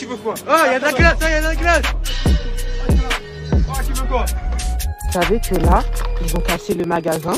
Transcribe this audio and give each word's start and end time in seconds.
tu 0.00 0.06
veux 0.06 0.16
quoi? 0.16 0.32
Ah, 0.48 0.62
il 0.66 0.72
y 0.72 0.74
a 0.76 0.78
de 0.78 0.84
la 0.84 0.92
glace, 0.92 1.16
il 1.20 1.30
y 1.30 1.34
a 1.34 1.40
de 1.40 1.44
la 1.44 1.54
glace 1.54 1.82
Ah, 3.68 3.82
tu 3.86 3.92
veux 3.92 4.08
quoi? 4.08 4.24
Vous 4.24 5.12
savez 5.12 5.40
que 5.40 5.54
là, 5.56 5.82
ils 6.24 6.36
ont 6.36 6.40
cassé 6.40 6.72
le 6.72 6.86
magasin. 6.86 7.34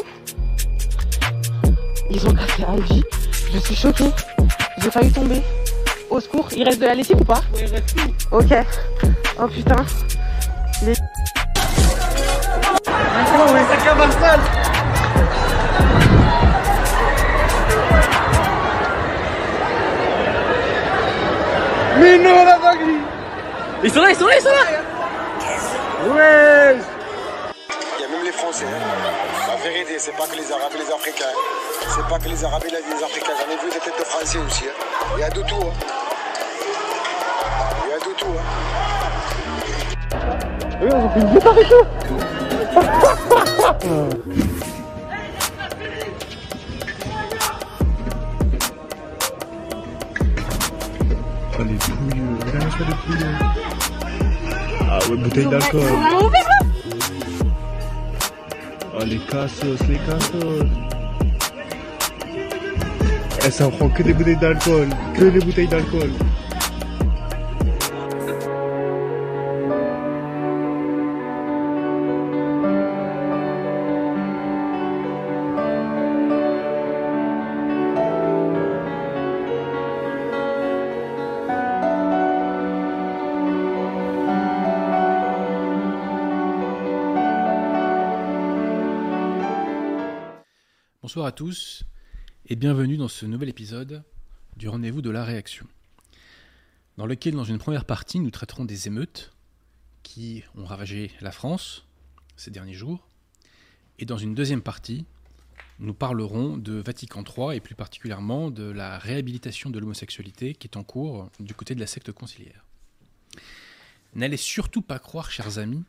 Ils 2.09 2.25
ont 2.25 2.35
cassé 2.35 2.65
Aldi. 2.69 3.03
Je 3.53 3.59
suis 3.59 3.75
choquée. 3.75 4.11
J'ai 4.79 4.91
failli 4.93 5.11
tomber. 5.11 5.43
Au 6.09 6.21
secours, 6.21 6.49
il 6.57 6.63
reste 6.63 6.81
de 6.81 6.87
la 6.87 6.95
lessive 6.95 7.21
ou 7.21 7.25
pas? 7.25 7.43
Ouais, 7.53 7.63
il 7.63 7.67
reste 7.67 7.97
tout 7.97 8.15
Ok. 8.31 8.55
Oh 9.41 9.49
putain. 9.49 9.85
Tout 41.65 41.87
Oh 51.59 51.63
les. 51.65 51.79
Ah 54.91 54.99
ouais, 55.09 55.17
bouteille 55.17 55.47
d'alcool. 55.47 55.83
Oh 58.95 59.05
les 59.05 59.19
cassos, 59.19 59.81
les 59.89 59.99
cassos. 59.99 60.67
Eh, 63.45 63.51
ça 63.51 63.69
prend 63.69 63.89
que 63.89 64.03
des 64.03 64.13
bouteilles 64.13 64.37
d'alcool, 64.37 64.89
que 65.15 65.25
des 65.25 65.41
bouteilles 65.41 65.69
d'alcool. 65.69 66.11
Bonsoir 91.13 91.27
à 91.27 91.33
tous 91.33 91.85
et 92.47 92.57
bienvenue 92.57 92.97
dans 92.97 93.07
ce 93.07 93.27
nouvel 93.27 93.51
épisode 93.51 94.03
du 94.57 94.67
rendez-vous 94.71 95.03
de 95.03 95.11
la 95.11 95.27
réaction, 95.27 95.67
dans 96.97 97.05
lequel 97.05 97.35
dans 97.35 97.45
une 97.45 97.59
première 97.59 97.85
partie 97.85 98.19
nous 98.19 98.31
traiterons 98.31 98.65
des 98.65 98.87
émeutes 98.87 99.31
qui 100.03 100.43
ont 100.57 100.65
ravagé 100.65 101.11
la 101.21 101.31
France 101.31 101.85
ces 102.37 102.51
derniers 102.51 102.73
jours, 102.73 103.07
et 103.99 104.07
dans 104.07 104.17
une 104.17 104.35
deuxième 104.35 104.63
partie 104.63 105.05
nous 105.81 105.93
parlerons 105.93 106.57
de 106.57 106.77
Vatican 106.81 107.23
III 107.23 107.59
et 107.59 107.61
plus 107.61 107.75
particulièrement 107.75 108.51
de 108.51 108.71
la 108.71 108.97
réhabilitation 108.99 109.69
de 109.69 109.79
l'homosexualité 109.79 110.55
qui 110.55 110.67
est 110.67 110.79
en 110.79 110.83
cours 110.83 111.29
du 111.39 111.53
côté 111.53 111.75
de 111.75 111.81
la 111.81 111.87
secte 111.87 112.11
conciliaire. 112.11 112.65
N'allez 114.15 114.39
surtout 114.39 114.81
pas 114.81 114.99
croire, 114.99 115.31
chers 115.31 115.59
amis. 115.59 115.85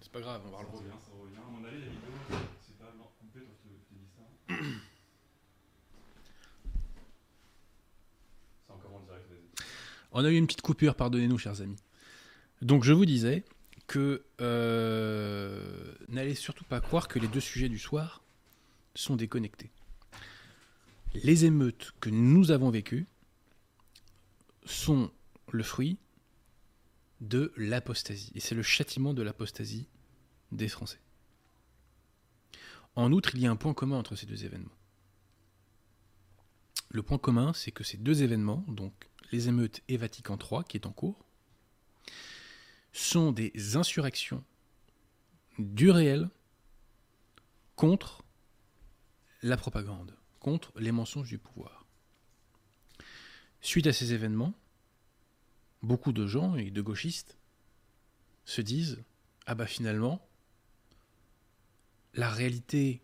C'est 0.00 0.12
pas 0.12 0.20
grave, 0.20 0.42
on 0.46 0.56
va 0.56 0.62
le 0.62 1.11
On 10.12 10.24
a 10.24 10.30
eu 10.30 10.36
une 10.36 10.46
petite 10.46 10.60
coupure, 10.60 10.94
pardonnez-nous, 10.94 11.38
chers 11.38 11.60
amis. 11.62 11.78
Donc 12.60 12.84
je 12.84 12.92
vous 12.92 13.06
disais 13.06 13.44
que 13.86 14.24
euh, 14.40 15.94
n'allez 16.08 16.34
surtout 16.34 16.64
pas 16.64 16.80
croire 16.80 17.08
que 17.08 17.18
les 17.18 17.28
deux 17.28 17.40
sujets 17.40 17.68
du 17.68 17.78
soir 17.78 18.22
sont 18.94 19.16
déconnectés. 19.16 19.70
Les 21.14 21.44
émeutes 21.44 21.92
que 22.00 22.10
nous 22.10 22.50
avons 22.50 22.70
vécues 22.70 23.06
sont 24.64 25.10
le 25.50 25.62
fruit 25.62 25.98
de 27.20 27.52
l'apostasie. 27.56 28.32
Et 28.34 28.40
c'est 28.40 28.54
le 28.54 28.62
châtiment 28.62 29.14
de 29.14 29.22
l'apostasie 29.22 29.88
des 30.52 30.68
Français. 30.68 31.00
En 32.96 33.12
outre, 33.12 33.34
il 33.34 33.40
y 33.40 33.46
a 33.46 33.50
un 33.50 33.56
point 33.56 33.74
commun 33.74 33.96
entre 33.96 34.16
ces 34.16 34.26
deux 34.26 34.44
événements. 34.44 34.76
Le 36.90 37.02
point 37.02 37.18
commun, 37.18 37.52
c'est 37.54 37.72
que 37.72 37.84
ces 37.84 37.96
deux 37.96 38.22
événements, 38.22 38.64
donc 38.68 38.92
les 39.32 39.48
émeutes 39.48 39.80
et 39.88 39.96
Vatican 39.96 40.38
III, 40.38 40.62
qui 40.68 40.76
est 40.76 40.86
en 40.86 40.92
cours, 40.92 41.24
sont 42.92 43.32
des 43.32 43.76
insurrections 43.76 44.44
du 45.58 45.90
réel 45.90 46.28
contre 47.74 48.22
la 49.42 49.56
propagande, 49.56 50.16
contre 50.38 50.72
les 50.78 50.92
mensonges 50.92 51.28
du 51.28 51.38
pouvoir. 51.38 51.86
Suite 53.60 53.86
à 53.86 53.92
ces 53.92 54.12
événements, 54.12 54.54
beaucoup 55.82 56.12
de 56.12 56.26
gens 56.26 56.56
et 56.56 56.70
de 56.70 56.82
gauchistes 56.82 57.38
se 58.44 58.60
disent 58.60 59.02
Ah 59.46 59.54
bah 59.54 59.66
finalement, 59.66 60.26
la 62.14 62.28
réalité 62.28 63.02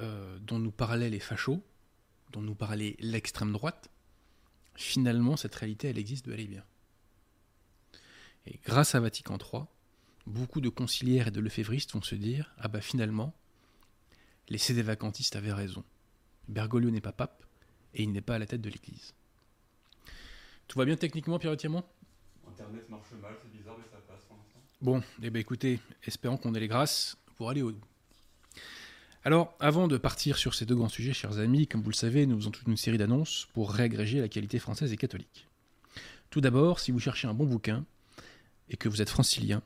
euh, 0.00 0.38
dont 0.40 0.58
nous 0.58 0.72
parlaient 0.72 1.10
les 1.10 1.20
fachos, 1.20 1.62
dont 2.32 2.42
nous 2.42 2.54
parlait 2.54 2.96
l'extrême 2.98 3.52
droite, 3.52 3.90
finalement, 4.76 5.36
cette 5.36 5.54
réalité, 5.54 5.88
elle 5.88 5.98
existe 5.98 6.28
bel 6.28 6.40
et 6.40 6.46
bien. 6.46 6.64
Et 8.46 8.60
grâce 8.64 8.94
à 8.94 9.00
Vatican 9.00 9.38
III, 9.38 9.64
beaucoup 10.26 10.60
de 10.60 10.68
conciliaires 10.68 11.28
et 11.28 11.30
de 11.30 11.40
lefévristes 11.40 11.92
vont 11.92 12.02
se 12.02 12.14
dire 12.14 12.54
Ah 12.58 12.68
bah 12.68 12.80
finalement, 12.80 13.34
les 14.48 14.58
cédévacantistes 14.58 15.36
avaient 15.36 15.52
raison. 15.52 15.84
Bergoglio 16.48 16.90
n'est 16.90 17.00
pas 17.00 17.12
pape 17.12 17.44
et 17.94 18.02
il 18.02 18.12
n'est 18.12 18.20
pas 18.20 18.36
à 18.36 18.38
la 18.38 18.46
tête 18.46 18.60
de 18.60 18.70
l'Église. 18.70 19.14
Tout 20.68 20.78
va 20.78 20.84
bien 20.84 20.96
techniquement, 20.96 21.38
Pierre 21.38 21.56
Thiamont 21.56 21.84
Internet 22.48 22.88
marche 22.88 23.10
mal, 23.20 23.34
c'est 23.42 23.50
bizarre, 23.50 23.76
mais 23.78 23.84
ça 23.84 23.98
passe 24.06 24.24
pour 24.24 24.36
l'instant. 24.36 24.60
Bon, 24.80 25.02
eh 25.22 25.30
ben 25.30 25.40
écoutez, 25.40 25.80
espérons 26.04 26.36
qu'on 26.36 26.54
ait 26.54 26.60
les 26.60 26.68
grâces 26.68 27.16
pour 27.36 27.50
aller 27.50 27.62
au 27.62 27.72
bout. 27.72 27.86
Alors, 29.26 29.56
avant 29.58 29.88
de 29.88 29.96
partir 29.96 30.38
sur 30.38 30.54
ces 30.54 30.66
deux 30.66 30.76
grands 30.76 30.88
sujets, 30.88 31.12
chers 31.12 31.40
amis, 31.40 31.66
comme 31.66 31.82
vous 31.82 31.90
le 31.90 31.96
savez, 31.96 32.26
nous 32.26 32.36
faisons 32.36 32.52
toute 32.52 32.68
une 32.68 32.76
série 32.76 32.96
d'annonces 32.96 33.48
pour 33.54 33.72
réagréger 33.72 34.20
la 34.20 34.28
qualité 34.28 34.60
française 34.60 34.92
et 34.92 34.96
catholique. 34.96 35.48
Tout 36.30 36.40
d'abord, 36.40 36.78
si 36.78 36.92
vous 36.92 37.00
cherchez 37.00 37.26
un 37.26 37.34
bon 37.34 37.44
bouquin 37.44 37.84
et 38.68 38.76
que 38.76 38.88
vous 38.88 39.02
êtes 39.02 39.10
francilien, 39.10 39.64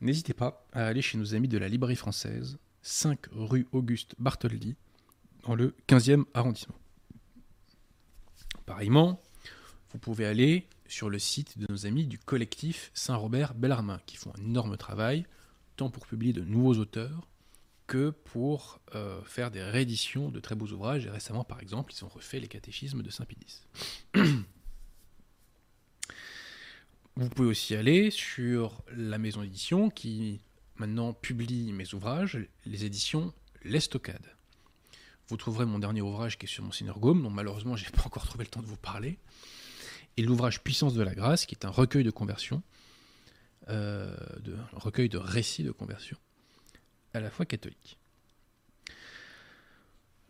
n'hésitez 0.00 0.34
pas 0.34 0.64
à 0.72 0.86
aller 0.86 1.02
chez 1.02 1.18
nos 1.18 1.34
amis 1.34 1.48
de 1.48 1.58
la 1.58 1.66
Librairie 1.66 1.96
française, 1.96 2.58
5 2.82 3.26
rue 3.32 3.66
Auguste 3.72 4.14
Bartholdi, 4.20 4.76
dans 5.42 5.56
le 5.56 5.74
15e 5.88 6.22
arrondissement. 6.32 6.78
Pareillement, 8.66 9.20
vous 9.90 9.98
pouvez 9.98 10.26
aller 10.26 10.68
sur 10.86 11.10
le 11.10 11.18
site 11.18 11.58
de 11.58 11.66
nos 11.68 11.86
amis 11.86 12.06
du 12.06 12.20
collectif 12.20 12.92
Saint-Robert 12.94 13.54
Bellarmin, 13.54 14.00
qui 14.06 14.16
font 14.16 14.30
un 14.38 14.44
énorme 14.44 14.76
travail, 14.76 15.26
tant 15.74 15.90
pour 15.90 16.06
publier 16.06 16.32
de 16.32 16.42
nouveaux 16.42 16.76
auteurs 16.76 17.26
que 17.86 18.10
pour 18.10 18.80
euh, 18.94 19.22
faire 19.24 19.50
des 19.50 19.62
rééditions 19.62 20.30
de 20.30 20.40
très 20.40 20.54
beaux 20.54 20.68
ouvrages. 20.68 21.06
Et 21.06 21.10
récemment, 21.10 21.44
par 21.44 21.60
exemple, 21.60 21.92
ils 21.96 22.04
ont 22.04 22.08
refait 22.08 22.40
les 22.40 22.48
catéchismes 22.48 23.02
de 23.02 23.10
Saint-Pédis. 23.10 23.62
Vous 27.16 27.30
pouvez 27.30 27.48
aussi 27.48 27.74
aller 27.74 28.10
sur 28.10 28.82
la 28.94 29.16
maison 29.18 29.40
d'édition 29.40 29.88
qui 29.88 30.40
maintenant 30.76 31.14
publie 31.14 31.72
mes 31.72 31.94
ouvrages, 31.94 32.38
les 32.66 32.84
éditions 32.84 33.32
L'Estocade. 33.62 34.36
Vous 35.28 35.36
trouverez 35.36 35.64
mon 35.64 35.80
dernier 35.80 36.02
ouvrage 36.02 36.38
qui 36.38 36.46
est 36.46 36.48
sur 36.48 36.62
mon 36.62 36.70
Gaume, 37.00 37.22
dont 37.22 37.30
malheureusement 37.30 37.74
j'ai 37.74 37.90
pas 37.90 38.04
encore 38.04 38.26
trouvé 38.26 38.44
le 38.44 38.50
temps 38.50 38.60
de 38.62 38.66
vous 38.66 38.76
parler, 38.76 39.18
et 40.16 40.22
l'ouvrage 40.22 40.62
Puissance 40.62 40.94
de 40.94 41.02
la 41.02 41.14
grâce, 41.14 41.46
qui 41.46 41.54
est 41.54 41.64
un 41.64 41.70
recueil 41.70 42.04
de 42.04 42.10
conversion, 42.10 42.62
euh, 43.68 44.14
un 44.74 44.78
recueil 44.78 45.08
de 45.08 45.18
récits 45.18 45.64
de 45.64 45.72
conversion, 45.72 46.16
à 47.16 47.20
la 47.20 47.30
fois 47.30 47.46
catholique. 47.46 47.98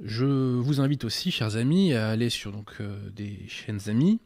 Je 0.00 0.26
vous 0.26 0.80
invite 0.80 1.04
aussi, 1.04 1.30
chers 1.30 1.56
amis, 1.56 1.94
à 1.94 2.08
aller 2.08 2.30
sur 2.30 2.52
donc, 2.52 2.74
euh, 2.80 3.10
des 3.10 3.46
chaînes 3.48 3.80
amies, 3.88 4.20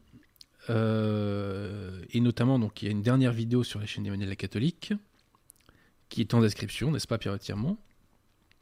euh, 0.69 2.03
et 2.11 2.19
notamment, 2.19 2.59
donc, 2.59 2.81
il 2.81 2.85
y 2.85 2.87
a 2.89 2.91
une 2.91 3.01
dernière 3.01 3.31
vidéo 3.31 3.63
sur 3.63 3.79
la 3.79 3.85
chaîne 3.85 4.03
d'Emmanuel 4.03 4.29
la 4.29 4.35
catholique, 4.35 4.93
qui 6.09 6.21
est 6.21 6.33
en 6.33 6.41
description, 6.41 6.91
n'est-ce 6.91 7.07
pas, 7.07 7.17
Pierre 7.17 7.39
Tirement 7.39 7.77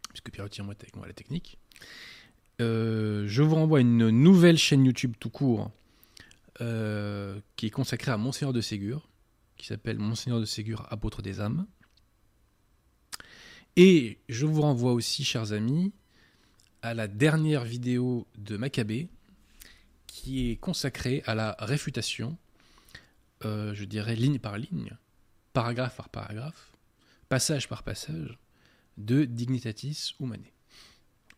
Puisque 0.10 0.32
Pierre 0.32 0.50
Tirement 0.50 0.72
est 0.72 0.82
avec 0.82 0.96
moi 0.96 1.06
à 1.06 1.08
la 1.08 1.14
technique. 1.14 1.58
Euh, 2.62 3.26
je 3.28 3.42
vous 3.42 3.56
renvoie 3.56 3.80
à 3.80 3.82
une 3.82 4.10
nouvelle 4.10 4.58
chaîne 4.58 4.86
YouTube 4.86 5.14
tout 5.20 5.30
court, 5.30 5.72
qui 7.56 7.66
est 7.66 7.72
consacrée 7.72 8.12
à 8.12 8.18
Monseigneur 8.18 8.52
de 8.52 8.60
Ségur, 8.60 9.08
qui 9.56 9.66
s'appelle 9.66 9.98
Monseigneur 9.98 10.42
de 10.42 10.46
Ségur, 10.46 10.86
apôtre 10.90 11.22
des 11.22 11.40
âmes. 11.40 11.66
Et 13.82 14.18
je 14.28 14.46
vous 14.46 14.62
renvoie 14.62 14.92
aussi, 14.92 15.24
chers 15.24 15.54
amis, 15.54 15.94
à 16.82 16.94
la 16.94 17.08
dernière 17.08 17.64
vidéo 17.64 18.28
de 18.38 18.58
Maccabée, 18.58 19.08
qui 20.06 20.52
est 20.52 20.58
consacré 20.58 21.24
à 21.26 21.34
la 21.34 21.56
réfutation, 21.60 22.38
euh, 23.46 23.74
je 23.74 23.86
dirais 23.86 24.18
ligne 24.18 24.38
par 24.38 24.58
ligne, 24.58 24.92
paragraphe 25.54 25.96
par 25.96 26.10
paragraphe, 26.10 26.74
passage 27.30 27.70
par 27.70 27.84
passage, 27.84 28.38
de 28.98 29.24
Dignitatis 29.24 30.14
Humanae. 30.20 30.52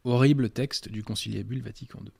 Horrible 0.04 0.50
texte 0.50 0.90
du 0.90 1.04
Conciliabule 1.04 1.62
Vatican 1.62 2.00
II. 2.04 2.12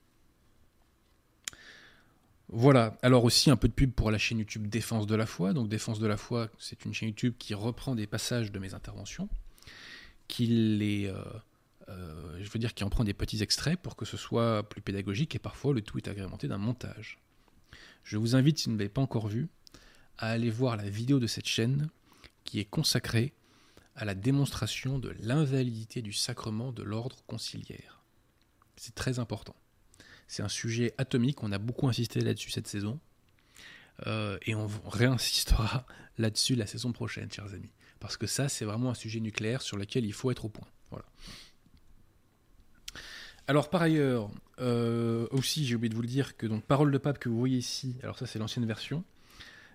Voilà, 2.50 2.96
alors 3.02 3.24
aussi 3.24 3.50
un 3.50 3.58
peu 3.58 3.70
de 3.70 3.74
pub 3.74 3.92
pour 3.92 4.12
la 4.12 4.20
chaîne 4.20 4.38
YouTube 4.38 4.68
Défense 4.68 5.08
de 5.08 5.16
la 5.16 5.26
foi. 5.26 5.54
Donc 5.54 5.68
Défense 5.68 5.98
de 5.98 6.06
la 6.06 6.18
foi, 6.18 6.52
c'est 6.60 6.86
une 6.86 6.94
chaîne 6.94 7.10
YouTube 7.10 7.34
qui 7.40 7.56
reprend 7.56 7.96
des 7.96 8.06
passages 8.06 8.52
de 8.52 8.60
mes 8.60 8.76
interventions, 8.76 9.28
qui 10.32 11.08
euh, 11.08 11.14
euh, 11.90 12.40
je 12.42 12.50
veux 12.50 12.60
dire, 12.60 12.74
qui 12.74 12.84
en 12.84 12.90
prend 12.90 13.04
des 13.04 13.14
petits 13.14 13.44
extraits 13.44 13.80
pour 13.80 13.96
que 13.98 14.06
ce 14.06 14.16
soit 14.16 14.68
plus 14.68 14.82
pédagogique 14.82 15.36
et 15.36 15.40
parfois 15.40 15.74
le 15.74 15.82
tout 15.82 15.98
est 15.98 16.08
agrémenté 16.08 16.48
d'un 16.48 16.58
montage. 16.58 17.20
Je 18.04 18.18
vous 18.18 18.36
invite, 18.36 18.58
si 18.58 18.66
vous 18.66 18.72
ne 18.72 18.78
l'avez 18.78 18.90
pas 18.90 19.02
encore 19.02 19.28
vu, 19.28 19.50
à 20.18 20.30
aller 20.30 20.50
voir 20.50 20.78
la 20.78 20.90
vidéo 20.90 21.20
de 21.20 21.28
cette 21.28 21.48
chaîne 21.48 21.90
qui 22.46 22.60
est 22.60 22.66
consacrée 22.66 23.34
à 23.96 24.06
la 24.06 24.16
démonstration 24.16 25.00
de 25.00 25.14
l'invalidité 25.20 26.02
du 26.02 26.14
sacrement 26.14 26.72
de 26.72 26.82
l'ordre 26.82 27.18
conciliaire. 27.28 28.02
C'est 28.78 28.96
très 28.96 29.20
important. 29.20 29.56
C'est 30.28 30.44
un 30.44 30.50
sujet 30.50 30.94
atomique, 30.98 31.44
on 31.44 31.52
a 31.52 31.58
beaucoup 31.58 31.90
insisté 31.90 32.22
là-dessus 32.22 32.52
cette 32.52 32.68
saison, 32.68 33.00
euh, 34.08 34.38
et 34.44 34.56
on 34.56 34.68
réinsistera 34.88 35.86
là-dessus 36.18 36.56
la 36.56 36.68
saison 36.68 36.94
prochaine, 36.94 37.30
chers 37.30 37.54
amis. 37.54 37.74
Parce 38.02 38.18
que 38.18 38.28
ça, 38.28 38.50
c'est 38.50 38.66
vraiment 38.66 38.90
un 38.90 38.96
sujet 38.96 39.22
nucléaire 39.22 39.62
sur 39.62 39.78
lequel 39.78 40.06
il 40.06 40.12
faut 40.12 40.32
être 40.32 40.44
au 40.44 40.50
point. 40.50 40.68
Voilà. 40.90 41.06
Alors 43.48 43.70
par 43.70 43.82
ailleurs, 43.82 44.30
euh, 44.60 45.28
aussi 45.32 45.66
j'ai 45.66 45.76
oublié 45.76 45.90
de 45.90 45.96
vous 45.96 46.02
le 46.02 46.08
dire 46.08 46.38
que 46.38 46.48
donc 46.48 46.64
Parole 46.64 46.92
de 46.92 46.98
Pape 46.98 47.20
que 47.20 47.28
vous 47.28 47.38
voyez 47.38 47.58
ici, 47.58 47.96
alors 48.04 48.18
ça 48.18 48.26
c'est 48.26 48.40
l'ancienne 48.40 48.66
version, 48.66 49.04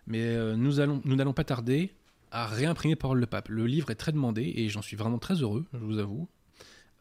mais 0.07 0.23
euh, 0.23 0.57
nous 0.57 0.81
allons 0.81 1.03
nous 1.05 1.17
n'allons 1.17 1.33
pas 1.33 1.45
tarder 1.45 1.93
à 2.31 2.47
réimprimer 2.47 2.97
Parole 2.97 3.21
de 3.21 3.27
Pape. 3.27 3.49
Le 3.49 3.67
livre 3.67 3.91
est 3.91 3.97
très 3.97 4.13
demandé 4.13 4.53
et 4.57 4.69
j'en 4.69 4.83
suis 4.83 4.97
vraiment 4.97 5.19
très 5.19 5.35
heureux, 5.35 5.67
je 5.73 5.79
vous 5.79 5.99
avoue. 5.99 6.29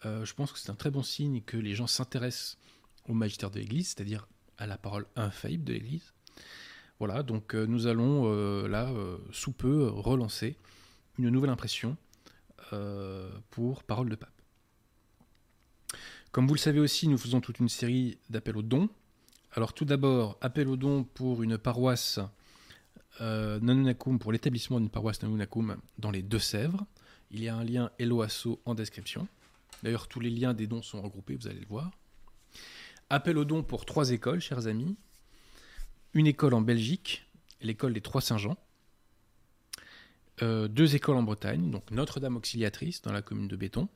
Euh, 0.05 0.25
je 0.25 0.33
pense 0.33 0.51
que 0.51 0.59
c'est 0.59 0.69
un 0.69 0.75
très 0.75 0.91
bon 0.91 1.03
signe 1.03 1.41
que 1.41 1.57
les 1.57 1.75
gens 1.75 1.87
s'intéressent 1.87 2.57
au 3.07 3.13
magistère 3.13 3.51
de 3.51 3.59
l'Église, 3.59 3.89
c'est-à-dire 3.89 4.27
à 4.57 4.67
la 4.67 4.77
parole 4.77 5.05
infaillible 5.15 5.63
de 5.63 5.73
l'Église. 5.73 6.13
Voilà, 6.99 7.23
donc 7.23 7.53
nous 7.53 7.87
allons 7.87 8.67
là, 8.67 8.89
sous 9.31 9.51
peu, 9.51 9.87
relancer 9.87 10.55
une 11.17 11.29
nouvelle 11.29 11.49
impression 11.49 11.97
pour 13.51 13.83
Parole 13.83 14.09
de 14.09 14.15
Pape. 14.15 14.35
Comme 16.31 16.47
vous 16.47 16.53
le 16.53 16.59
savez 16.59 16.81
aussi, 16.81 17.07
nous 17.07 17.17
faisons 17.17 17.39
toute 17.39 17.59
une 17.59 17.69
série 17.69 18.17
d'appels 18.29 18.57
aux 18.57 18.61
dons. 18.61 18.89
Alors 19.53 19.71
tout 19.71 19.85
d'abord, 19.85 20.37
appel 20.41 20.67
aux 20.67 20.75
dons 20.75 21.05
pour 21.05 21.41
une 21.43 21.57
paroisse 21.57 22.19
euh, 23.21 23.57
Nanunakum, 23.61 24.19
pour 24.19 24.33
l'établissement 24.33 24.81
d'une 24.81 24.89
paroisse 24.89 25.21
Nanunakum 25.23 25.77
dans 25.97 26.11
les 26.11 26.21
Deux-Sèvres. 26.21 26.85
Il 27.31 27.41
y 27.41 27.47
a 27.47 27.55
un 27.55 27.63
lien 27.63 27.89
Eloasso 27.99 28.61
en 28.65 28.75
description. 28.75 29.29
D'ailleurs, 29.81 30.09
tous 30.09 30.19
les 30.19 30.29
liens 30.29 30.53
des 30.53 30.67
dons 30.67 30.81
sont 30.81 31.01
regroupés, 31.01 31.35
vous 31.35 31.47
allez 31.47 31.61
le 31.61 31.67
voir. 31.67 31.91
Appel 33.09 33.37
aux 33.37 33.45
dons 33.45 33.63
pour 33.63 33.85
trois 33.85 34.11
écoles, 34.11 34.41
chers 34.41 34.67
amis. 34.67 34.97
Une 36.13 36.27
école 36.27 36.53
en 36.53 36.61
Belgique, 36.61 37.25
l'école 37.61 37.93
des 37.93 38.01
Trois 38.01 38.19
Saint-Jean. 38.19 38.57
Euh, 40.41 40.67
deux 40.67 40.95
écoles 40.95 41.15
en 41.15 41.23
Bretagne, 41.23 41.71
donc 41.71 41.89
Notre-Dame 41.91 42.35
Auxiliatrice 42.35 43.01
dans 43.01 43.13
la 43.13 43.21
commune 43.21 43.47
de 43.47 43.55
Béton 43.55 43.87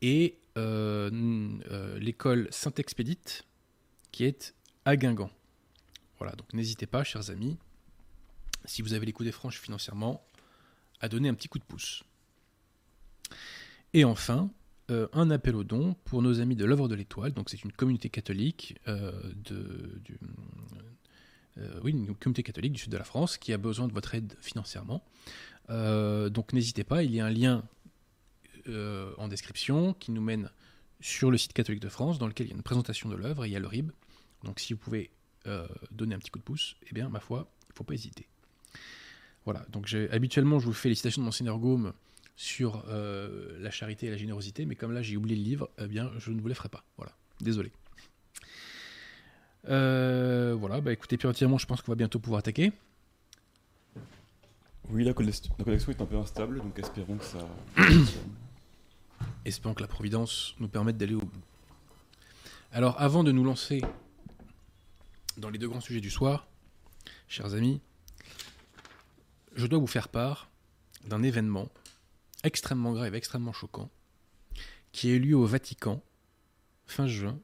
et 0.00 0.38
euh, 0.56 1.10
euh, 1.70 1.98
l'école 1.98 2.48
Saint-Expédite 2.50 3.44
qui 4.10 4.24
est 4.24 4.54
à 4.86 4.96
Guingamp. 4.96 5.30
Voilà, 6.18 6.34
donc 6.36 6.50
n'hésitez 6.54 6.86
pas, 6.86 7.04
chers 7.04 7.28
amis, 7.28 7.58
si 8.64 8.80
vous 8.80 8.94
avez 8.94 9.04
les 9.04 9.12
coups 9.12 9.26
des 9.26 9.32
franches 9.32 9.60
financièrement, 9.60 10.26
à 11.00 11.08
donner 11.10 11.28
un 11.28 11.34
petit 11.34 11.48
coup 11.48 11.58
de 11.58 11.64
pouce. 11.64 12.02
Et 13.92 14.04
enfin, 14.04 14.50
un 14.88 15.30
appel 15.30 15.56
aux 15.56 15.64
dons 15.64 15.94
pour 16.04 16.22
nos 16.22 16.40
amis 16.40 16.56
de 16.56 16.64
l'œuvre 16.64 16.88
de 16.88 16.94
l'étoile. 16.94 17.32
Donc 17.32 17.50
c'est 17.50 17.62
une 17.64 17.72
communauté 17.72 18.08
catholique 18.08 18.78
de, 18.86 20.00
oui, 21.82 21.92
une 21.92 22.14
communauté 22.14 22.42
catholique 22.42 22.72
du 22.72 22.80
sud 22.80 22.90
de 22.90 22.96
la 22.96 23.04
France 23.04 23.38
qui 23.38 23.52
a 23.52 23.58
besoin 23.58 23.86
de 23.86 23.92
votre 23.92 24.14
aide 24.14 24.34
financièrement. 24.40 25.04
donc 25.68 26.52
n'hésitez 26.52 26.84
pas, 26.84 27.02
il 27.02 27.14
y 27.14 27.20
a 27.20 27.26
un 27.26 27.30
lien 27.30 27.64
euh, 28.68 29.12
en 29.18 29.28
description 29.28 29.92
qui 29.92 30.10
nous 30.10 30.22
mène 30.22 30.48
sur 30.98 31.30
le 31.30 31.36
site 31.36 31.52
catholique 31.52 31.82
de 31.82 31.90
France 31.90 32.18
dans 32.18 32.26
lequel 32.26 32.46
il 32.46 32.50
y 32.50 32.52
a 32.54 32.56
une 32.56 32.62
présentation 32.62 33.10
de 33.10 33.14
l'œuvre 33.14 33.44
et 33.44 33.48
il 33.48 33.52
y 33.52 33.56
a 33.56 33.58
le 33.58 33.66
RIB. 33.66 33.90
Donc 34.42 34.58
si 34.58 34.72
vous 34.72 34.78
pouvez 34.78 35.10
euh, 35.46 35.68
donner 35.90 36.14
un 36.14 36.18
petit 36.18 36.30
coup 36.30 36.38
de 36.38 36.44
pouce, 36.44 36.76
eh 36.88 36.94
bien 36.94 37.10
ma 37.10 37.20
foi, 37.20 37.52
il 37.64 37.72
ne 37.72 37.74
faut 37.74 37.84
pas 37.84 37.92
hésiter. 37.92 38.26
Voilà, 39.44 39.66
donc 39.68 39.94
habituellement 40.10 40.60
je 40.60 40.64
vous 40.64 40.72
fais 40.72 40.88
les 40.88 40.94
citations 40.94 41.20
de 41.20 41.26
Monseigneur 41.26 41.58
Gaume 41.58 41.92
sur 42.36 42.84
euh, 42.88 43.58
la 43.60 43.70
charité 43.70 44.06
et 44.06 44.10
la 44.10 44.16
générosité, 44.16 44.64
mais 44.64 44.76
comme 44.76 44.92
là 44.92 45.02
j'ai 45.02 45.18
oublié 45.18 45.36
le 45.36 45.42
livre, 45.42 45.70
eh 45.78 45.86
bien 45.86 46.10
je 46.16 46.30
ne 46.30 46.40
vous 46.40 46.48
les 46.48 46.54
ferai 46.54 46.70
pas. 46.70 46.86
Voilà, 46.96 47.12
désolé. 47.42 47.70
Voilà, 49.66 50.80
bah 50.80 50.92
écoutez, 50.92 51.16
Pierre 51.16 51.34
je 51.34 51.66
pense 51.66 51.82
qu'on 51.82 51.92
va 51.92 51.96
bientôt 51.96 52.18
pouvoir 52.18 52.40
attaquer. 52.40 52.72
Oui, 54.90 55.04
la 55.04 55.14
connexion 55.14 55.52
est 55.56 56.00
un 56.00 56.06
peu 56.06 56.16
instable, 56.18 56.58
donc 56.58 56.78
espérons 56.78 57.16
que 57.16 57.24
ça. 57.24 57.38
Espérons 59.44 59.74
que 59.74 59.82
la 59.82 59.88
Providence 59.88 60.54
nous 60.58 60.68
permette 60.68 60.96
d'aller 60.96 61.14
au 61.14 61.20
bout. 61.20 61.42
Alors, 62.72 63.00
avant 63.00 63.24
de 63.24 63.32
nous 63.32 63.44
lancer 63.44 63.82
dans 65.36 65.50
les 65.50 65.58
deux 65.58 65.68
grands 65.68 65.80
sujets 65.80 66.00
du 66.00 66.10
soir, 66.10 66.46
chers 67.28 67.54
amis, 67.54 67.80
je 69.54 69.66
dois 69.66 69.78
vous 69.78 69.86
faire 69.86 70.08
part 70.08 70.50
d'un 71.06 71.22
événement 71.22 71.68
extrêmement 72.42 72.92
grave, 72.92 73.14
extrêmement 73.14 73.52
choquant, 73.52 73.90
qui 74.92 75.10
a 75.10 75.14
eu 75.14 75.18
lieu 75.18 75.36
au 75.36 75.46
Vatican, 75.46 76.02
fin 76.86 77.06
juin, 77.06 77.38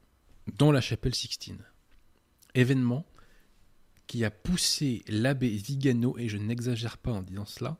dans 0.57 0.71
la 0.71 0.81
chapelle 0.81 1.15
Sixtine. 1.15 1.63
Événement 2.55 3.05
qui 4.07 4.25
a 4.25 4.31
poussé 4.31 5.03
l'abbé 5.07 5.49
Vigano, 5.49 6.17
et 6.17 6.27
je 6.27 6.37
n'exagère 6.37 6.97
pas 6.97 7.11
en 7.11 7.21
disant 7.21 7.45
cela, 7.45 7.77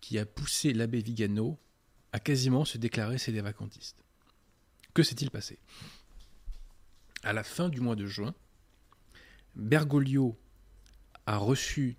qui 0.00 0.18
a 0.18 0.26
poussé 0.26 0.72
l'abbé 0.72 1.00
Vigano 1.00 1.58
a 2.12 2.20
quasiment 2.20 2.64
se 2.64 2.78
déclarer 2.78 3.18
cédé-vacantiste. 3.18 4.04
Que 4.94 5.02
s'est-il 5.02 5.30
passé? 5.30 5.58
À 7.22 7.32
la 7.32 7.42
fin 7.42 7.68
du 7.68 7.80
mois 7.80 7.96
de 7.96 8.06
juin, 8.06 8.34
Bergoglio 9.56 10.38
a 11.26 11.36
reçu 11.36 11.96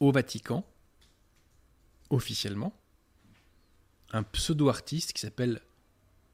au 0.00 0.12
Vatican, 0.12 0.66
officiellement, 2.10 2.76
un 4.10 4.22
pseudo-artiste 4.22 5.12
qui 5.12 5.20
s'appelle 5.20 5.60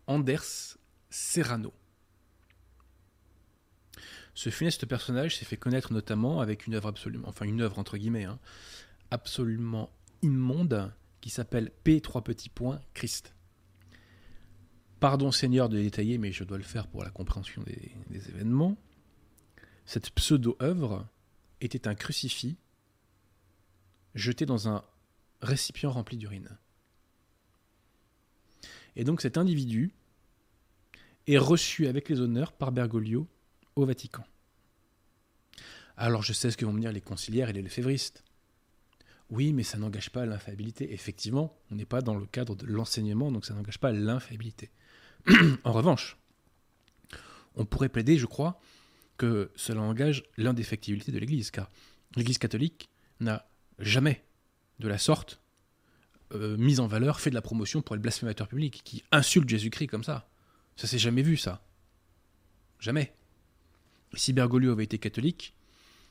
Anders 0.07 0.78
Serrano. 1.11 1.73
Ce 4.38 4.50
funeste 4.50 4.87
personnage 4.87 5.37
s'est 5.37 5.45
fait 5.45 5.57
connaître 5.57 5.92
notamment 5.92 6.40
avec 6.40 6.68
une 6.68 6.75
œuvre 6.76 6.87
absolument, 6.87 7.26
enfin 7.26 7.45
une 7.45 7.61
œuvre 7.61 7.80
entre 7.80 7.99
guillemets, 7.99 8.23
hein, 8.23 8.38
absolument 9.11 9.90
immonde 10.23 10.92
qui 11.21 11.28
s'appelle 11.28 11.73
P 11.83 12.00
trois 12.00 12.23
petits 12.23 12.49
points 12.49 12.80
Christ. 12.95 13.35
pardon 15.00 15.33
Seigneur 15.33 15.68
de 15.68 15.76
détailler, 15.76 16.18
mais 16.18 16.30
je 16.30 16.45
dois 16.45 16.57
le 16.57 16.62
faire 16.62 16.87
pour 16.87 17.02
la 17.02 17.11
compréhension 17.11 17.64
des, 17.64 17.90
des 18.11 18.28
événements, 18.28 18.76
cette 19.87 20.11
pseudo-œuvre 20.11 21.09
était 21.61 21.88
un 21.88 21.97
crucifix 21.97 22.59
jeté 24.14 24.47
dans 24.47 24.68
un 24.68 24.85
récipient 25.42 25.90
rempli 25.90 26.16
d'urine. 26.16 26.57
Et 28.95 29.02
donc 29.02 29.21
cet 29.21 29.37
individu 29.37 29.90
est 31.26 31.38
reçu 31.38 31.88
avec 31.88 32.09
les 32.09 32.21
honneurs 32.21 32.52
par 32.52 32.71
Bergoglio 32.71 33.26
Vatican. 33.87 34.25
Alors 35.97 36.23
je 36.23 36.32
sais 36.32 36.50
ce 36.50 36.56
que 36.56 36.64
vont 36.64 36.73
me 36.73 36.80
dire 36.80 36.92
les 36.92 37.00
conciliaires 37.00 37.49
et 37.49 37.52
les 37.52 37.62
lefévristes. 37.62 38.23
Oui, 39.30 39.52
mais 39.52 39.62
ça 39.62 39.76
n'engage 39.76 40.11
pas 40.11 40.25
l'infaillibilité. 40.25 40.92
Effectivement, 40.94 41.58
on 41.70 41.75
n'est 41.75 41.85
pas 41.85 42.00
dans 42.00 42.14
le 42.14 42.25
cadre 42.25 42.56
de 42.56 42.66
l'enseignement, 42.66 43.30
donc 43.30 43.44
ça 43.44 43.54
n'engage 43.54 43.78
pas 43.78 43.92
l'infaillibilité. 43.92 44.70
en 45.64 45.73
revanche, 45.73 46.16
on 47.56 47.66
pourrait 47.66 47.90
plaider, 47.90 48.16
je 48.16 48.26
crois, 48.26 48.61
que 49.18 49.50
cela 49.56 49.82
engage 49.82 50.25
l'indéfectibilité 50.37 51.12
de 51.12 51.18
l'Église, 51.18 51.50
car 51.50 51.70
l'Église 52.16 52.38
catholique 52.38 52.88
n'a 53.20 53.47
jamais, 53.78 54.25
de 54.78 54.88
la 54.88 54.97
sorte, 54.97 55.42
euh, 56.35 56.56
mis 56.56 56.78
en 56.80 56.87
valeur, 56.87 57.20
fait 57.20 57.30
de 57.30 57.35
la 57.35 57.42
promotion 57.42 57.82
pour 57.82 57.97
les 57.97 58.00
blasphémateurs 58.02 58.49
publics 58.49 58.82
qui 58.85 59.02
insultent 59.12 59.49
Jésus-Christ 59.49 59.88
comme 59.88 60.04
ça. 60.04 60.28
Ça 60.76 60.87
s'est 60.87 60.99
jamais 60.99 61.23
vu, 61.23 61.37
ça. 61.37 61.62
Jamais. 62.78 63.12
Si 64.15 64.33
Bergoglio 64.33 64.73
avait 64.73 64.85
été 64.85 64.99
catholique, 64.99 65.55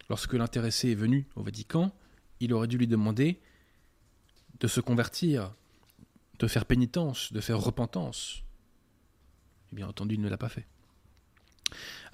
lorsque 0.09 0.33
l'intéressé 0.33 0.91
est 0.91 0.95
venu 0.95 1.27
au 1.35 1.43
Vatican, 1.43 1.93
il 2.39 2.53
aurait 2.53 2.67
dû 2.67 2.77
lui 2.77 2.87
demander 2.87 3.39
de 4.59 4.67
se 4.67 4.79
convertir, 4.79 5.53
de 6.39 6.47
faire 6.47 6.65
pénitence, 6.65 7.33
de 7.33 7.41
faire 7.41 7.59
repentance. 7.59 8.43
Et 9.71 9.75
bien 9.75 9.87
entendu, 9.87 10.15
il 10.15 10.21
ne 10.21 10.29
l'a 10.29 10.37
pas 10.37 10.49
fait. 10.49 10.67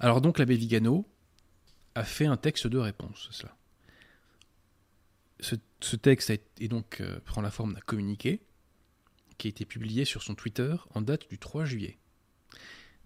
Alors 0.00 0.20
donc 0.20 0.38
l'abbé 0.38 0.56
Vigano 0.56 1.08
a 1.94 2.04
fait 2.04 2.26
un 2.26 2.36
texte 2.36 2.66
de 2.66 2.78
réponse 2.78 3.28
à 3.30 3.32
cela. 3.32 3.56
Ce, 5.40 5.96
texte 5.96 6.32
donc 6.62 7.00
euh, 7.00 7.20
prend 7.24 7.42
la 7.42 7.50
forme 7.50 7.74
d'un 7.74 7.80
communiqué 7.80 8.40
qui 9.36 9.48
a 9.48 9.50
été 9.50 9.64
publié 9.64 10.04
sur 10.04 10.22
son 10.22 10.34
Twitter 10.34 10.74
en 10.94 11.02
date 11.02 11.28
du 11.28 11.38
3 11.38 11.64
juillet. 11.64 11.98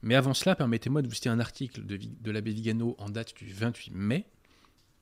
Mais 0.03 0.15
avant 0.15 0.35
cela, 0.35 0.55
permettez-moi 0.55 1.03
de 1.03 1.09
vous 1.09 1.15
citer 1.15 1.29
un 1.29 1.41
article 1.41 1.85
de, 1.85 2.31
l'abbé 2.31 2.53
Vigano 2.53 2.95
en 2.99 3.09
date 3.09 3.35
du 3.37 3.53
28 3.53 3.93
mai 3.95 4.27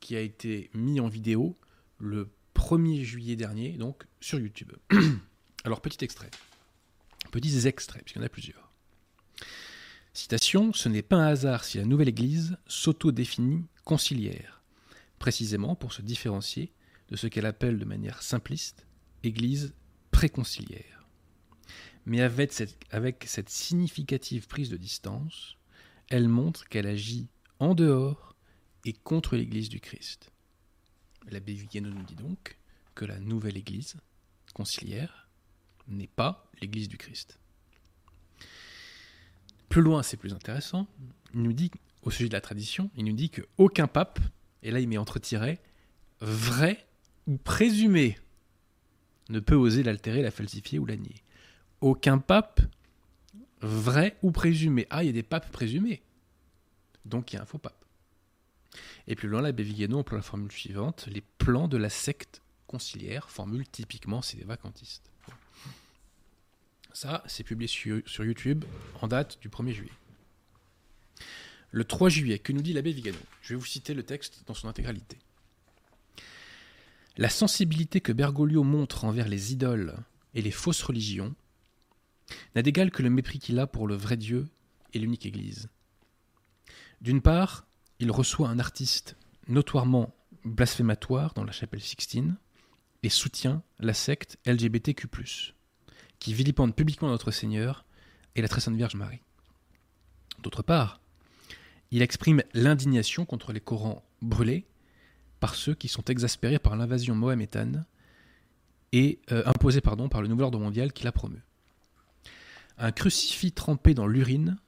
qui 0.01 0.17
a 0.17 0.21
été 0.21 0.71
mis 0.75 1.01
en 1.01 1.09
vidéo 1.09 1.57
le 1.99 2.31
1er 2.55 3.03
juillet 3.03 3.37
dernier, 3.37 3.73
donc 3.73 4.05
sur 4.21 4.39
YouTube. 4.39 4.73
Alors, 5.65 5.81
petit 5.81 6.05
extrait. 6.05 6.31
Petits 7.31 7.67
extraits, 7.67 8.03
puisqu'il 8.05 8.21
y 8.21 8.23
en 8.23 8.27
a 8.27 8.31
plusieurs. 8.31 8.73
Citation 10.13 10.73
Ce 10.73 10.89
n'est 10.89 11.03
pas 11.03 11.17
un 11.17 11.27
hasard 11.27 11.65
si 11.65 11.79
la 11.79 11.85
nouvelle 11.85 12.09
Église 12.09 12.57
s'auto-définit 12.67 13.65
conciliaire, 13.85 14.63
précisément 15.19 15.75
pour 15.75 15.93
se 15.93 16.03
différencier 16.03 16.73
de 17.11 17.17
ce 17.17 17.27
qu'elle 17.27 17.47
appelle 17.47 17.79
de 17.79 17.85
manière 17.85 18.23
simpliste 18.23 18.87
Église 19.23 19.75
préconciliaire. 20.11 20.96
Mais 22.07 22.21
avec 22.21 22.53
cette, 22.53 23.49
significative 23.49 24.47
prise 24.47 24.71
de 24.71 24.77
distance, 24.77 25.57
elle 26.09 26.29
montre 26.29 26.69
qu'elle 26.69 26.87
agit 26.87 27.29
en 27.59 27.75
dehors 27.75 28.37
et 28.85 28.93
contre 28.93 29.37
l'Église 29.37 29.69
du 29.69 29.81
Christ. 29.81 30.31
L'abbé 31.29 31.53
Vigano 31.55 31.91
nous 31.91 32.05
dit 32.05 32.15
donc 32.15 32.57
que 32.95 33.05
la 33.05 33.19
nouvelle 33.19 33.57
Église 33.57 33.97
conciliaire 34.55 35.29
n'est 35.89 36.07
pas 36.07 36.49
l'Église 36.61 36.89
du 36.89 36.97
Christ. 36.97 37.41
Plus 39.69 39.83
loin, 39.83 40.05
c'est 40.05 40.17
plus 40.17 40.33
intéressant. 40.33 40.87
Il 41.35 41.43
nous 41.43 41.53
dit, 41.53 41.73
au 42.03 42.13
sujet 42.13 42.29
de 42.29 42.35
la 42.35 42.41
tradition, 42.41 42.89
il 42.97 43.05
nous 43.05 43.13
dit 43.13 43.31
que 43.31 43.43
aucun 43.59 43.89
pape, 43.89 44.21
et 44.63 44.71
là 44.71 44.79
il 44.79 44.89
met 44.89 44.97
entre 44.97 45.21
vrai 46.21 46.87
ou 47.27 47.37
présumé, 47.37 48.17
ne 49.29 49.41
peut 49.41 49.57
oser 49.57 49.83
l'altérer, 49.83 50.23
la 50.23 50.31
falsifier 50.31 50.79
ou 50.79 50.87
la 50.87 50.97
nier. 50.97 51.17
Aucun 51.87 52.19
pape, 52.19 52.61
vrai 53.61 54.17
ou 54.21 54.33
présumé. 54.33 54.89
Ah, 54.91 55.05
il 55.05 55.07
y 55.07 55.11
a 55.11 55.13
des 55.13 55.23
papes 55.23 55.53
présumés. 55.53 56.03
Donc 57.05 57.33
il 57.33 57.37
y 57.37 57.39
a 57.39 57.43
un 57.43 57.47
faux 57.47 57.59
pape. 57.59 57.85
Et 59.07 59.15
plus 59.15 59.29
loin, 59.29 59.41
l'abbé 59.41 59.63
Vigano 59.63 60.01
emploie 60.01 60.19
la 60.19 60.25
formule 60.25 60.51
suivante 60.51 61.07
les 61.09 61.23
plans 61.39 61.69
de 61.69 61.77
la 61.77 61.89
secte 61.89 62.43
conciliaire, 62.67 63.31
formule 63.31 63.69
typiquement, 63.69 64.21
c'est 64.21 64.37
des 64.37 64.43
vacantistes. 64.43 65.13
Ça, 66.93 67.23
c'est 67.29 67.45
publié 67.45 67.69
sur, 67.69 68.03
sur 68.05 68.25
YouTube 68.25 68.65
en 69.01 69.07
date 69.07 69.39
du 69.41 69.49
1er 69.49 69.73
juillet. 69.73 69.93
Le 71.71 71.85
3 71.85 72.09
juillet, 72.09 72.41
que 72.41 72.53
nous 72.53 72.63
dit 72.63 72.73
l'abbé 72.73 72.91
Vigano? 72.91 73.19
Je 73.43 73.51
vais 73.55 73.61
vous 73.61 73.65
citer 73.65 73.95
le 73.95 74.03
texte 74.03 74.43
dans 74.49 74.55
son 74.55 74.67
intégralité. 74.67 75.19
La 77.17 77.29
sensibilité 77.29 78.01
que 78.01 78.11
Bergoglio 78.11 78.65
montre 78.65 79.05
envers 79.05 79.29
les 79.29 79.53
idoles 79.53 79.97
et 80.35 80.43
les 80.43 80.51
fausses 80.51 80.83
religions 80.83 81.33
n'a 82.55 82.63
d'égal 82.63 82.91
que 82.91 83.03
le 83.03 83.11
mépris 83.11 83.39
qu'il 83.39 83.59
a 83.59 83.67
pour 83.67 83.87
le 83.87 83.95
vrai 83.95 84.17
Dieu 84.17 84.49
et 84.93 84.99
l'unique 84.99 85.27
Église. 85.27 85.69
D'une 87.01 87.21
part, 87.21 87.67
il 87.99 88.11
reçoit 88.11 88.49
un 88.49 88.59
artiste 88.59 89.17
notoirement 89.49 90.15
blasphématoire 90.45 91.35
dans 91.35 91.45
la 91.45 91.53
chapelle 91.53 91.81
Sixtine 91.81 92.37
et 93.03 93.09
soutient 93.09 93.63
la 93.79 93.95
secte 93.95 94.39
LGBTQ+, 94.47 95.09
qui 96.19 96.35
vilipende 96.35 96.75
publiquement 96.75 97.09
notre 97.09 97.31
Seigneur 97.31 97.85
et 98.35 98.43
la 98.43 98.49
très 98.49 98.61
sainte 98.61 98.77
Vierge 98.77 98.97
Marie. 98.97 99.21
D'autre 100.43 100.63
part, 100.63 101.01
il 101.91 102.03
exprime 102.03 102.43
l'indignation 102.53 103.25
contre 103.25 103.53
les 103.53 103.61
Corans 103.61 104.03
brûlés 104.23 104.67
par 105.41 105.55
ceux 105.55 105.75
qui 105.75 105.89
sont 105.89 106.05
exaspérés 106.05 106.59
par 106.59 106.77
l'invasion 106.77 107.15
mohamédane 107.15 107.87
et 108.93 109.21
euh, 109.31 109.43
imposée 109.47 109.81
par 109.81 109.97
le 109.97 110.29
nouvel 110.29 110.45
ordre 110.45 110.59
mondial 110.59 110.93
qu'il 110.93 111.07
a 111.07 111.13
promu. 111.13 111.43
Un 112.79 112.93
crucifix 112.93 113.53
trempé 113.53 113.95
dans 113.95 114.07
l'urine 114.07 114.59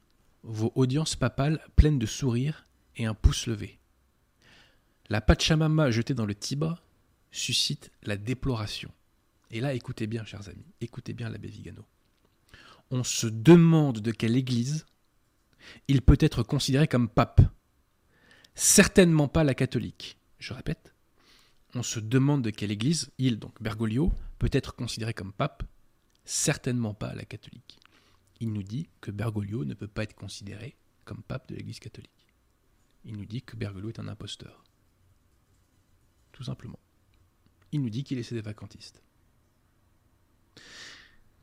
vaut 0.43 0.73
audience 0.75 1.15
papale 1.15 1.61
pleine 1.77 1.99
de 1.99 2.07
sourires 2.07 2.67
et 2.97 3.05
un 3.05 3.15
pouce 3.15 3.47
levé. 3.47 3.79
La 5.11 5.21
Pachamama 5.21 5.91
jetée 5.91 6.15
dans 6.15 6.25
le 6.25 6.35
Tibre 6.35 6.83
suscite 7.31 7.91
la 8.03 8.17
déploration. 8.17 8.91
Et 9.50 9.61
là, 9.61 9.75
écoutez 9.75 10.07
bien, 10.07 10.25
chers 10.25 10.49
amis, 10.49 10.65
écoutez 10.81 11.12
bien 11.12 11.29
l'abbé 11.29 11.49
Vigano. 11.49 11.85
On 12.91 13.05
se 13.05 13.27
demande 13.27 14.00
de 14.00 14.11
quelle 14.11 14.37
église 14.37 14.87
il 15.87 16.00
peut 16.00 16.19
être 16.21 16.43
considéré 16.43 16.88
comme 16.88 17.09
pape. 17.09 17.43
Certainement 18.55 19.29
pas 19.29 19.45
la 19.45 19.55
catholique. 19.55 20.19
Je 20.38 20.55
répète, 20.55 20.95
on 21.75 21.83
se 21.83 22.00
demande 22.00 22.43
de 22.43 22.50
quelle 22.50 22.71
église 22.71 23.11
il, 23.19 23.38
donc 23.38 23.62
Bergoglio, 23.62 24.12
peut 24.38 24.50
être 24.53 24.75
considéré 24.75 25.12
comme 25.12 25.33
pape. 25.33 25.62
Certainement 26.25 26.95
pas 26.95 27.15
la 27.15 27.25
catholique. 27.25 27.79
Il 28.40 28.52
nous 28.52 28.62
dit 28.62 28.88
que 29.00 29.11
Bergoglio 29.11 29.64
ne 29.64 29.75
peut 29.75 29.88
pas 29.88 30.04
être 30.04 30.14
considéré 30.14 30.76
comme 31.04 31.23
pape 31.23 31.49
de 31.49 31.57
l'église 31.57 31.80
catholique. 31.80 32.28
Il 33.04 33.16
nous 33.16 33.25
dit 33.25 33.42
que 33.42 33.57
Bergoglio 33.57 33.90
est 33.90 33.99
un 33.99 34.09
imposteur. 34.09 34.64
Tout 36.33 36.45
simplement. 36.45 36.78
Il 37.73 37.83
nous 37.83 37.90
dit 37.90 38.04
qu'il 38.04 38.18
est 38.18 38.33
des 38.33 38.40
vacantistes. 38.40 39.02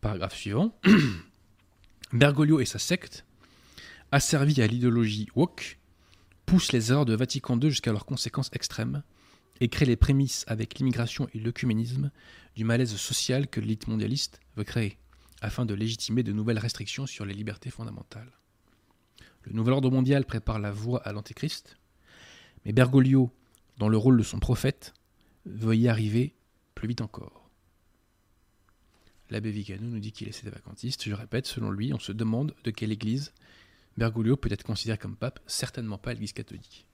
Paragraphe 0.02 0.36
suivant. 0.36 0.80
Bergoglio 2.14 2.60
et 2.60 2.66
sa 2.66 2.80
secte, 2.80 3.26
asservis 4.12 4.62
à 4.62 4.68
l'idéologie 4.68 5.28
woke, 5.36 5.80
poussent 6.46 6.72
les 6.72 6.92
erreurs 6.92 7.06
de 7.06 7.16
Vatican 7.16 7.60
II 7.60 7.70
jusqu'à 7.70 7.92
leurs 7.92 8.06
conséquences 8.06 8.52
extrêmes 8.54 9.04
et 9.60 9.68
créent 9.68 9.86
les 9.86 9.96
prémices 9.96 10.46
avec 10.48 10.78
l'immigration 10.78 11.28
et 11.34 11.40
l'œcuménisme 11.40 12.12
du 12.56 12.64
malaise 12.64 12.96
social 12.96 13.48
que 13.48 13.60
l'élite 13.60 13.88
mondialiste 13.88 14.40
veut 14.56 14.64
créer, 14.64 14.98
afin 15.46 15.66
de 15.66 15.74
légitimer 15.74 16.24
de 16.24 16.34
nouvelles 16.34 16.58
restrictions 16.60 17.06
sur 17.06 17.24
les 17.26 17.34
libertés 17.34 17.70
fondamentales. 17.70 18.32
Le 19.44 19.54
nouvel 19.54 19.76
ordre 19.76 19.92
mondial 19.92 20.26
prépare 20.26 20.60
la 20.60 20.72
voie 20.72 21.02
à 21.08 21.14
l'antéchrist, 21.14 21.78
mais 22.66 22.74
Bergoglio, 22.74 23.32
dans 23.78 23.88
le 23.88 23.98
rôle 23.98 24.18
de 24.18 24.24
son 24.24 24.40
prophète, 24.40 24.94
veut 25.46 25.76
y 25.76 25.88
arriver 25.88 26.34
plus 26.74 26.88
vite 26.88 27.02
encore. 27.02 27.48
L'abbé 29.30 29.52
Vigano 29.52 29.88
nous 29.88 30.00
dit 30.00 30.12
qu'il 30.12 30.28
est 30.28 30.44
des 30.44 30.50
vacantistes. 30.50 31.04
Je 31.04 31.14
répète, 31.14 31.46
selon 31.46 31.70
lui, 31.70 31.94
on 31.94 32.00
se 32.00 32.12
demande 32.12 32.56
de 32.64 32.72
quelle 32.72 32.92
église 32.92 33.32
Bergoglio 33.98 34.38
peut 34.38 34.52
être 34.52 34.64
considéré 34.64 34.98
comme 34.98 35.16
pape, 35.16 35.40
certainement 35.46 35.98
pas 36.00 36.14
l'église 36.14 36.34
catholique. 36.34 36.88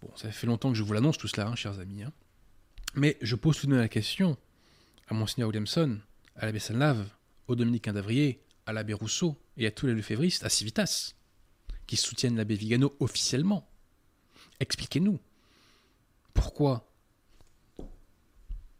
Bon, 0.00 0.10
ça 0.16 0.30
fait 0.32 0.46
longtemps 0.46 0.70
que 0.70 0.78
je 0.78 0.82
vous 0.82 0.92
l'annonce 0.92 1.18
tout 1.18 1.28
cela, 1.28 1.46
hein, 1.46 1.54
chers 1.54 1.78
amis. 1.78 2.02
hein. 2.02 2.12
Mais 2.94 3.18
je 3.20 3.36
pose 3.36 3.58
tout 3.58 3.66
de 3.66 3.72
même 3.72 3.80
la 3.80 3.88
question 3.88 4.36
à 5.08 5.14
Monseigneur 5.14 5.48
Williamson, 5.48 6.00
à 6.36 6.46
l'abbé 6.46 6.58
Salnave, 6.58 7.08
au 7.46 7.56
Dominicain 7.56 7.92
d'Avrier, 7.92 8.42
à 8.66 8.72
l'abbé 8.72 8.92
Rousseau 8.92 9.40
et 9.56 9.66
à 9.66 9.70
tous 9.70 9.86
les 9.86 9.94
lefévristes, 9.94 10.44
à 10.44 10.48
Civitas, 10.48 11.14
qui 11.86 11.96
soutiennent 11.96 12.36
l'abbé 12.36 12.54
Vigano 12.54 12.96
officiellement. 13.00 13.68
Expliquez-nous 14.60 15.20
pourquoi 16.32 16.90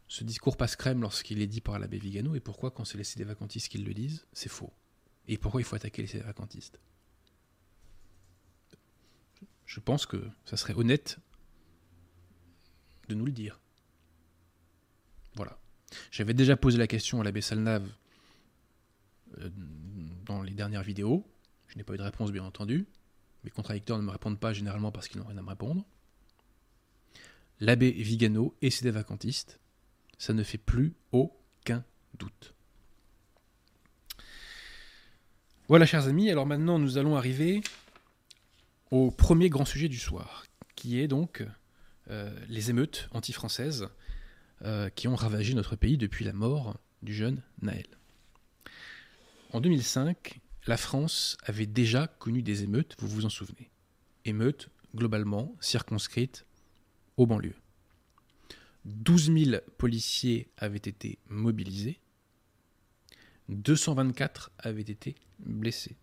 ce 0.07 0.23
discours 0.23 0.57
passe 0.57 0.75
crème 0.75 1.01
lorsqu'il 1.01 1.41
est 1.41 1.47
dit 1.47 1.61
par 1.61 1.79
l'abbé 1.79 1.97
Vigano 1.97 2.35
et 2.35 2.39
pourquoi 2.39 2.71
quand 2.71 2.85
c'est 2.85 2.97
les 2.97 3.03
des 3.15 3.23
vacantistes 3.23 3.69
qui 3.69 3.77
le 3.77 3.93
disent, 3.93 4.25
c'est 4.33 4.49
faux. 4.49 4.71
Et 5.27 5.37
pourquoi 5.37 5.61
il 5.61 5.63
faut 5.63 5.75
attaquer 5.75 6.03
les 6.03 6.19
vacantistes 6.19 6.79
Je 9.65 9.79
pense 9.79 10.05
que 10.05 10.29
ça 10.45 10.57
serait 10.57 10.75
honnête 10.75 11.17
de 13.09 13.15
nous 13.15 13.25
le 13.25 13.31
dire. 13.31 13.59
J'avais 16.11 16.33
déjà 16.33 16.55
posé 16.57 16.77
la 16.77 16.87
question 16.87 17.21
à 17.21 17.23
l'abbé 17.23 17.41
Salnave 17.41 17.87
euh, 19.39 19.49
dans 20.25 20.41
les 20.41 20.53
dernières 20.53 20.83
vidéos. 20.83 21.25
Je 21.67 21.77
n'ai 21.77 21.83
pas 21.83 21.93
eu 21.93 21.97
de 21.97 22.03
réponse, 22.03 22.31
bien 22.31 22.43
entendu. 22.43 22.85
Mes 23.43 23.51
contradicteurs 23.51 23.97
ne 23.97 24.03
me 24.03 24.11
répondent 24.11 24.39
pas 24.39 24.53
généralement 24.53 24.91
parce 24.91 25.07
qu'ils 25.07 25.19
n'ont 25.19 25.27
rien 25.27 25.37
à 25.37 25.41
me 25.41 25.49
répondre. 25.49 25.85
L'abbé 27.59 27.91
Vigano 27.91 28.55
et 28.61 28.69
ses 28.69 28.89
vacantistes, 28.91 29.59
ça 30.17 30.33
ne 30.33 30.43
fait 30.43 30.57
plus 30.57 30.93
aucun 31.11 31.83
doute. 32.17 32.53
Voilà, 35.67 35.85
chers 35.85 36.07
amis, 36.07 36.29
alors 36.29 36.45
maintenant 36.45 36.79
nous 36.79 36.97
allons 36.97 37.15
arriver 37.15 37.61
au 38.91 39.09
premier 39.09 39.49
grand 39.49 39.65
sujet 39.65 39.87
du 39.87 39.97
soir, 39.97 40.45
qui 40.75 40.99
est 40.99 41.07
donc 41.07 41.45
euh, 42.09 42.31
les 42.49 42.69
émeutes 42.69 43.09
anti-françaises 43.11 43.89
euh, 44.63 44.89
qui 44.89 45.07
ont 45.07 45.15
ravagé 45.15 45.53
notre 45.53 45.75
pays 45.75 45.97
depuis 45.97 46.23
la 46.23 46.33
mort 46.33 46.77
du 47.01 47.13
jeune 47.13 47.41
Naël. 47.61 47.87
En 49.51 49.61
2005, 49.61 50.39
la 50.67 50.77
France 50.77 51.37
avait 51.43 51.65
déjà 51.65 52.07
connu 52.07 52.41
des 52.41 52.63
émeutes, 52.63 52.95
vous 52.99 53.07
vous 53.07 53.25
en 53.25 53.29
souvenez. 53.29 53.69
Émeutes 54.23 54.69
globalement 54.95 55.55
circonscrites 55.59 56.45
aux 57.17 57.27
banlieues. 57.27 57.55
12 58.85 59.33
000 59.33 59.61
policiers 59.77 60.49
avaient 60.57 60.77
été 60.77 61.19
mobilisés, 61.27 61.99
224 63.49 64.51
avaient 64.59 64.81
été 64.81 65.15
blessés. 65.39 65.97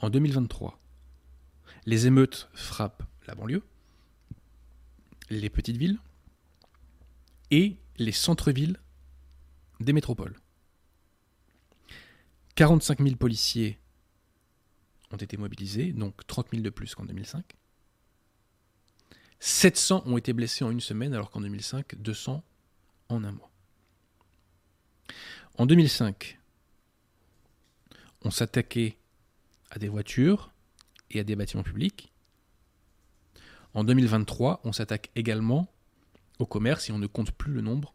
En 0.00 0.10
2023, 0.10 0.78
les 1.86 2.06
émeutes 2.06 2.48
frappent 2.54 3.02
la 3.26 3.34
banlieue, 3.34 3.62
les 5.28 5.50
petites 5.50 5.76
villes 5.76 5.98
et 7.50 7.76
les 7.96 8.12
centres-villes 8.12 8.78
des 9.80 9.92
métropoles. 9.92 10.36
45 12.54 13.00
000 13.00 13.16
policiers 13.16 13.78
ont 15.10 15.16
été 15.16 15.36
mobilisés, 15.36 15.92
donc 15.92 16.26
30 16.26 16.48
000 16.50 16.62
de 16.62 16.70
plus 16.70 16.94
qu'en 16.94 17.04
2005. 17.04 17.44
700 19.40 20.02
ont 20.06 20.18
été 20.18 20.32
blessés 20.32 20.64
en 20.64 20.70
une 20.70 20.80
semaine, 20.80 21.14
alors 21.14 21.30
qu'en 21.30 21.40
2005, 21.40 21.96
200 21.96 22.44
en 23.08 23.24
un 23.24 23.32
mois. 23.32 23.50
En 25.56 25.66
2005, 25.66 26.38
on 28.22 28.30
s'attaquait 28.30 28.98
à 29.70 29.78
des 29.78 29.88
voitures 29.88 30.52
et 31.10 31.20
à 31.20 31.24
des 31.24 31.36
bâtiments 31.36 31.62
publics. 31.62 32.12
En 33.72 33.84
2023, 33.84 34.60
on 34.64 34.72
s'attaque 34.72 35.10
également 35.14 35.72
au 36.40 36.46
commerce 36.46 36.88
et 36.88 36.92
on 36.92 36.98
ne 36.98 37.06
compte 37.06 37.32
plus 37.32 37.52
le 37.52 37.60
nombre 37.60 37.94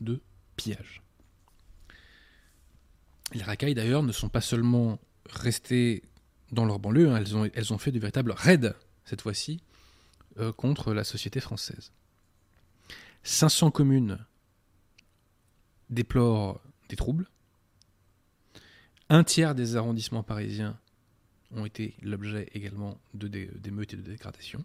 de 0.00 0.20
pillages. 0.56 1.02
Les 3.32 3.42
racailles 3.42 3.74
d'ailleurs 3.74 4.02
ne 4.02 4.12
sont 4.12 4.28
pas 4.28 4.40
seulement 4.40 4.98
restées 5.28 6.02
dans 6.50 6.64
leur 6.64 6.78
banlieue, 6.78 7.10
hein, 7.10 7.22
elles, 7.54 7.72
ont, 7.72 7.78
fait 7.78 7.92
de 7.92 7.98
véritables 7.98 8.32
raids 8.32 8.74
cette 9.04 9.22
fois-ci 9.22 9.62
euh, 10.38 10.52
contre 10.52 10.92
la 10.92 11.04
société 11.04 11.40
française. 11.40 11.92
500 13.22 13.70
communes 13.70 14.18
déplorent 15.88 16.60
des 16.88 16.96
troubles. 16.96 17.28
Un 19.08 19.24
tiers 19.24 19.54
des 19.54 19.76
arrondissements 19.76 20.22
parisiens 20.22 20.78
ont 21.54 21.64
été 21.64 21.94
l'objet 22.02 22.48
également 22.54 22.98
d'émeutes 23.14 23.94
et 23.94 23.96
de 23.96 24.02
dégradations. 24.02 24.64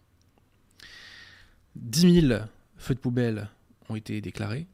10 1.76 2.22
000 2.28 2.40
feux 2.78 2.96
de 2.96 3.00
poubelle 3.00 3.50
ont 3.90 3.96
été 3.96 4.22
déclarés. 4.22 4.68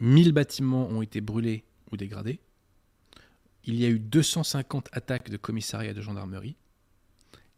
1000 0.00 0.32
bâtiments 0.32 0.86
ont 0.88 1.02
été 1.02 1.20
brûlés 1.20 1.64
ou 1.90 1.96
dégradés. 1.96 2.40
Il 3.64 3.76
y 3.76 3.84
a 3.84 3.88
eu 3.88 3.98
250 3.98 4.88
attaques 4.92 5.30
de 5.30 5.36
commissariats 5.36 5.94
de 5.94 6.02
gendarmerie. 6.02 6.56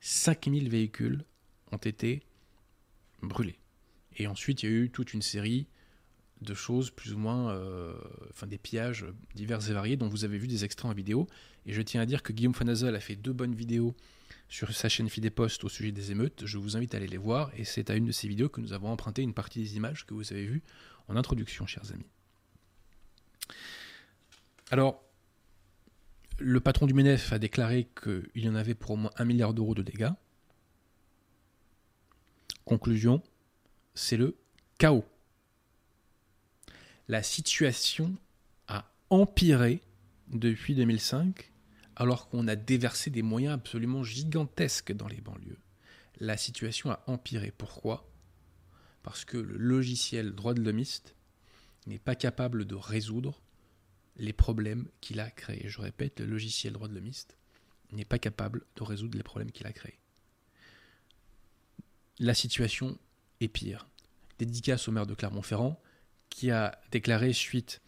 5000 0.01 0.69
véhicules 0.69 1.25
ont 1.73 1.79
été 1.79 2.23
brûlés. 3.23 3.59
Et 4.17 4.27
ensuite, 4.27 4.63
il 4.63 4.71
y 4.71 4.73
a 4.73 4.77
eu 4.77 4.91
toute 4.91 5.15
une 5.15 5.23
série 5.23 5.67
de 6.43 6.55
choses 6.55 6.91
plus 6.91 7.13
ou 7.15 7.19
moins, 7.19 7.51
euh, 7.51 7.95
enfin 8.31 8.47
des 8.47 8.59
pillages 8.59 9.07
divers 9.35 9.69
et 9.69 9.73
variés 9.73 9.97
dont 9.97 10.09
vous 10.09 10.25
avez 10.25 10.39
vu 10.39 10.47
des 10.47 10.65
extraits 10.65 10.91
en 10.91 10.95
vidéo. 10.95 11.27
Et 11.65 11.73
je 11.73 11.83
tiens 11.83 12.01
à 12.01 12.07
dire 12.07 12.23
que 12.23 12.33
Guillaume 12.33 12.55
Fanazel 12.55 12.95
a 12.95 13.01
fait 13.01 13.17
deux 13.17 13.33
bonnes 13.33 13.55
vidéos 13.55 13.95
sur 14.49 14.73
sa 14.73 14.89
chaîne 14.89 15.09
Post 15.35 15.65
au 15.65 15.69
sujet 15.69 15.93
des 15.93 16.13
émeutes. 16.13 16.47
Je 16.47 16.59
vous 16.59 16.77
invite 16.77 16.95
à 16.95 16.99
aller 16.99 17.07
les 17.07 17.17
voir 17.17 17.51
et 17.57 17.65
c'est 17.65 17.91
à 17.91 17.95
une 17.95 18.07
de 18.07 18.13
ces 18.13 18.29
vidéos 18.29 18.49
que 18.49 18.61
nous 18.61 18.73
avons 18.73 18.91
emprunté 18.91 19.23
une 19.23 19.35
partie 19.35 19.61
des 19.61 19.77
images 19.77 20.07
que 20.07 20.15
vous 20.15 20.33
avez 20.33 20.47
vues 20.47 20.63
en 21.09 21.17
introduction, 21.17 21.67
chers 21.67 21.93
amis. 21.93 22.07
Alors, 24.71 25.03
le 26.39 26.61
patron 26.61 26.87
du 26.87 26.95
MENEF 26.95 27.33
a 27.33 27.39
déclaré 27.39 27.89
qu'il 28.03 28.45
y 28.45 28.49
en 28.49 28.55
avait 28.55 28.75
pour 28.75 28.93
au 28.93 28.97
moins 28.97 29.13
un 29.17 29.25
milliard 29.25 29.55
d'euros 29.55 29.75
de 29.75 29.83
dégâts. 29.83 30.11
Conclusion, 32.65 33.23
c'est 33.95 34.17
le 34.17 34.37
chaos. 34.79 35.05
La 37.09 37.23
situation 37.23 38.15
a 38.67 38.91
empiré 39.11 39.81
depuis 40.29 40.75
2005 40.75 41.53
alors 41.97 42.29
qu'on 42.29 42.47
a 42.47 42.57
déversé 42.57 43.11
des 43.11 43.23
moyens 43.23 43.55
absolument 43.55 44.05
gigantesques 44.05 44.93
dans 44.93 45.09
les 45.09 45.21
banlieues. 45.21 45.59
La 46.21 46.37
situation 46.37 46.91
a 46.91 47.03
empiré. 47.07 47.51
Pourquoi? 47.51 48.09
Parce 49.03 49.25
que 49.25 49.39
le 49.39 49.57
logiciel 49.57 50.33
droit 50.33 50.55
de 50.55 50.63
l'homiste 50.63 51.15
n'est 51.87 51.99
pas 51.99 52.15
capable 52.15 52.67
de 52.67 52.75
résoudre 52.75 53.41
les 54.17 54.33
problèmes 54.33 54.89
qu'il 55.01 55.21
a 55.21 55.31
créés. 55.31 55.69
Je 55.69 55.81
répète, 55.81 56.21
le 56.21 56.27
logiciel 56.27 56.73
droit 56.73 56.89
de 56.89 56.95
l'homiste 56.95 57.37
n'est 57.93 58.05
pas 58.05 58.19
capable 58.19 58.65
de 58.77 58.83
résoudre 58.83 59.17
les 59.17 59.23
problèmes 59.23 59.53
qu'il 59.53 59.67
a 59.67 59.73
créés. 59.73 59.99
La 62.19 62.35
situation 62.35 62.99
est 63.41 63.49
pire. 63.49 63.89
Dédicace 64.39 64.89
au 64.89 64.93
maire 64.93 65.07
de 65.07 65.15
Clermont-Ferrand, 65.15 65.81
qui 66.31 66.51
a 66.51 66.79
déclaré 66.91 67.33
suite 67.33 67.81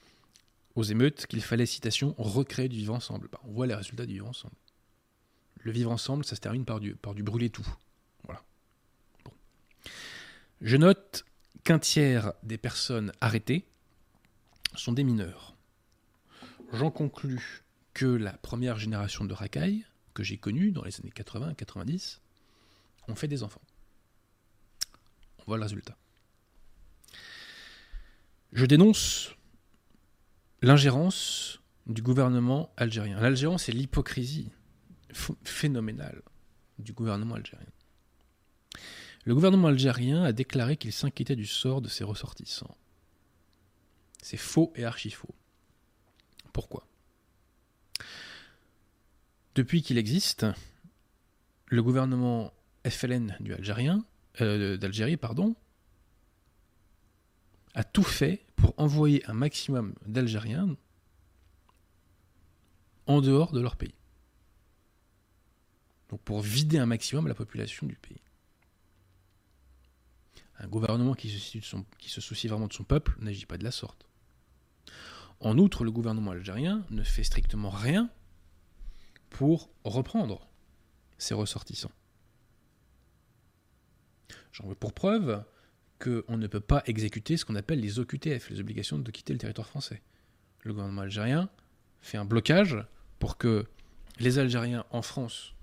aux 0.79 0.85
émeutes 0.85 1.27
qu'il 1.27 1.43
fallait, 1.43 1.67
citation, 1.67 2.14
recréer 2.19 2.69
du 2.69 2.77
vivre 2.77 2.95
ensemble. 2.95 3.29
Bah, 3.33 3.41
on 3.43 3.51
voit 3.51 3.67
les 3.67 3.75
résultats 3.75 4.07
du 4.07 4.12
vivre 4.12 4.29
ensemble. 4.29 4.55
Le 5.57 5.73
vivre 5.73 5.91
ensemble, 5.91 6.25
ça 6.25 6.37
se 6.37 6.41
termine 6.41 6.64
par 6.64 6.79
du, 6.79 6.97
brûler 7.25 7.51
tout. 7.51 7.67
Voilà. 8.23 8.45
Je 10.61 10.77
note 10.77 11.25
qu'un 11.64 11.81
tiers 11.81 12.33
des 12.45 12.59
personnes 12.59 13.12
arrêtées 13.21 13.67
sont 14.77 14.93
des 14.93 15.03
mineurs. 15.03 15.57
J'en 16.73 16.93
conclus 16.93 17.64
que 17.93 18.07
la 18.07 18.35
première 18.35 18.79
génération 18.79 19.25
de 19.25 19.35
racailles, 19.35 19.85
que 20.14 20.23
j'ai 20.23 20.37
connue 20.37 20.71
dans 20.71 20.85
les 20.85 21.01
années 21.01 21.12
80-90, 21.12 22.21
ont 23.09 23.17
fait 23.17 23.27
des 23.27 23.43
enfants. 23.43 23.62
On 25.41 25.45
voit 25.47 25.57
le 25.57 25.64
résultat. 25.64 25.97
Je 28.53 28.64
dénonce 28.64 29.35
l'ingérence 30.62 31.61
du 31.87 32.03
gouvernement 32.03 32.73
algérien. 32.77 33.21
L'ingérence 33.21 33.68
et 33.68 33.73
l'hypocrisie 33.73 34.51
phénoménale 35.42 36.23
du 36.79 36.92
gouvernement 36.92 37.35
algérien. 37.35 37.66
Le 39.25 39.35
gouvernement 39.35 39.68
algérien 39.68 40.23
a 40.23 40.33
déclaré 40.33 40.77
qu'il 40.77 40.92
s'inquiétait 40.92 41.37
du 41.37 41.47
sort 41.47 41.81
de 41.81 41.88
ses 41.88 42.05
ressortissants. 42.05 42.77
C'est 44.23 44.37
faux 44.37 44.73
et 44.75 44.85
archi 44.85 45.11
faux. 45.11 45.35
Pourquoi? 46.53 46.87
Depuis 49.55 49.83
qu'il 49.83 49.99
existe, 49.99 50.47
le 51.66 51.83
gouvernement 51.83 52.53
FLN 52.87 53.37
euh, 54.40 54.77
d'Algérie 54.77 55.16
pardon, 55.16 55.57
a 57.79 57.85
tout 57.85 58.03
fait 58.03 58.45
pour 58.57 58.75
envoyer 58.77 59.25
un 59.31 59.35
maximum 59.35 59.95
d'Algériens 60.05 60.77
en 63.07 63.21
dehors 63.21 63.53
de 63.53 63.61
leur 63.61 63.77
pays. 63.77 63.95
Donc 66.09 66.21
pour 66.23 66.41
vider 66.41 66.79
un 66.79 66.87
maximum 66.87 67.29
la 67.29 67.37
population 67.37 67.87
du 67.87 67.95
pays. 67.95 68.21
Un 70.59 70.67
gouvernement 70.67 71.14
qui 71.14 71.31
se, 71.31 72.21
soucie 72.21 72.49
vraiment 72.49 72.67
de 72.67 72.73
son 72.73 72.83
peuple 72.83 73.14
n'agit 73.21 73.47
pas 73.47 73.59
de 73.59 73.62
la 73.64 73.71
sorte. 73.71 74.09
En 75.38 75.57
outre, 75.57 75.85
le 75.85 75.93
gouvernement 75.93 76.33
algérien 76.33 76.85
ne 76.91 77.05
fait 77.05 77.23
strictement 77.23 77.71
rien 77.71 78.11
pour 79.31 79.71
reprendre 79.85 80.49
ses 81.17 81.35
ressortissants. 81.35 81.93
J'en 84.51 84.67
veux 84.67 84.75
pour 84.75 84.93
preuve 84.93 85.45
qu'on 85.98 86.37
ne 86.37 86.46
peut 86.46 86.61
pas 86.61 86.82
exécuter 86.87 87.37
ce 87.37 87.44
qu'on 87.44 87.56
appelle 87.56 87.80
les 87.80 87.98
OQTF, 87.98 88.50
les 88.50 88.61
obligations 88.61 88.98
de 88.98 89.11
quitter 89.11 89.32
le 89.32 89.38
territoire 89.38 89.66
français. 89.66 90.02
Le 90.62 90.72
gouvernement 90.72 91.02
algérien 91.02 91.48
fait 92.00 92.18
un 92.18 92.24
blocage 92.24 92.76
pour 93.18 93.37
que 93.37 93.66
les 94.18 94.38
Algériens 94.38 94.84
en 94.90 95.02
France 95.02 95.54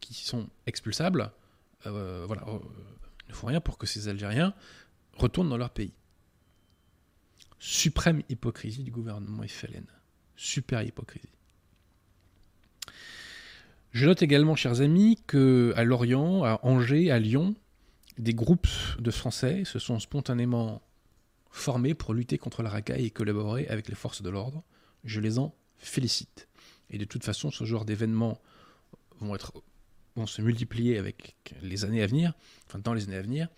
qui 0.00 0.14
sont 0.14 0.48
expulsables, 0.66 1.32
euh, 1.86 2.24
voilà, 2.26 2.42
euh, 2.48 2.58
ne 3.28 3.34
font 3.34 3.46
rien 3.46 3.60
pour 3.60 3.78
que 3.78 3.86
ces 3.86 4.08
Algériens 4.08 4.54
retournent 5.14 5.48
dans 5.48 5.56
leur 5.56 5.70
pays. 5.70 5.92
Suprême 7.58 8.22
hypocrisie 8.28 8.82
du 8.82 8.90
gouvernement 8.90 9.42
FLN. 9.46 9.84
Super 10.36 10.82
hypocrisie. 10.82 11.28
Je 13.92 14.06
note 14.06 14.22
également, 14.22 14.54
chers 14.54 14.80
amis, 14.80 15.18
que 15.26 15.74
à 15.76 15.84
Lorient, 15.84 16.44
à 16.44 16.60
Angers, 16.62 17.10
à 17.10 17.18
Lyon, 17.18 17.54
des 18.20 18.34
groupes 18.34 18.68
de 18.98 19.10
Français 19.10 19.64
se 19.64 19.78
sont 19.78 19.98
spontanément 19.98 20.82
formés 21.50 21.94
pour 21.94 22.14
lutter 22.14 22.38
contre 22.38 22.62
la 22.62 22.70
racaille 22.70 23.06
et 23.06 23.10
collaborer 23.10 23.66
avec 23.68 23.88
les 23.88 23.94
forces 23.94 24.22
de 24.22 24.30
l'ordre. 24.30 24.62
Je 25.04 25.20
les 25.20 25.38
en 25.38 25.54
félicite. 25.78 26.48
Et 26.90 26.98
de 26.98 27.04
toute 27.04 27.24
façon, 27.24 27.50
ce 27.50 27.64
genre 27.64 27.84
d'événements 27.84 28.40
vont, 29.20 29.36
se 30.26 30.42
multiplier 30.42 30.98
avec 30.98 31.34
les 31.62 31.84
années 31.84 32.02
à 32.02 32.06
venir, 32.06 32.34
enfin 32.66 32.78
dans 32.78 32.92
les 32.92 33.04
années 33.04 33.16
à 33.16 33.22
venir, 33.22 33.48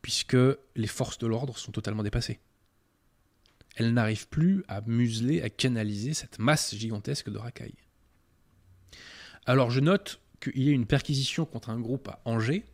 puisque 0.00 0.36
les 0.76 0.86
forces 0.86 1.18
de 1.18 1.26
l'ordre 1.26 1.58
sont 1.58 1.72
totalement 1.72 2.04
dépassées. 2.04 2.38
Elles 3.74 3.92
n'arrivent 3.92 4.28
plus 4.28 4.64
à 4.68 4.80
museler, 4.82 5.42
à 5.42 5.50
canaliser 5.50 6.14
cette 6.14 6.38
masse 6.38 6.74
gigantesque 6.74 7.30
de 7.30 7.38
racailles. 7.38 7.74
Alors 9.44 9.70
je 9.70 9.80
note 9.80 10.20
qu'il 10.40 10.62
y 10.62 10.68
a 10.68 10.72
une 10.72 10.86
perquisition 10.86 11.46
contre 11.46 11.70
un 11.70 11.80
groupe 11.80 12.08
à 12.08 12.20
Angers. 12.24 12.64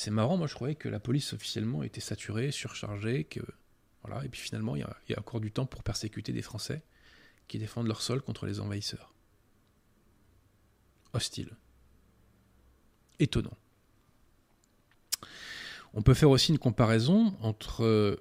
C'est 0.00 0.10
marrant, 0.10 0.38
moi 0.38 0.46
je 0.46 0.54
croyais 0.54 0.76
que 0.76 0.88
la 0.88 0.98
police 0.98 1.34
officiellement 1.34 1.82
était 1.82 2.00
saturée, 2.00 2.52
surchargée, 2.52 3.24
que 3.24 3.40
voilà, 4.02 4.24
et 4.24 4.30
puis 4.30 4.40
finalement 4.40 4.74
il 4.74 4.80
y, 4.80 5.12
y 5.12 5.14
a 5.14 5.18
encore 5.18 5.40
du 5.40 5.52
temps 5.52 5.66
pour 5.66 5.82
persécuter 5.82 6.32
des 6.32 6.40
Français 6.40 6.82
qui 7.48 7.58
défendent 7.58 7.86
leur 7.86 8.00
sol 8.00 8.22
contre 8.22 8.46
les 8.46 8.60
envahisseurs. 8.60 9.12
Hostile. 11.12 11.54
Étonnant. 13.18 13.58
On 15.92 16.00
peut 16.00 16.14
faire 16.14 16.30
aussi 16.30 16.52
une 16.52 16.58
comparaison 16.58 17.36
entre 17.42 17.84
euh, 17.84 18.16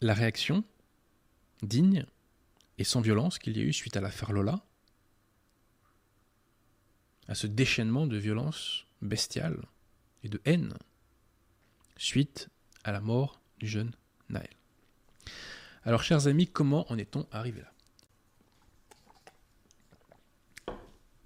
la 0.00 0.14
réaction 0.14 0.64
digne 1.60 2.06
et 2.78 2.84
sans 2.84 3.02
violence 3.02 3.38
qu'il 3.38 3.58
y 3.58 3.60
a 3.60 3.64
eu 3.64 3.74
suite 3.74 3.98
à 3.98 4.00
l'affaire 4.00 4.32
Lola, 4.32 4.64
à 7.28 7.34
ce 7.34 7.46
déchaînement 7.46 8.06
de 8.06 8.16
violence 8.16 8.86
bestiale 9.02 9.62
et 10.24 10.30
de 10.30 10.40
haine 10.46 10.72
suite 12.02 12.48
à 12.82 12.90
la 12.90 13.00
mort 13.00 13.40
du 13.58 13.68
jeune 13.68 13.92
Naël. 14.28 14.50
Alors, 15.84 16.02
chers 16.02 16.26
amis, 16.26 16.48
comment 16.48 16.90
en 16.90 16.98
est-on 16.98 17.28
arrivé 17.30 17.62
là? 17.62 17.72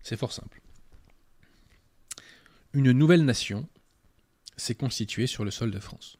C'est 0.03 0.19
fort 0.19 0.33
simple. 0.33 0.61
Une 2.75 2.93
nouvelle 2.93 3.25
nation 3.25 3.67
s'est 4.59 4.75
constituée 4.75 5.27
sur 5.27 5.45
le 5.45 5.51
sol 5.51 5.71
de 5.71 5.81
France. 5.81 6.19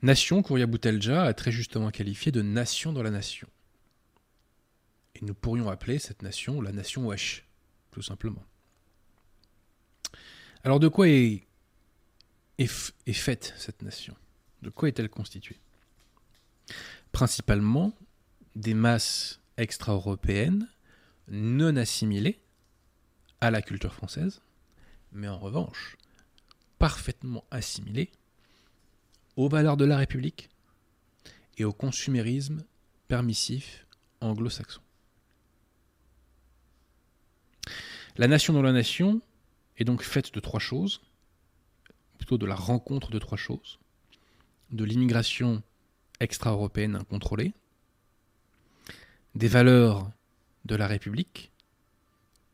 Nation 0.00 0.42
qu'Ouria 0.42 0.66
Boutelja 0.66 1.24
a 1.24 1.34
très 1.34 1.50
justement 1.50 1.90
qualifiée 1.90 2.30
de 2.30 2.42
nation 2.42 2.92
dans 2.92 3.02
la 3.02 3.10
nation. 3.10 3.48
Et 5.16 5.24
nous 5.24 5.34
pourrions 5.34 5.68
appeler 5.68 5.98
cette 5.98 6.22
nation 6.22 6.60
la 6.60 6.72
nation 6.72 7.06
Wesh, 7.06 7.44
tout 7.90 8.02
simplement. 8.02 8.44
Alors 10.62 10.78
de 10.78 10.88
quoi 10.88 11.08
est, 11.08 11.46
est, 12.58 13.12
faite 13.12 13.54
cette 13.56 13.82
nation. 13.82 14.14
De 14.62 14.70
quoi 14.70 14.88
est-elle 14.88 15.08
constituée? 15.08 15.58
Principalement 17.12 17.92
des 18.56 18.74
masses 18.74 19.40
extra-européennes 19.56 20.68
non 21.28 21.76
assimilées 21.76 22.40
à 23.40 23.50
la 23.50 23.62
culture 23.62 23.94
française, 23.94 24.40
mais 25.12 25.28
en 25.28 25.38
revanche 25.38 25.96
parfaitement 26.78 27.44
assimilées 27.50 28.10
aux 29.36 29.48
valeurs 29.48 29.76
de 29.76 29.84
la 29.84 29.96
République 29.96 30.50
et 31.56 31.64
au 31.64 31.72
consumérisme 31.72 32.64
permissif 33.08 33.86
anglo-saxon. 34.20 34.80
La 38.16 38.28
nation 38.28 38.52
dans 38.52 38.62
la 38.62 38.72
nation 38.72 39.20
est 39.76 39.84
donc 39.84 40.02
faite 40.02 40.32
de 40.32 40.40
trois 40.40 40.60
choses, 40.60 41.00
de 42.32 42.46
la 42.46 42.54
rencontre 42.54 43.10
de 43.10 43.18
trois 43.18 43.38
choses, 43.38 43.78
de 44.70 44.84
l'immigration 44.84 45.62
extra-européenne 46.20 46.96
incontrôlée, 46.96 47.52
des 49.34 49.48
valeurs 49.48 50.10
de 50.64 50.74
la 50.74 50.86
République 50.86 51.52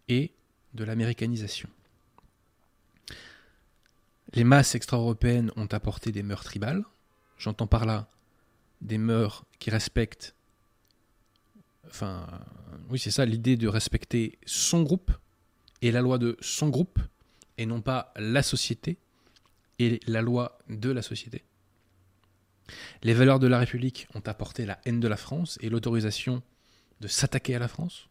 et 0.09 0.33
de 0.75 0.85
l'américanisation. 0.85 1.69
Les 4.33 4.45
masses 4.45 4.75
extra-européennes 4.75 5.53
ont 5.57 5.67
apporté 5.67 6.13
des 6.13 6.23
mœurs 6.23 6.45
tribales. 6.45 6.85
J'entends 7.39 7.67
par 7.67 7.85
là 7.85 8.09
des 8.81 8.99
mœurs 8.99 9.45
qui 9.59 9.71
respectent. 9.71 10.35
Enfin, 11.87 12.27
oui, 12.89 12.99
c'est 12.99 13.11
ça, 13.11 13.25
l'idée 13.25 13.57
de 13.57 13.69
respecter 13.69 14.39
son 14.47 14.83
groupe 14.83 15.13
et 15.83 15.91
la 15.91 16.01
loi 16.01 16.19
de 16.19 16.37
son 16.41 16.69
groupe, 16.69 16.99
et 17.59 17.67
non 17.67 17.81
pas 17.81 18.13
la 18.17 18.43
société 18.43 18.99
et 19.81 20.01
la 20.07 20.23
loi 20.23 20.59
de 20.69 20.91
la 20.91 21.03
société. 21.03 21.45
Les 23.03 23.15
valeurs 23.15 23.39
de 23.39 23.47
la 23.47 23.59
République 23.59 24.07
ont 24.15 24.21
apporté 24.21 24.67
la 24.67 24.79
haine 24.85 25.01
de 25.01 25.09
la 25.09 25.17
France 25.17 25.59
et 25.63 25.71
l'autorisation 25.71 26.43
de 27.01 27.09
s'attaquer 27.09 27.57
à 27.57 27.59
la 27.59 27.67
France. 27.67 28.09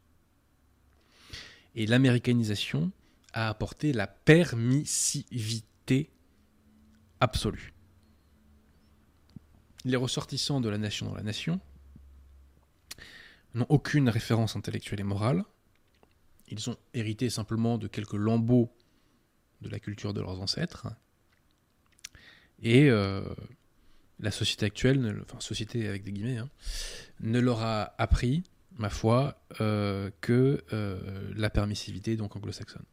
Et 1.75 1.85
l'américanisation 1.85 2.91
a 3.33 3.47
apporté 3.47 3.93
la 3.93 4.07
permissivité 4.07 6.09
absolue. 7.19 7.73
Les 9.85 9.95
ressortissants 9.95 10.59
de 10.59 10.69
la 10.69 10.79
nation 10.79 11.05
dans 11.05 11.15
la 11.15 11.23
nation 11.23 11.61
n'ont 13.53 13.67
aucune 13.69 14.09
référence 14.09 14.55
intellectuelle 14.55 15.01
et 15.01 15.03
morale. 15.03 15.45
Ils 16.47 16.69
ont 16.69 16.77
hérité 16.95 17.29
simplement 17.29 17.77
de 17.77 17.87
quelques 17.87 18.13
lambeaux 18.13 18.75
de 19.61 19.69
la 19.69 19.79
culture 19.79 20.13
de 20.13 20.21
leurs 20.21 20.41
ancêtres. 20.41 20.87
Et 22.61 22.89
euh, 22.89 23.21
la 24.19 24.31
société 24.31 24.65
actuelle, 24.65 25.23
enfin 25.23 25.39
société 25.39 25.87
avec 25.87 26.03
des 26.03 26.11
guillemets, 26.11 26.37
hein, 26.37 26.49
ne 27.21 27.39
leur 27.39 27.61
a 27.61 27.93
appris, 27.97 28.43
ma 28.77 28.89
foi, 28.89 29.41
euh, 29.61 30.09
que 30.21 30.63
euh, 30.73 31.31
la 31.35 31.49
permissivité 31.49 32.15
donc 32.15 32.35
anglo-saxonne. 32.35 32.83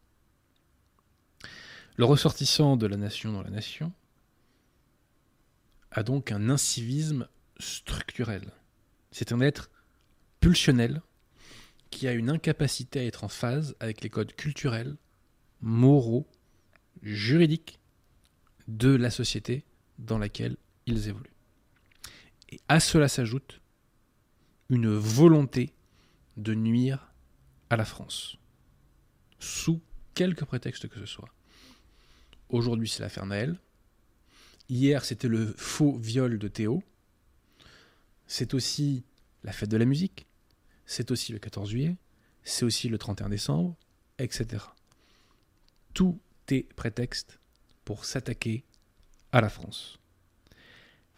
Le 1.96 2.04
ressortissant 2.04 2.76
de 2.76 2.86
la 2.86 2.96
nation 2.96 3.32
dans 3.32 3.42
la 3.42 3.50
nation 3.50 3.92
a 5.90 6.02
donc 6.02 6.30
un 6.30 6.50
incivisme 6.50 7.26
structurel. 7.58 8.52
C'est 9.10 9.32
un 9.32 9.40
être 9.40 9.70
pulsionnel 10.40 11.00
qui 11.90 12.06
a 12.06 12.12
une 12.12 12.28
incapacité 12.28 13.00
à 13.00 13.04
être 13.04 13.24
en 13.24 13.28
phase 13.28 13.74
avec 13.80 14.02
les 14.02 14.10
codes 14.10 14.34
culturels, 14.34 14.96
moraux, 15.62 16.26
juridiques 17.02 17.78
de 18.68 18.94
la 18.94 19.10
société 19.10 19.64
dans 19.98 20.18
laquelle 20.18 20.56
ils 20.86 21.08
évoluent. 21.08 21.32
Et 22.50 22.60
à 22.68 22.80
cela 22.80 23.08
s'ajoute 23.08 23.60
une 24.68 24.94
volonté 24.94 25.72
de 26.36 26.54
nuire 26.54 27.12
à 27.70 27.76
la 27.76 27.84
France, 27.84 28.36
sous 29.38 29.80
quelque 30.14 30.44
prétexte 30.44 30.88
que 30.88 30.98
ce 31.00 31.06
soit. 31.06 31.28
Aujourd'hui, 32.48 32.88
c'est 32.88 33.02
l'affaire 33.02 33.26
Naël. 33.26 33.58
Hier, 34.68 35.04
c'était 35.04 35.28
le 35.28 35.54
faux 35.56 35.96
viol 35.96 36.38
de 36.38 36.48
Théo. 36.48 36.82
C'est 38.26 38.54
aussi 38.54 39.04
la 39.44 39.52
fête 39.52 39.70
de 39.70 39.76
la 39.76 39.84
musique. 39.84 40.26
C'est 40.84 41.10
aussi 41.10 41.32
le 41.32 41.38
14 41.38 41.70
juillet. 41.70 41.96
C'est 42.44 42.64
aussi 42.64 42.88
le 42.88 42.98
31 42.98 43.28
décembre, 43.28 43.76
etc. 44.18 44.64
Tout 45.94 46.20
est 46.48 46.72
prétexte 46.74 47.40
pour 47.86 48.04
s'attaquer 48.04 48.64
à 49.32 49.40
la 49.40 49.48
France. 49.48 49.98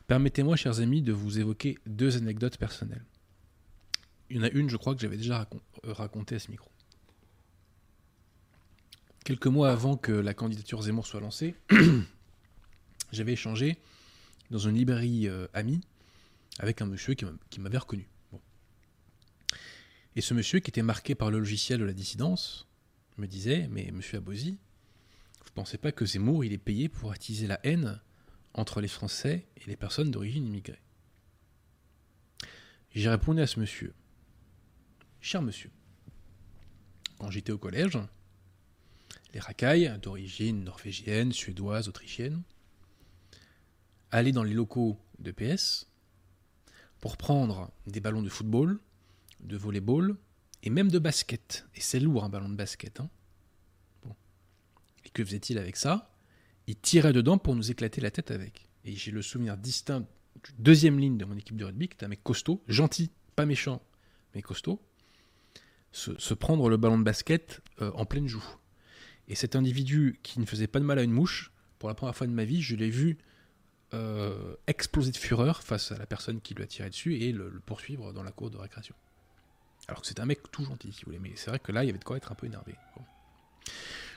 Permettez-moi, 0.07 0.55
chers 0.55 0.81
amis, 0.81 1.03
de 1.03 1.13
vous 1.13 1.41
évoquer 1.41 1.79
deux 1.87 2.17
anecdotes 2.19 2.59
personnelles. 2.59 3.05
Il 4.31 4.37
y 4.37 4.41
en 4.41 4.45
a 4.45 4.51
une, 4.51 4.69
je 4.69 4.77
crois, 4.77 4.95
que 4.95 5.01
j'avais 5.01 5.17
déjà 5.17 5.39
racon 5.39 5.61
racontée 5.83 6.37
à 6.37 6.39
ce 6.39 6.51
micro. 6.51 6.71
Quelques 9.25 9.47
mois 9.47 9.71
avant 9.71 9.97
que 9.97 10.13
la 10.13 10.35
candidature 10.35 10.83
Zemmour 10.83 11.07
soit 11.07 11.21
lancée, 11.21 11.55
j'avais 13.13 13.33
échangé 13.33 13.79
dans 14.51 14.59
une 14.59 14.77
librairie 14.77 15.27
euh, 15.27 15.47
amie 15.55 15.81
avec 16.59 16.83
un 16.83 16.87
monsieur 16.87 17.15
qui 17.15 17.61
m'avait 17.61 17.79
reconnu. 17.79 18.09
Et 20.17 20.21
ce 20.21 20.35
monsieur, 20.35 20.61
qui 20.61 20.71
était 20.71 20.83
marqué 20.83 21.15
par 21.15 21.31
le 21.31 21.39
logiciel 21.39 21.81
de 21.81 21.85
la 21.85 21.93
dissidence, 21.95 22.67
me 23.17 23.27
disait 23.27 23.69
Mais 23.71 23.91
monsieur 23.91 24.19
Abosi, 24.19 24.59
vous 25.49 25.55
pensez 25.55 25.79
pas 25.79 25.93
que 25.93 26.07
Zemmour 26.07 26.45
il 26.45 26.53
est 26.53 26.59
payé 26.59 26.89
pour 26.89 27.11
attiser 27.11 27.47
la 27.47 27.59
haine 27.65 28.01
entre 28.55 28.81
les 28.81 28.89
Français 28.89 29.47
et 29.57 29.67
les 29.67 29.77
personnes 29.77 30.11
d'origine 30.11 30.47
immigrée? 30.47 30.81
J'ai 32.95 33.09
répondu 33.09 33.41
à 33.41 33.47
ce 33.47 33.59
monsieur 33.61 33.95
Cher 35.21 35.43
monsieur, 35.43 35.71
quand 37.19 37.31
j'étais 37.31 37.53
au 37.53 37.59
collège, 37.59 37.99
les 39.35 39.41
racailles, 39.41 39.99
d'origine 40.01 40.65
norvégienne, 40.65 41.33
suédoise, 41.33 41.89
autrichienne, 41.89 42.43
allaient 44.11 44.33
dans 44.33 44.45
les 44.45 44.55
locaux 44.55 44.99
de 45.19 45.33
PS 45.33 45.87
pour 47.01 47.17
prendre 47.17 47.71
des 47.87 48.01
ballons 48.01 48.23
de 48.23 48.29
football, 48.29 48.81
de 49.41 49.57
volleyball 49.57 50.17
et 50.63 50.71
même 50.71 50.91
de 50.91 50.99
basket. 50.99 51.67
Et 51.75 51.81
c'est 51.81 52.01
lourd 52.01 52.25
un 52.25 52.29
ballon 52.29 52.49
de 52.49 52.57
basket. 52.57 53.01
Hein. 53.01 53.11
Et 55.09 55.11
que 55.11 55.25
faisait-il 55.25 55.59
avec 55.59 55.77
ça? 55.77 56.15
Il 56.67 56.77
tirait 56.77 57.13
dedans 57.13 57.39
pour 57.39 57.57
nous 57.57 57.71
éclater 57.71 58.01
la 58.01 58.11
tête 58.11 58.31
avec. 58.31 58.69
Et 58.85 58.95
j'ai 58.95 59.11
le 59.11 59.23
souvenir 59.23 59.57
distinct 59.57 60.01
du 60.45 60.53
deuxième 60.59 60.99
ligne 60.99 61.17
de 61.17 61.25
mon 61.25 61.37
équipe 61.37 61.57
de 61.57 61.65
rugby, 61.65 61.89
qui 61.89 61.95
était 61.95 62.05
un 62.05 62.09
mec 62.09 62.23
costaud, 62.23 62.63
gentil, 62.69 63.11
pas 63.35 63.47
méchant, 63.47 63.83
mais 64.35 64.43
costaud, 64.43 64.81
se, 65.93 66.35
prendre 66.35 66.69
le 66.69 66.77
ballon 66.77 66.99
de 66.99 67.05
basket 67.05 67.61
euh, 67.81 67.91
en 67.95 68.05
pleine 68.05 68.29
joue. 68.29 68.45
Et 69.29 69.35
cet 69.35 69.57
individu 69.57 70.21
qui 70.23 70.41
ne 70.41 70.47
faisait 70.47 70.67
pas 70.67 70.79
de 70.79 70.85
mal 70.85 70.99
à 70.99 71.03
une 71.03 71.13
mouche, 71.13 71.53
pour 71.79 71.89
la 71.89 71.95
première 71.95 72.15
fois 72.15 72.27
de 72.27 72.33
ma 72.33 72.45
vie, 72.45 72.63
je 72.63 72.77
l'ai 72.77 72.91
vu 72.91 73.19
euh, 73.95 74.55
exploser 74.67 75.11
de 75.11 75.17
fureur 75.17 75.63
face 75.63 75.93
à 75.93 75.99
la 75.99 76.07
personne 76.07 76.41
qui 76.41 76.55
lui 76.55 76.63
a 76.63 76.67
tiré 76.67 76.91
dessus 76.91 77.17
et 77.17 77.33
le, 77.33 77.51
poursuivre 77.65 78.13
dans 78.13 78.23
la 78.23 78.33
cour 78.33 78.51
de 78.51 78.59
récréation. 78.59 78.95
Alors 79.87 80.03
que 80.03 80.07
c'est 80.07 80.21
un 80.21 80.27
mec 80.27 80.51
tout 80.51 80.65
gentil, 80.65 80.93
si 80.93 81.01
vous 81.01 81.13
voulez, 81.13 81.19
mais 81.19 81.33
c'est 81.37 81.49
vrai 81.51 81.59
que 81.59 81.73
là, 81.73 81.83
il 81.85 81.87
y 81.87 81.91
avait 81.91 81.99
de 81.99 82.05
quoi 82.05 82.19
être 82.19 82.31
un 82.31 82.35
peu 82.35 82.47
énervé. 82.47 82.75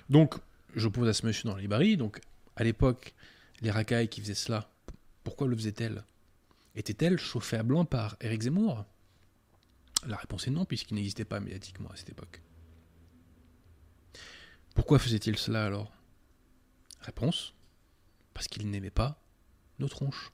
Donc, 0.10 0.36
je 0.76 0.88
pose 0.88 1.08
à 1.08 1.14
ce 1.14 1.26
monsieur 1.26 1.50
dans 1.50 1.56
les 1.56 1.68
barils, 1.68 1.98
donc 1.98 2.22
à 2.56 2.64
l'époque, 2.64 3.14
les 3.62 3.72
racailles 3.72 4.10
qui 4.10 4.22
faisaient 4.22 4.34
cela, 4.34 4.70
pourquoi 5.24 5.48
le 5.48 5.56
faisaient-elles? 5.56 6.04
Étaient-elles 6.76 7.18
chauffées 7.20 7.58
à 7.58 7.64
blanc 7.64 7.86
par 7.86 8.16
Éric 8.22 8.44
Zemmour? 8.44 8.86
La 10.08 10.18
réponse 10.18 10.48
est 10.48 10.52
non, 10.52 10.66
puisqu'il 10.66 10.96
n'existait 10.96 11.26
pas 11.26 11.40
médiatiquement 11.40 11.90
à 11.90 11.96
cette 11.96 12.10
époque. 12.10 12.42
Pourquoi 14.74 15.00
faisait-il 15.00 15.38
cela 15.38 15.66
alors? 15.66 15.92
Réponse 17.02 17.54
parce 18.34 18.48
qu'il 18.48 18.70
n'aimait 18.70 18.90
pas 18.90 19.22
nos 19.80 19.90
tronches, 19.90 20.32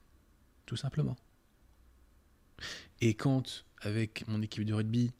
tout 0.66 0.76
simplement. 0.76 1.16
Et 3.00 3.14
quand, 3.14 3.64
avec 3.80 4.26
mon 4.28 4.40
équipe 4.42 4.64
de 4.64 4.74
rugby, 4.74 5.12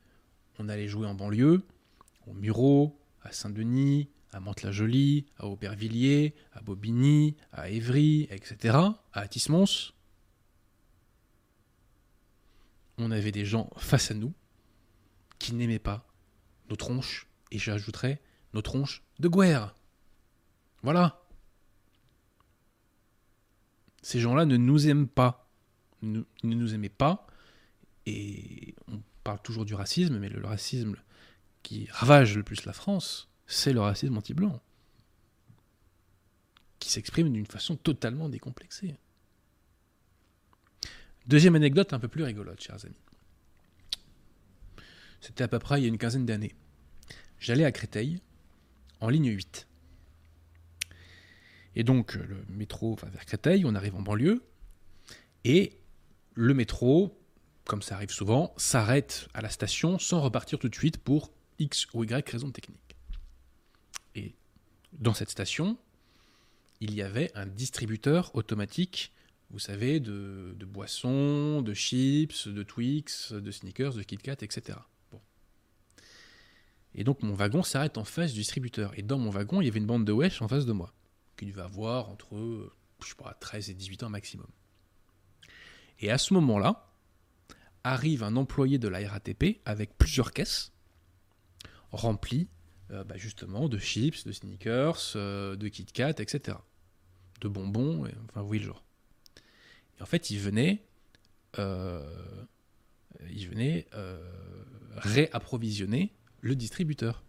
on 0.59 0.69
allait 0.69 0.89
jouer 0.89 1.07
en 1.07 1.15
banlieue, 1.15 1.63
au 2.27 2.33
Murau, 2.33 2.99
à 3.23 3.33
Saint-Denis, 3.33 4.09
à 4.33 4.41
Mantes-la-Jolie, 4.41 5.27
à 5.39 5.47
Aubervilliers, 5.47 6.35
à 6.53 6.61
Bobigny, 6.61 7.37
à 7.53 7.71
Évry, 7.71 8.29
etc., 8.31 8.77
à 9.13 9.21
Atis-Mons, 9.21 9.93
on 12.99 13.11
avait 13.11 13.33
des 13.33 13.45
gens 13.45 13.71
face 13.77 14.11
à 14.11 14.15
nous 14.15 14.33
qui 15.39 15.55
n'aimaient 15.55 15.79
pas 15.79 16.05
nos 16.69 16.77
tronches, 16.77 17.27
et 17.51 17.59
j'ajouterais 17.59 18.21
nos 18.53 18.63
tronches 18.63 19.03
de 19.21 19.29
guerre. 19.29 19.75
Voilà. 20.83 21.23
Ces 24.03 24.21
gens-là 24.21 24.45
ne 24.47 24.57
nous 24.57 24.89
aiment 24.89 25.09
pas. 25.09 25.49
Nous- 26.03 26.27
ne 26.43 26.55
nous 26.55 26.75
aimaient 26.75 26.89
pas. 26.89 27.27
Et 28.07 28.75
on 28.91 29.01
parle 29.23 29.41
toujours 29.43 29.65
du 29.65 29.75
racisme, 29.75 30.19
mais 30.19 30.29
le 30.29 30.45
racisme 30.47 30.97
qui 31.63 31.87
ravage 31.91 32.37
le 32.37 32.43
plus 32.43 32.65
la 32.65 32.73
France, 32.73 33.28
c'est 33.49 33.73
le 33.73 33.81
racisme 33.81 34.17
anti-blanc. 34.17 34.61
Qui 36.79 36.91
s'exprime 36.91 37.33
d'une 37.33 37.47
façon 37.47 37.77
totalement 37.77 38.29
décomplexée. 38.29 38.97
Deuxième 41.27 41.57
anecdote 41.57 41.93
un 41.93 41.99
peu 41.99 42.09
plus 42.09 42.23
rigolote, 42.23 42.63
chers 42.63 42.85
amis. 42.85 42.95
C'était 45.21 45.43
à 45.43 45.49
peu 45.49 45.59
près 45.59 45.81
il 45.81 45.83
y 45.83 45.87
a 45.87 45.89
une 45.89 45.99
quinzaine 45.99 46.27
d'années. 46.27 46.55
J'allais 47.41 47.65
à 47.65 47.73
Créteil 47.73 48.21
en 49.01 49.09
ligne 49.09 49.31
8. 49.31 49.67
Et 51.75 51.85
donc, 51.85 52.15
le 52.15 52.45
métro 52.49 52.97
va 52.97 53.09
vers 53.09 53.25
Créteil, 53.25 53.65
on 53.65 53.75
arrive 53.75 53.95
en 53.95 54.03
banlieue, 54.03 54.43
et 55.45 55.79
le 56.35 56.55
métro, 56.55 57.19
comme 57.65 57.83
ça 57.83 57.95
arrive 57.95 58.11
souvent, 58.11 58.53
s'arrête 58.57 59.29
à 59.35 59.41
la 59.41 59.49
station 59.49 59.99
sans 59.99 60.21
repartir 60.21 60.59
tout 60.59 60.69
de 60.69 60.75
suite 60.75 60.99
pour 60.99 61.33
X 61.59 61.87
ou 61.95 62.05
Y 62.05 62.29
raison 62.29 62.51
technique. 62.51 62.88
Dans 64.93 65.15
cette 65.15 65.31
station, 65.31 65.77
il 66.81 66.95
y 66.95 67.03
avait 67.03 67.31
un 67.35 67.47
distributeur 67.47 68.35
automatique, 68.35 69.13
vous 69.51 69.59
savez, 69.59 70.01
de, 70.01 70.55
boissons, 70.67 71.63
de 71.63 71.75
chips, 71.75 72.49
de 72.49 72.63
Twix, 72.63 73.33
de 73.33 73.51
sneakers, 73.51 73.95
de 73.95 74.03
Kit 74.03 74.19
Kat, 74.19 74.37
etc. 74.43 74.79
Bon. 75.11 75.21
Et 76.95 77.05
donc 77.05 77.23
mon 77.23 77.35
wagon 77.35 77.63
s'arrête 77.63 77.99
en 77.99 78.05
face 78.05 78.33
du 78.33 78.41
distributeur. 78.41 78.99
Et 78.99 79.03
dans 79.03 79.19
mon 79.19 79.31
wagon, 79.31 79.61
il 79.61 79.67
y 79.67 79.69
avait 79.69 79.79
une 79.79 79.87
bande 79.87 80.05
de 80.05 80.13
wesh 80.13 80.43
en 80.43 80.49
face 80.49 80.67
de 80.67 80.73
moi, 80.73 80.93
qui 81.37 81.47
devait 81.47 81.63
avoir 81.63 82.09
entre, 82.11 82.73
je 83.03 83.09
sais 83.09 83.15
pas, 83.15 83.37
13 83.41 83.71
et 83.71 83.75
18 83.75 84.05
ans 84.05 84.11
maximum. 84.11 84.49
Et 86.01 86.11
à 86.11 86.19
ce 86.19 86.35
moment-là, 86.35 86.89
arrive 87.85 88.23
un 88.23 88.37
employé 88.37 88.79
de 88.79 88.89
la 88.89 89.09
RATP 89.09 89.61
avec 89.65 89.97
plusieurs 89.97 90.33
caisses 90.33 90.73
remplies 91.91 92.49
euh, 92.91 93.05
bah, 93.05 93.17
justement 93.19 93.69
de 93.69 93.79
chips, 93.79 94.25
de 94.25 94.33
sneakers, 94.33 95.13
euh, 95.17 95.57
de 95.57 95.69
Kit 95.69 95.85
Kat, 95.85 96.15
etc. 96.19 96.57
De 97.41 97.49
bonbons, 97.49 98.09
enfin 98.29 98.43
oui 98.43 98.59
le 98.59 98.65
genre. 98.65 98.83
Et 99.99 100.03
en 100.03 100.07
fait, 100.07 100.31
il 100.31 100.39
venait, 100.39 100.83
euh, 101.59 102.03
réapprovisionner 104.97 106.15
le 106.41 106.57
distributeur. 106.57 107.23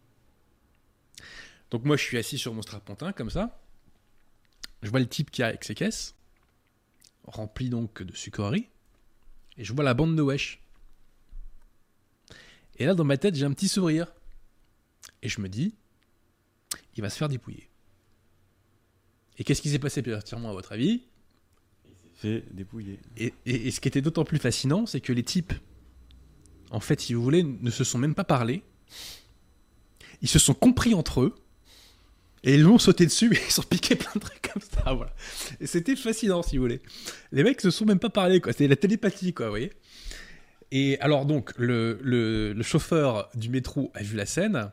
Donc 1.72 1.84
moi, 1.84 1.98
je 1.98 2.04
suis 2.04 2.18
assis 2.18 2.38
sur 2.38 2.54
mon 2.54 2.62
strapontin 2.62 3.12
comme 3.12 3.30
ça. 3.30 3.60
Je 4.82 4.90
vois 4.90 5.00
le 5.00 5.08
type 5.08 5.30
qui 5.30 5.44
a 5.44 5.48
avec 5.48 5.66
ses 5.66 5.76
caisses, 5.76 6.16
remplies 7.26 7.70
donc 7.70 8.02
de 8.02 8.16
sucreries, 8.16 8.70
et 9.58 9.66
je 9.66 9.74
vois 9.74 9.84
la 9.84 9.94
bande 9.94 10.16
de 10.16 10.22
wesh. 10.22 10.62
Et 12.78 12.86
là, 12.86 12.96
dans 12.96 13.04
ma 13.04 13.18
tête, 13.18 13.36
j'ai 13.36 13.46
un 13.46 13.52
petit 13.52 13.68
sourire. 13.68 14.08
Et 15.24 15.30
je 15.30 15.42
me 15.42 15.50
dis, 15.50 15.76
il 16.96 17.02
va 17.02 17.10
se 17.10 17.18
faire 17.18 17.30
dépouiller. 17.30 17.70
Et 19.38 19.44
qu'est-ce 19.44 19.62
qui 19.62 19.70
s'est 19.70 19.80
passé 19.80 20.02
entièrement 20.14 20.50
à 20.50 20.54
votre 20.54 20.72
avis 20.74 21.04
Fait 22.16 22.44
dépouiller. 22.52 23.00
et, 23.18 23.34
et- 23.46 23.68
et 23.68 23.72
ce 23.72 23.80
qui 23.80 23.88
était 23.88 24.02
d'autant 24.02 24.26
plus 24.26 24.38
fascinant, 24.40 24.86
c'est 24.86 25.02
que 25.02 25.14
les 25.14 25.24
types, 25.24 25.54
en 26.72 26.80
fait, 26.80 27.00
si 27.02 27.14
vous 27.14 27.24
voulez, 27.24 27.44
ne 27.44 27.70
se 27.72 27.84
sont 27.84 27.98
même 27.98 28.16
pas 28.16 28.24
parlé. 28.26 28.62
Ils 30.22 30.28
se 30.28 30.40
sont 30.40 30.54
compris 30.54 30.94
entre 30.94 31.22
eux. 31.22 31.36
Et 32.44 32.56
ils 32.56 32.62
l'ont 32.62 32.78
sauté 32.78 33.06
dessus 33.06 33.34
et 33.36 33.40
ils 33.48 33.52
sont 33.52 33.64
piqués 33.64 33.96
plein 33.96 34.12
de 34.16 34.20
trucs 34.20 34.42
comme 34.42 34.62
ça, 34.62 34.94
voilà. 34.94 35.14
Et 35.60 35.68
c'était 35.68 35.96
fascinant, 35.98 36.42
si 36.42 36.56
vous 36.58 36.64
voulez. 36.64 36.82
Les 37.34 37.44
mecs 37.44 37.60
se 37.60 37.70
sont 37.72 37.86
même 37.86 38.00
pas 38.00 38.10
parlé, 38.10 38.40
quoi. 38.40 38.54
C'était 38.54 38.68
la 38.70 38.78
télépathie, 38.78 39.34
quoi, 39.34 39.48
vous 39.48 39.52
voyez. 39.52 39.74
Et 40.72 40.98
alors, 41.00 41.26
donc, 41.26 41.52
le, 41.58 42.00
le- 42.02 42.54
le 42.54 42.64
chauffeur 42.64 43.30
du 43.36 43.50
métro 43.50 43.92
a 43.94 44.04
vu 44.04 44.16
la 44.16 44.26
scène. 44.26 44.72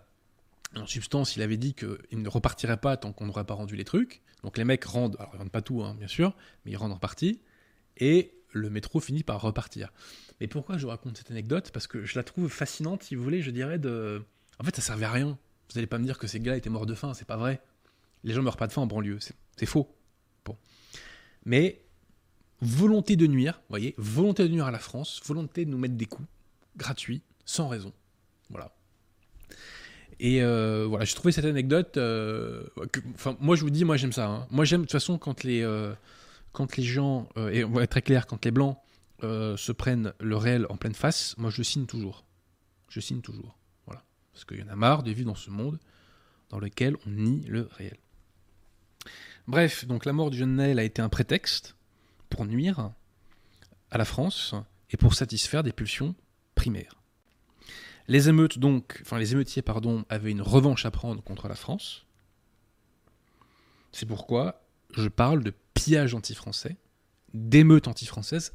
En 0.75 0.87
substance, 0.87 1.37
il 1.37 1.43
avait 1.43 1.57
dit 1.57 1.75
qu'il 1.75 2.21
ne 2.21 2.29
repartirait 2.29 2.77
pas 2.77 2.97
tant 2.97 3.13
qu'on 3.13 3.27
n'aurait 3.27 3.45
pas 3.45 3.55
rendu 3.55 3.77
les 3.77 3.85
trucs. 3.85 4.23
Donc, 4.43 4.59
les 4.59 4.65
mecs 4.65 4.85
rendent, 4.85 5.17
alors 5.19 5.33
ils 5.35 5.39
rendent 5.39 5.51
pas 5.51 5.63
tout, 5.63 5.83
hein, 5.83 5.95
bien 5.95 6.09
sûr, 6.09 6.35
mais 6.65 6.73
ils 6.73 6.77
rendent 6.77 6.93
en 6.93 6.99
partie. 6.99 7.41
Et 7.97 8.35
le 8.53 8.69
métro 8.71 9.01
finit 9.01 9.23
par 9.23 9.41
repartir. 9.41 9.93
Mais 10.41 10.49
pourquoi 10.49 10.77
je 10.77 10.83
vous 10.83 10.89
raconte 10.89 11.17
cette 11.17 11.31
anecdote? 11.31 11.71
Parce 11.73 11.87
que 11.87 12.05
je 12.05 12.19
la 12.19 12.25
trouve 12.25 12.49
fascinante, 12.49 13.03
si 13.05 13.15
vous 13.15 13.23
voulez, 13.23 13.43
je 13.43 13.51
dirais 13.51 13.79
de. 13.79 14.23
En 14.59 14.65
fait, 14.65 14.77
ça 14.77 14.83
servait 14.83 15.07
à 15.07 15.13
rien. 15.13 15.39
Vous 15.71 15.79
allez 15.79 15.87
pas 15.87 15.99
me 15.99 16.05
dire 16.05 16.19
que 16.19 16.27
ces 16.27 16.41
gars 16.41 16.57
étaient 16.57 16.71
morts 16.71 16.87
de 16.87 16.95
faim, 16.95 17.15
c'est 17.15 17.27
pas 17.27 17.37
vrai. 17.37 17.61
Les 18.25 18.35
gens 18.35 18.43
meurent 18.43 18.57
pas 18.57 18.67
de 18.67 18.73
faim 18.73 18.83
en 18.83 18.87
banlieue, 18.87 19.19
c'est 19.57 19.67
faux. 19.67 19.95
Bon. 20.45 20.57
Mais 21.45 21.85
volonté 22.61 23.17
de 23.17 23.27
nuire, 23.27 23.61
voyez, 23.69 23.95
volonté 23.99 24.43
de 24.45 24.49
nuire 24.49 24.67
à 24.67 24.71
la 24.71 24.79
France, 24.79 25.21
volonté 25.25 25.65
de 25.65 25.71
nous 25.71 25.79
mettre 25.79 25.95
des 25.95 26.07
coups 26.07 26.29
gratuits, 26.77 27.23
sans 27.45 27.69
raison. 27.69 27.93
Voilà. 28.51 28.76
Et 30.19 30.43
euh, 30.43 30.87
voilà, 30.89 31.05
j'ai 31.05 31.15
trouvé 31.15 31.33
cette 31.33 31.45
anecdote. 31.45 31.97
euh, 31.97 32.65
Enfin, 33.15 33.37
moi, 33.41 33.55
je 33.57 33.63
vous 33.63 33.71
dis, 33.71 33.85
moi, 33.85 33.97
j'aime 33.97 34.13
ça. 34.13 34.27
hein. 34.29 34.47
Moi, 34.51 34.65
j'aime 34.65 34.81
de 34.83 34.87
toute 34.87 34.93
façon 34.93 35.19
quand 35.19 35.45
les, 35.45 35.63
euh, 35.63 35.93
quand 36.53 36.77
les 36.77 36.83
gens, 36.85 37.29
et 37.53 37.65
on 37.65 37.71
va 37.73 37.83
être 37.83 37.91
très 37.91 38.03
clair, 38.03 38.27
quand 38.27 38.45
les 38.45 38.51
blancs 38.51 38.79
se 39.23 39.73
prennent 39.73 40.13
le 40.21 40.37
réel 40.37 40.67
en 40.71 40.77
pleine 40.77 40.95
face, 40.95 41.35
moi, 41.39 41.51
je 41.51 41.63
signe 41.63 41.87
toujours. 41.87 42.25
Je 42.89 43.01
signe 43.01 43.21
toujours. 43.21 43.59
Voilà. 43.87 44.03
Parce 44.33 44.45
qu'il 44.45 44.59
y 44.59 44.63
en 44.63 44.69
a 44.69 44.77
marre 44.77 45.03
de 45.03 45.11
vivre 45.11 45.29
dans 45.29 45.35
ce 45.35 45.51
monde 45.51 45.79
dans 46.49 46.59
lequel 46.61 46.97
on 47.07 47.11
nie 47.11 47.43
le 47.47 47.69
réel. 47.73 47.97
Bref, 49.49 49.85
donc 49.87 50.05
la 50.05 50.13
mort 50.13 50.31
du 50.31 50.39
jeune 50.39 50.57
Naël 50.57 50.79
a 50.79 50.85
été 50.85 51.03
un 51.03 51.09
prétexte 51.09 51.77
pour 52.31 52.45
nuire 52.47 52.91
à 53.91 53.99
la 53.99 54.05
France 54.05 54.55
et 54.91 54.97
pour 54.97 55.15
satisfaire 55.15 55.63
des 55.63 55.73
pulsions 55.73 56.15
primaires. 56.55 56.97
Les 58.09 58.29
émeutes 58.29 58.59
donc, 58.59 59.01
enfin 59.03 59.19
les 59.19 59.33
émeutiers 59.33 59.63
pardon, 59.63 60.05
avaient 60.09 60.31
une 60.31 60.43
revanche 60.43 60.87
à 60.87 60.91
prendre 60.91 61.23
contre 61.23 61.49
la 61.49 61.55
France. 61.55 62.07
C'est 63.93 64.07
pourquoi 64.07 64.63
je 64.95 65.09
parle 65.09 65.43
de 65.43 65.53
pillage 65.75 66.15
anti-français, 66.15 66.77
d'émeutes 67.35 67.89
anti-françaises. 67.89 68.55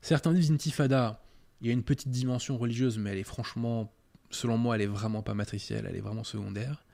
Certains 0.00 0.32
disent 0.32 0.50
intifada, 0.50 1.22
il 1.60 1.66
y 1.66 1.70
a 1.70 1.72
une 1.72 1.82
petite 1.82 2.10
dimension 2.10 2.56
religieuse, 2.56 2.98
mais 2.98 3.10
elle 3.10 3.18
est 3.18 3.24
franchement 3.24 3.92
selon 4.30 4.58
moi, 4.58 4.74
elle 4.74 4.82
est 4.82 4.86
vraiment 4.86 5.22
pas 5.22 5.34
matricielle, 5.34 5.86
elle 5.88 5.96
est 5.96 6.00
vraiment 6.00 6.24
secondaire. 6.24 6.84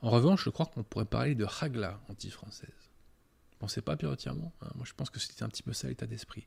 En 0.00 0.10
revanche, 0.10 0.44
je 0.44 0.50
crois 0.50 0.66
qu'on 0.66 0.82
pourrait 0.82 1.04
parler 1.04 1.34
de 1.34 1.44
ragla 1.44 2.00
anti-française. 2.08 2.68
Pensez 3.58 3.80
pas, 3.80 3.96
Pierre 3.96 4.16
Tirement 4.16 4.52
hein 4.62 4.70
Moi, 4.74 4.84
je 4.86 4.92
pense 4.92 5.10
que 5.10 5.20
c'était 5.20 5.42
un 5.42 5.48
petit 5.48 5.62
peu 5.62 5.72
ça 5.72 5.88
l'état 5.88 6.06
d'esprit. 6.06 6.46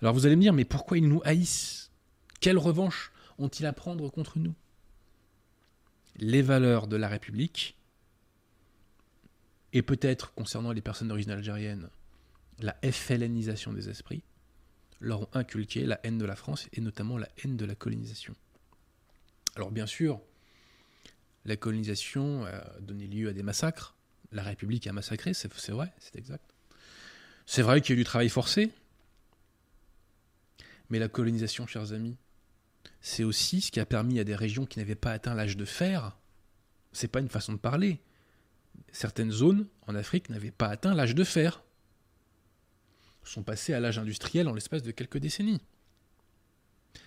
Alors 0.00 0.14
vous 0.14 0.26
allez 0.26 0.36
me 0.36 0.42
dire, 0.42 0.52
mais 0.52 0.64
pourquoi 0.64 0.98
ils 0.98 1.08
nous 1.08 1.20
haïssent? 1.24 1.90
Quelle 2.40 2.58
revanche? 2.58 3.12
Ont-ils 3.38 3.66
à 3.66 3.72
prendre 3.72 4.08
contre 4.10 4.38
nous? 4.38 4.54
Les 6.16 6.42
valeurs 6.42 6.86
de 6.86 6.96
la 6.96 7.08
République, 7.08 7.76
et 9.72 9.82
peut-être 9.82 10.32
concernant 10.34 10.72
les 10.72 10.80
personnes 10.80 11.08
d'origine 11.08 11.32
algérienne, 11.32 11.90
la 12.58 12.74
FLNisation 12.82 13.72
des 13.72 13.90
esprits, 13.90 14.22
leur 15.00 15.22
ont 15.22 15.28
inculqué 15.34 15.84
la 15.84 16.00
haine 16.04 16.16
de 16.16 16.24
la 16.24 16.36
France 16.36 16.68
et 16.72 16.80
notamment 16.80 17.18
la 17.18 17.28
haine 17.44 17.58
de 17.58 17.66
la 17.66 17.74
colonisation. 17.74 18.34
Alors 19.54 19.70
bien 19.70 19.86
sûr, 19.86 20.20
la 21.44 21.56
colonisation 21.56 22.46
a 22.46 22.80
donné 22.80 23.06
lieu 23.06 23.28
à 23.28 23.32
des 23.34 23.42
massacres, 23.42 23.94
la 24.32 24.42
République 24.42 24.86
a 24.86 24.92
massacré, 24.92 25.34
c'est 25.34 25.70
vrai, 25.70 25.92
c'est 25.98 26.16
exact. 26.16 26.54
C'est 27.44 27.62
vrai 27.62 27.80
qu'il 27.80 27.90
y 27.90 27.92
a 27.92 27.96
eu 27.96 28.02
du 28.02 28.04
travail 28.04 28.28
forcé, 28.28 28.70
mais 30.88 30.98
la 30.98 31.08
colonisation, 31.08 31.66
chers 31.66 31.92
amis, 31.92 32.16
c'est 33.00 33.24
aussi 33.24 33.60
ce 33.60 33.70
qui 33.70 33.80
a 33.80 33.86
permis 33.86 34.18
à 34.18 34.24
des 34.24 34.34
régions 34.34 34.66
qui 34.66 34.78
n'avaient 34.78 34.94
pas 34.94 35.12
atteint 35.12 35.34
l'âge 35.34 35.56
de 35.56 35.64
fer, 35.64 36.16
c'est 36.92 37.08
pas 37.08 37.20
une 37.20 37.28
façon 37.28 37.52
de 37.52 37.58
parler. 37.58 38.00
Certaines 38.92 39.30
zones 39.30 39.66
en 39.86 39.94
Afrique 39.94 40.30
n'avaient 40.30 40.50
pas 40.50 40.68
atteint 40.68 40.94
l'âge 40.94 41.14
de 41.14 41.24
fer, 41.24 41.62
sont 43.24 43.42
passées 43.42 43.74
à 43.74 43.80
l'âge 43.80 43.98
industriel 43.98 44.48
en 44.48 44.54
l'espace 44.54 44.82
de 44.82 44.90
quelques 44.90 45.18
décennies. 45.18 45.60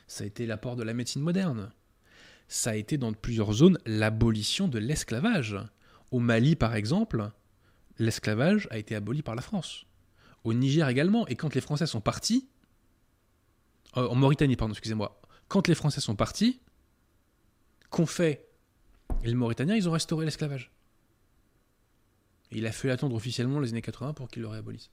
Ça 0.07 0.23
a 0.23 0.27
été 0.27 0.45
l'apport 0.45 0.75
de 0.75 0.83
la 0.83 0.93
médecine 0.93 1.21
moderne. 1.21 1.71
Ça 2.47 2.71
a 2.71 2.75
été 2.75 2.97
dans 2.97 3.13
plusieurs 3.13 3.53
zones 3.53 3.77
l'abolition 3.85 4.67
de 4.67 4.79
l'esclavage. 4.79 5.57
Au 6.11 6.19
Mali, 6.19 6.55
par 6.55 6.75
exemple, 6.75 7.29
l'esclavage 7.99 8.67
a 8.71 8.77
été 8.77 8.95
aboli 8.95 9.21
par 9.21 9.35
la 9.35 9.41
France. 9.41 9.85
Au 10.43 10.53
Niger 10.53 10.87
également. 10.87 11.27
Et 11.27 11.35
quand 11.35 11.53
les 11.53 11.61
Français 11.61 11.85
sont 11.85 12.01
partis, 12.01 12.49
euh, 13.97 14.07
en 14.07 14.15
Mauritanie, 14.15 14.55
pardon, 14.55 14.73
excusez-moi, 14.73 15.18
quand 15.49 15.67
les 15.67 15.75
Français 15.75 15.99
sont 15.99 16.15
partis, 16.15 16.61
qu'ont 17.89 18.05
fait 18.05 18.47
les 19.23 19.33
Mauritaniens 19.33 19.75
Ils 19.75 19.89
ont 19.89 19.91
restauré 19.91 20.23
l'esclavage. 20.23 20.71
il 22.51 22.65
a 22.65 22.71
fallu 22.71 22.93
attendre 22.93 23.15
officiellement 23.15 23.59
les 23.59 23.69
années 23.69 23.81
80 23.81 24.13
pour 24.13 24.29
qu'ils 24.29 24.43
le 24.43 24.47
réabolissent. 24.47 24.91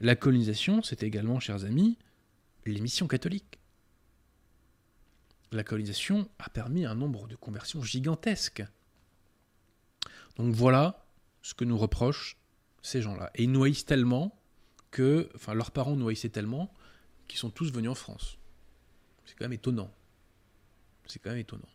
La 0.00 0.14
colonisation, 0.14 0.82
c'était 0.82 1.06
également, 1.06 1.40
chers 1.40 1.64
amis, 1.64 1.96
les 2.66 2.80
missions 2.80 3.08
catholiques. 3.08 3.58
La 5.50 5.64
colonisation 5.64 6.28
a 6.38 6.50
permis 6.50 6.84
un 6.84 6.94
nombre 6.94 7.26
de 7.26 7.34
conversions 7.34 7.82
gigantesques. 7.82 8.64
Donc 10.36 10.54
voilà 10.54 11.04
ce 11.42 11.54
que 11.54 11.64
nous 11.64 11.78
reprochent 11.78 12.36
ces 12.82 13.02
gens-là. 13.02 13.30
Et 13.34 13.44
ils 13.44 13.50
nous 13.50 13.64
haïssent 13.64 13.86
tellement 13.86 14.38
que, 14.90 15.30
enfin 15.34 15.54
leurs 15.54 15.70
parents 15.70 15.96
nous 15.96 16.08
haïssaient 16.08 16.28
tellement 16.28 16.72
qu'ils 17.26 17.38
sont 17.38 17.50
tous 17.50 17.72
venus 17.72 17.90
en 17.90 17.94
France. 17.94 18.38
C'est 19.38 19.44
quand 19.44 19.50
même 19.50 19.52
étonnant. 19.52 19.94
C'est 21.06 21.20
quand 21.20 21.30
même 21.30 21.38
étonnant. 21.38 21.68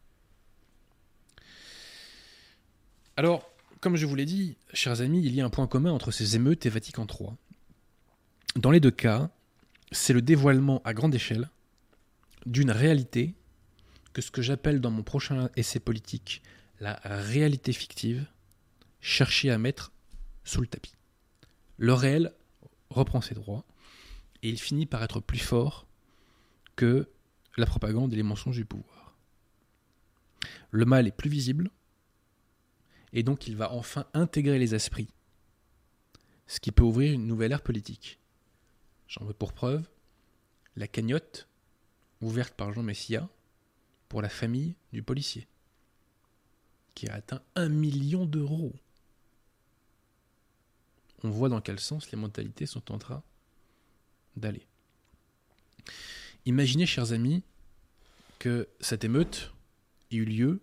Alors, 3.15 3.49
comme 3.80 3.95
je 3.95 4.06
vous 4.06 4.15
l'ai 4.15 4.26
dit, 4.26 4.58
chers 4.73 4.99
amis, 4.99 5.23
il 5.23 5.34
y 5.34 5.39
a 5.39 5.45
un 5.45 5.49
point 5.49 5.65
commun 5.65 5.93
entre 5.93 6.12
ces 6.12 6.36
émeutes 6.36 6.65
et 6.65 6.69
Vatican 6.69 7.08
III. 7.08 7.30
Dans 8.58 8.69
les 8.69 8.82
deux 8.82 8.91
cas, 8.91 9.30
c'est 9.93 10.12
le 10.12 10.21
dévoilement 10.21 10.82
à 10.84 10.93
grande 10.93 11.15
échelle 11.15 11.49
d'une 12.45 12.69
réalité 12.69 13.34
que 14.12 14.21
ce 14.21 14.30
que 14.30 14.41
j'appelle 14.41 14.82
dans 14.82 14.91
mon 14.91 15.04
prochain 15.04 15.49
essai 15.56 15.80
politique 15.80 16.41
la 16.82 16.99
réalité 17.06 17.71
fictive, 17.71 18.26
cherchée 18.99 19.52
à 19.52 19.58
mettre 19.58 19.93
sous 20.43 20.60
le 20.60 20.67
tapis. 20.67 20.95
Le 21.78 21.93
réel 21.93 22.34
reprend 22.89 23.21
ses 23.21 23.36
droits 23.36 23.63
et 24.41 24.49
il 24.49 24.60
finit 24.60 24.86
par 24.86 25.02
être 25.02 25.21
plus 25.21 25.39
fort 25.39 25.88
que 26.76 27.08
la 27.57 27.65
propagande 27.65 28.13
et 28.13 28.15
les 28.15 28.23
mensonges 28.23 28.57
du 28.57 28.65
pouvoir. 28.65 29.15
Le 30.71 30.85
mal 30.85 31.07
est 31.07 31.11
plus 31.11 31.29
visible 31.29 31.69
et 33.13 33.23
donc 33.23 33.47
il 33.47 33.55
va 33.55 33.71
enfin 33.71 34.05
intégrer 34.13 34.57
les 34.57 34.73
esprits, 34.73 35.09
ce 36.47 36.59
qui 36.59 36.71
peut 36.71 36.83
ouvrir 36.83 37.13
une 37.13 37.27
nouvelle 37.27 37.51
ère 37.51 37.61
politique. 37.61 38.19
J'en 39.07 39.25
veux 39.25 39.33
pour 39.33 39.53
preuve 39.53 39.87
la 40.75 40.87
cagnotte 40.87 41.47
ouverte 42.21 42.55
par 42.55 42.73
Jean 42.73 42.83
Messia 42.83 43.29
pour 44.09 44.21
la 44.21 44.29
famille 44.29 44.75
du 44.91 45.03
policier, 45.03 45.47
qui 46.95 47.07
a 47.07 47.13
atteint 47.15 47.43
un 47.55 47.69
million 47.69 48.25
d'euros. 48.25 48.73
On 51.23 51.29
voit 51.29 51.49
dans 51.49 51.61
quel 51.61 51.79
sens 51.79 52.11
les 52.11 52.17
mentalités 52.17 52.65
sont 52.65 52.91
en 52.91 52.97
train 52.97 53.23
d'aller. 54.35 54.67
Imaginez, 56.45 56.86
chers 56.86 57.13
amis, 57.13 57.43
que 58.39 58.67
cette 58.82 59.06
émeute 59.06 59.53
ait 60.12 60.17
eu 60.17 60.25
lieu 60.25 60.60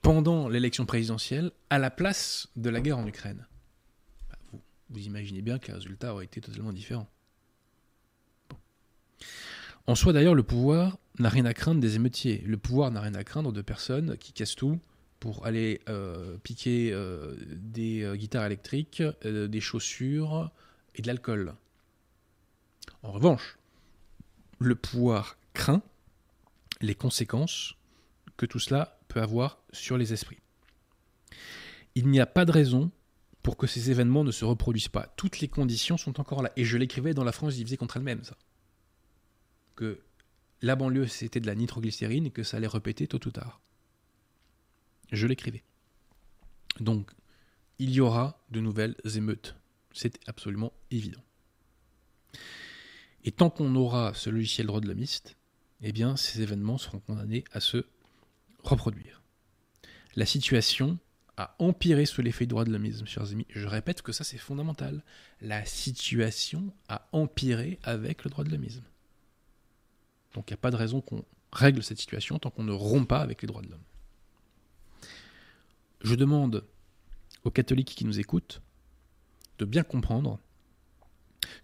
pendant 0.00 0.48
l'élection 0.48 0.86
présidentielle 0.86 1.50
à 1.68 1.78
la 1.78 1.90
place 1.90 2.48
de 2.56 2.70
la 2.70 2.80
guerre 2.80 2.98
en 2.98 3.06
Ukraine. 3.06 3.46
Bah, 4.30 4.38
vous, 4.88 5.00
imaginez 5.00 5.42
bien 5.42 5.58
que 5.58 5.66
les 5.68 5.74
résultats 5.74 6.14
auraient 6.14 6.24
été 6.24 6.40
totalement 6.40 6.72
différents. 6.72 7.10
En 9.86 9.94
soi, 9.94 10.14
d'ailleurs, 10.14 10.34
le 10.34 10.42
pouvoir 10.42 10.98
n'a 11.18 11.28
rien 11.28 11.44
à 11.44 11.52
craindre 11.52 11.80
des 11.80 11.96
émeutiers. 11.96 12.42
Le 12.46 12.56
pouvoir 12.56 12.90
n'a 12.90 13.00
rien 13.00 13.14
à 13.14 13.24
craindre 13.24 13.52
de 13.52 13.60
personnes 13.60 14.16
qui 14.16 14.32
cassent 14.32 14.54
tout 14.54 14.80
pour 15.20 15.44
aller 15.44 15.80
euh, 15.88 16.38
piquer 16.38 16.92
euh, 16.92 17.34
des 17.56 18.02
euh, 18.02 18.16
guitares 18.16 18.46
électriques, 18.46 19.02
des 19.24 19.60
chaussures 19.60 20.50
et 20.94 21.02
de 21.02 21.06
l'alcool. 21.06 21.54
En 23.02 23.12
revanche, 23.12 23.55
le 24.58 24.74
pouvoir 24.74 25.38
craint 25.54 25.82
les 26.80 26.94
conséquences 26.94 27.74
que 28.36 28.46
tout 28.46 28.58
cela 28.58 28.98
peut 29.08 29.20
avoir 29.20 29.58
sur 29.72 29.96
les 29.96 30.12
esprits. 30.12 30.40
Il 31.94 32.08
n'y 32.08 32.20
a 32.20 32.26
pas 32.26 32.44
de 32.44 32.52
raison 32.52 32.90
pour 33.42 33.56
que 33.56 33.66
ces 33.66 33.90
événements 33.90 34.24
ne 34.24 34.32
se 34.32 34.44
reproduisent 34.44 34.88
pas. 34.88 35.12
Toutes 35.16 35.40
les 35.40 35.48
conditions 35.48 35.96
sont 35.96 36.20
encore 36.20 36.42
là. 36.42 36.52
Et 36.56 36.64
je 36.64 36.76
l'écrivais 36.76 37.14
dans 37.14 37.24
La 37.24 37.32
France 37.32 37.54
divisée 37.54 37.76
contre 37.76 37.96
elle-même, 37.96 38.24
ça 38.24 38.36
que 39.76 40.00
la 40.62 40.74
banlieue 40.74 41.06
c'était 41.06 41.38
de 41.38 41.46
la 41.46 41.54
nitroglycérine 41.54 42.26
et 42.26 42.30
que 42.30 42.42
ça 42.42 42.56
allait 42.56 42.66
répéter 42.66 43.06
tôt 43.06 43.24
ou 43.24 43.30
tard. 43.30 43.60
Je 45.12 45.26
l'écrivais. 45.28 45.62
Donc, 46.80 47.12
il 47.78 47.90
y 47.90 48.00
aura 48.00 48.42
de 48.50 48.60
nouvelles 48.60 48.96
émeutes. 49.14 49.54
C'est 49.92 50.18
absolument 50.26 50.72
évident. 50.90 51.22
Et 53.26 53.32
tant 53.32 53.50
qu'on 53.50 53.74
aura 53.74 54.14
ce 54.14 54.30
logiciel 54.30 54.68
droit 54.68 54.80
de 54.80 54.86
l'homiste, 54.86 55.36
eh 55.82 55.92
bien, 55.92 56.16
ces 56.16 56.42
événements 56.42 56.78
seront 56.78 57.00
condamnés 57.00 57.44
à 57.52 57.60
se 57.60 57.84
reproduire. 58.62 59.20
La 60.14 60.26
situation 60.26 60.98
a 61.36 61.54
empiré 61.58 62.06
sous 62.06 62.22
l'effet 62.22 62.46
droit 62.46 62.64
de 62.64 62.70
l'homisme, 62.70 63.04
chers 63.04 63.32
amis. 63.32 63.46
Je 63.50 63.66
répète 63.66 64.00
que 64.00 64.12
ça, 64.12 64.22
c'est 64.22 64.38
fondamental. 64.38 65.02
La 65.40 65.64
situation 65.64 66.72
a 66.88 67.08
empiré 67.12 67.78
avec 67.82 68.24
le 68.24 68.30
droit 68.30 68.44
de 68.44 68.50
l'homisme. 68.50 68.84
Donc 70.34 70.48
il 70.48 70.52
n'y 70.52 70.58
a 70.58 70.58
pas 70.58 70.70
de 70.70 70.76
raison 70.76 71.00
qu'on 71.00 71.24
règle 71.52 71.82
cette 71.82 71.98
situation 71.98 72.38
tant 72.38 72.50
qu'on 72.50 72.62
ne 72.62 72.72
rompt 72.72 73.08
pas 73.08 73.20
avec 73.20 73.42
les 73.42 73.48
droits 73.48 73.62
de 73.62 73.68
l'homme. 73.68 73.82
Je 76.02 76.14
demande 76.14 76.64
aux 77.44 77.50
catholiques 77.50 77.94
qui 77.94 78.04
nous 78.04 78.20
écoutent 78.20 78.62
de 79.58 79.64
bien 79.64 79.82
comprendre 79.82 80.38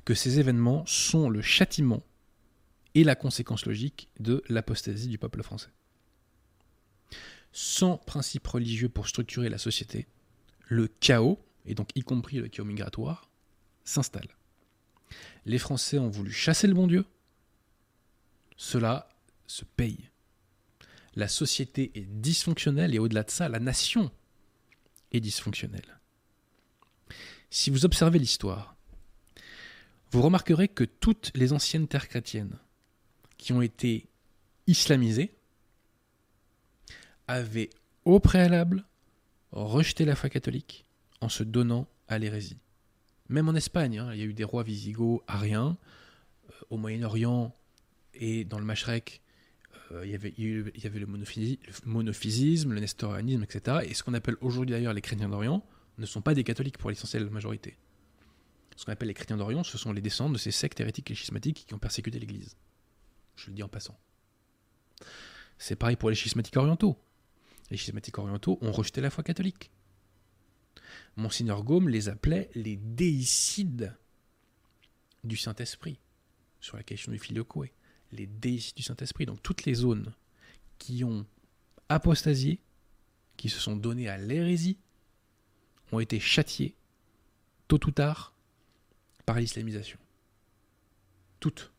que 0.04 0.14
ces 0.14 0.38
événements 0.38 0.84
sont 0.86 1.30
le 1.30 1.42
châtiment 1.42 2.02
et 2.94 3.04
la 3.04 3.14
conséquence 3.14 3.66
logique 3.66 4.08
de 4.20 4.42
l'apostasie 4.48 5.08
du 5.08 5.18
peuple 5.18 5.42
français. 5.42 5.70
Sans 7.52 7.98
principe 7.98 8.46
religieux 8.46 8.88
pour 8.88 9.08
structurer 9.08 9.48
la 9.48 9.58
société, 9.58 10.06
le 10.68 10.88
chaos, 10.88 11.38
et 11.66 11.74
donc 11.74 11.90
y 11.94 12.02
compris 12.02 12.38
le 12.38 12.48
chaos 12.48 12.64
migratoire, 12.64 13.28
s'installe. 13.84 14.28
Les 15.44 15.58
Français 15.58 15.98
ont 15.98 16.08
voulu 16.08 16.32
chasser 16.32 16.66
le 16.66 16.74
bon 16.74 16.86
Dieu, 16.86 17.04
cela 18.56 19.08
se 19.46 19.64
paye. 19.64 20.08
La 21.14 21.28
société 21.28 21.92
est 21.94 22.06
dysfonctionnelle 22.06 22.94
et 22.94 22.98
au-delà 22.98 23.22
de 23.22 23.30
ça, 23.30 23.48
la 23.48 23.58
nation 23.58 24.10
est 25.10 25.20
dysfonctionnelle. 25.20 26.00
Si 27.50 27.68
vous 27.68 27.84
observez 27.84 28.18
l'histoire, 28.18 28.76
vous 30.12 30.22
remarquerez 30.22 30.68
que 30.68 30.84
toutes 30.84 31.32
les 31.34 31.52
anciennes 31.52 31.88
terres 31.88 32.08
chrétiennes 32.08 32.58
qui 33.38 33.52
ont 33.52 33.62
été 33.62 34.06
islamisées 34.66 35.34
avaient 37.26 37.70
au 38.04 38.20
préalable 38.20 38.84
rejeté 39.52 40.04
la 40.04 40.14
foi 40.14 40.28
catholique 40.28 40.84
en 41.20 41.28
se 41.28 41.42
donnant 41.42 41.88
à 42.08 42.18
l'hérésie. 42.18 42.58
Même 43.28 43.48
en 43.48 43.54
Espagne, 43.54 43.98
hein, 43.98 44.10
il 44.12 44.20
y 44.20 44.22
a 44.22 44.26
eu 44.26 44.34
des 44.34 44.44
rois 44.44 44.62
visigoths 44.62 45.22
ariens. 45.26 45.78
Euh, 46.50 46.52
au 46.70 46.76
Moyen-Orient, 46.76 47.54
et 48.14 48.44
dans 48.44 48.58
le 48.58 48.64
Mashrek, 48.64 49.22
euh, 49.92 50.04
il 50.04 50.10
y 50.10 50.14
avait, 50.14 50.98
le 50.98 51.06
monophysisme, 51.86 52.72
le 52.72 52.80
nestorianisme, 52.80 53.42
etc. 53.44 53.78
Et 53.88 53.94
ce 53.94 54.02
qu'on 54.02 54.14
appelle 54.14 54.36
aujourd'hui 54.40 54.72
d'ailleurs 54.72 54.92
les 54.92 55.00
chrétiens 55.00 55.28
d'Orient 55.28 55.64
ne 55.98 56.06
sont 56.06 56.20
pas 56.20 56.34
des 56.34 56.44
catholiques 56.44 56.78
pour 56.78 56.90
l'essentielle 56.90 57.28
majorité. 57.30 57.76
Ce 58.82 58.84
qu'on 58.84 58.90
appelle 58.94 59.06
les 59.06 59.14
chrétiens 59.14 59.36
d'Orient, 59.36 59.62
ce 59.62 59.78
sont 59.78 59.92
les 59.92 60.00
descendants 60.00 60.32
de 60.32 60.38
ces 60.38 60.50
sectes 60.50 60.80
hérétiques 60.80 61.08
et 61.12 61.14
schismatiques 61.14 61.66
qui 61.68 61.72
ont 61.72 61.78
persécuté 61.78 62.18
l'Église. 62.18 62.56
Je 63.36 63.46
le 63.46 63.54
dis 63.54 63.62
en 63.62 63.68
passant. 63.68 63.96
C'est 65.56 65.76
pareil 65.76 65.94
pour 65.94 66.10
les 66.10 66.16
schismatiques 66.16 66.56
orientaux. 66.56 66.98
Les 67.70 67.76
schismatiques 67.76 68.18
orientaux 68.18 68.58
ont 68.60 68.72
rejeté 68.72 69.00
la 69.00 69.10
foi 69.10 69.22
catholique. 69.22 69.70
Monseigneur 71.14 71.62
Gaume 71.62 71.88
les 71.88 72.08
appelait 72.08 72.50
les 72.56 72.74
déicides 72.74 73.96
du 75.22 75.36
Saint-Esprit, 75.36 76.00
sur 76.58 76.76
la 76.76 76.82
question 76.82 77.12
du 77.12 77.20
filioque. 77.20 77.72
Les 78.10 78.26
déicides 78.26 78.78
du 78.78 78.82
Saint-Esprit. 78.82 79.26
Donc 79.26 79.40
toutes 79.44 79.64
les 79.64 79.74
zones 79.74 80.12
qui 80.78 81.04
ont 81.04 81.24
apostasié, 81.88 82.60
qui 83.36 83.48
se 83.48 83.60
sont 83.60 83.76
données 83.76 84.08
à 84.08 84.18
l'hérésie, 84.18 84.80
ont 85.92 86.00
été 86.00 86.18
châtiées, 86.18 86.74
tôt 87.68 87.78
ou 87.86 87.92
tard, 87.92 88.31
par 89.26 89.38
l'islamisation. 89.38 89.98
Toutes. 91.40 91.72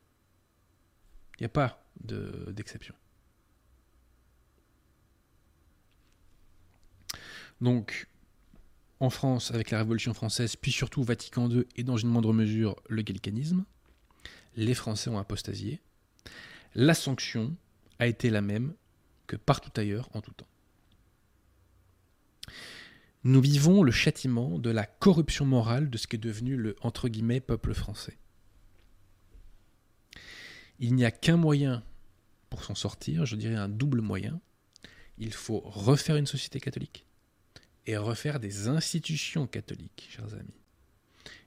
Il 1.39 1.43
n'y 1.43 1.45
a 1.45 1.49
pas 1.49 1.83
de- 2.01 2.51
d'exception. 2.51 2.95
Donc, 7.61 8.07
en 8.99 9.09
France, 9.09 9.51
avec 9.51 9.71
la 9.71 9.79
Révolution 9.79 10.13
française, 10.13 10.55
puis 10.55 10.71
surtout 10.71 11.03
Vatican 11.03 11.49
II 11.49 11.65
et 11.75 11.83
dans 11.83 11.97
une 11.97 12.09
moindre 12.09 12.33
mesure 12.33 12.75
le 12.89 13.01
gallicanisme, 13.01 13.65
les 14.55 14.73
Français 14.73 15.09
ont 15.09 15.17
apostasié. 15.17 15.81
La 16.75 16.93
sanction 16.93 17.55
a 17.99 18.07
été 18.07 18.29
la 18.29 18.41
même 18.41 18.73
que 19.27 19.35
partout 19.35 19.71
ailleurs 19.79 20.09
en 20.15 20.21
tout 20.21 20.31
temps. 20.33 20.47
Nous 23.23 23.39
vivons 23.39 23.83
le 23.83 23.91
châtiment 23.91 24.59
de 24.59 24.69
la 24.69 24.85
corruption 24.85 25.45
morale 25.45 25.89
de 25.89 25.97
ce 25.97 26.07
qui 26.07 26.17
est 26.17 26.19
devenu 26.19 26.57
le 26.57 26.75
entre 26.81 27.07
guillemets 27.07 27.39
peuple 27.39 27.73
français. 27.73 28.17
Il 30.79 30.95
n'y 30.95 31.05
a 31.05 31.11
qu'un 31.11 31.37
moyen 31.37 31.83
pour 32.49 32.63
s'en 32.63 32.75
sortir, 32.75 33.25
je 33.25 33.35
dirais 33.35 33.55
un 33.55 33.69
double 33.69 34.01
moyen. 34.01 34.41
Il 35.17 35.33
faut 35.33 35.61
refaire 35.61 36.17
une 36.17 36.27
société 36.27 36.59
catholique 36.59 37.05
et 37.85 37.97
refaire 37.97 38.39
des 38.39 38.67
institutions 38.67 39.47
catholiques, 39.47 40.07
chers 40.09 40.33
amis. 40.33 40.61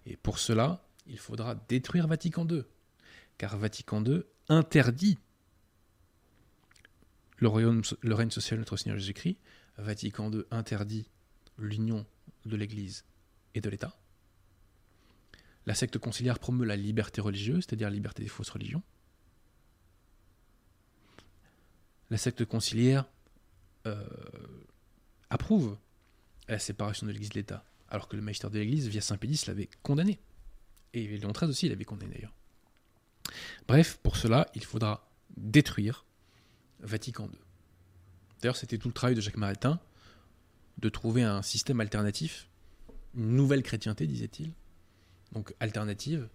Et 0.07 0.17
pour 0.17 0.39
cela, 0.39 0.87
il 1.07 1.19
faudra 1.19 1.55
détruire 1.69 2.07
Vatican 2.07 2.47
II, 2.49 2.65
car 3.39 3.57
Vatican 3.57 4.05
II 4.05 4.23
interdit 4.49 5.19
le, 7.39 7.49
royaume, 7.49 7.83
le 8.01 8.15
règne 8.15 8.31
social 8.31 8.59
de 8.59 8.63
notre 8.63 8.77
Seigneur 8.77 8.99
Jésus-Christ. 8.99 9.37
Vatican 9.79 10.33
II 10.33 10.43
interdit 10.51 11.07
l'union 11.59 12.07
de 12.45 12.57
l'Église 12.57 13.05
et 13.55 13.61
de 13.61 13.69
l'État. 13.69 13.97
La 15.67 15.75
secte 15.75 15.99
conciliaire 15.99 16.39
promeut 16.39 16.65
la 16.65 16.77
liberté 16.77 17.21
religieuse, 17.21 17.65
c'est-à-dire 17.67 17.89
la 17.89 17.95
liberté 17.95 18.23
des 18.23 18.29
fausses 18.29 18.51
religions. 18.51 18.83
La 22.11 22.19
secte 22.19 22.45
conciliaire 22.45 23.05
euh, 23.87 24.07
approuve 25.29 25.77
la 26.49 26.61
séparation 26.61 27.07
de 27.07 27.13
l'Église 27.13 27.31
de 27.31 27.35
l'État, 27.35 27.65
alors 27.89 28.07
que 28.07 28.15
le 28.15 28.23
magistère 28.23 28.51
de 28.51 28.59
l'Église, 28.59 28.87
via 28.87 29.01
Saint 29.01 29.17
Pédis, 29.17 29.45
l'avait 29.49 29.69
condamné. 29.83 30.21
Et 30.93 31.19
Léon 31.19 31.33
XIII 31.33 31.51
aussi 31.51 31.69
l'avait 31.69 31.85
condamné 31.85 32.15
d'ailleurs. 32.15 32.35
Bref, 33.67 33.99
pour 34.03 34.17
cela, 34.17 34.47
il 34.55 34.65
faudra 34.65 35.09
détruire 35.37 36.05
Vatican 36.81 37.25
II. 37.25 37.39
D'ailleurs, 38.41 38.57
c'était 38.57 38.79
tout 38.79 38.89
le 38.89 38.95
travail 38.95 39.17
de 39.17 39.21
Jacques 39.21 39.37
Maritain 39.37 39.81
de 40.79 40.89
trouver 40.89 41.23
un 41.23 41.43
système 41.43 41.81
alternatif, 41.81 42.49
une 43.15 43.35
nouvelle 43.35 43.63
chrétienté, 43.63 44.07
disait-il, 44.07 44.53
donc 45.33 45.55
alternative 45.61 46.29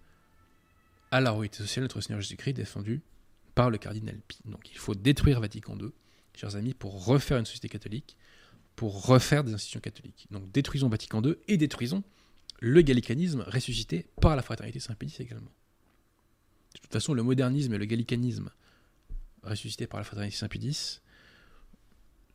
à 1.10 1.20
la 1.20 1.30
royauté 1.30 1.58
sociale 1.58 1.84
notre 1.84 2.00
Seigneur 2.00 2.20
Jésus-Christ 2.20 2.54
défendue 2.54 3.02
par 3.54 3.70
le 3.70 3.78
cardinal 3.78 4.18
Pi. 4.26 4.38
Donc 4.46 4.70
il 4.70 4.78
faut 4.78 4.94
détruire 4.94 5.40
Vatican 5.40 5.76
II, 5.78 5.90
chers 6.34 6.56
amis, 6.56 6.74
pour 6.74 7.04
refaire 7.04 7.38
une 7.38 7.44
société 7.44 7.68
catholique, 7.68 8.16
pour 8.76 9.06
refaire 9.06 9.44
des 9.44 9.52
institutions 9.52 9.80
catholiques. 9.80 10.26
Donc 10.30 10.50
détruisons 10.50 10.88
Vatican 10.88 11.22
II 11.22 11.36
et 11.48 11.56
détruisons 11.56 12.02
le 12.60 12.80
gallicanisme 12.80 13.42
ressuscité 13.46 14.06
par 14.20 14.36
la 14.36 14.42
fraternité 14.42 14.80
Saint-Pédis 14.80 15.16
également. 15.18 15.52
De 16.74 16.80
toute 16.80 16.92
façon, 16.92 17.12
le 17.12 17.22
modernisme 17.22 17.74
et 17.74 17.78
le 17.78 17.84
gallicanisme 17.84 18.50
ressuscité 19.42 19.86
par 19.86 19.98
la 20.00 20.04
fraternité 20.04 20.36
Saint-Pédis 20.36 21.00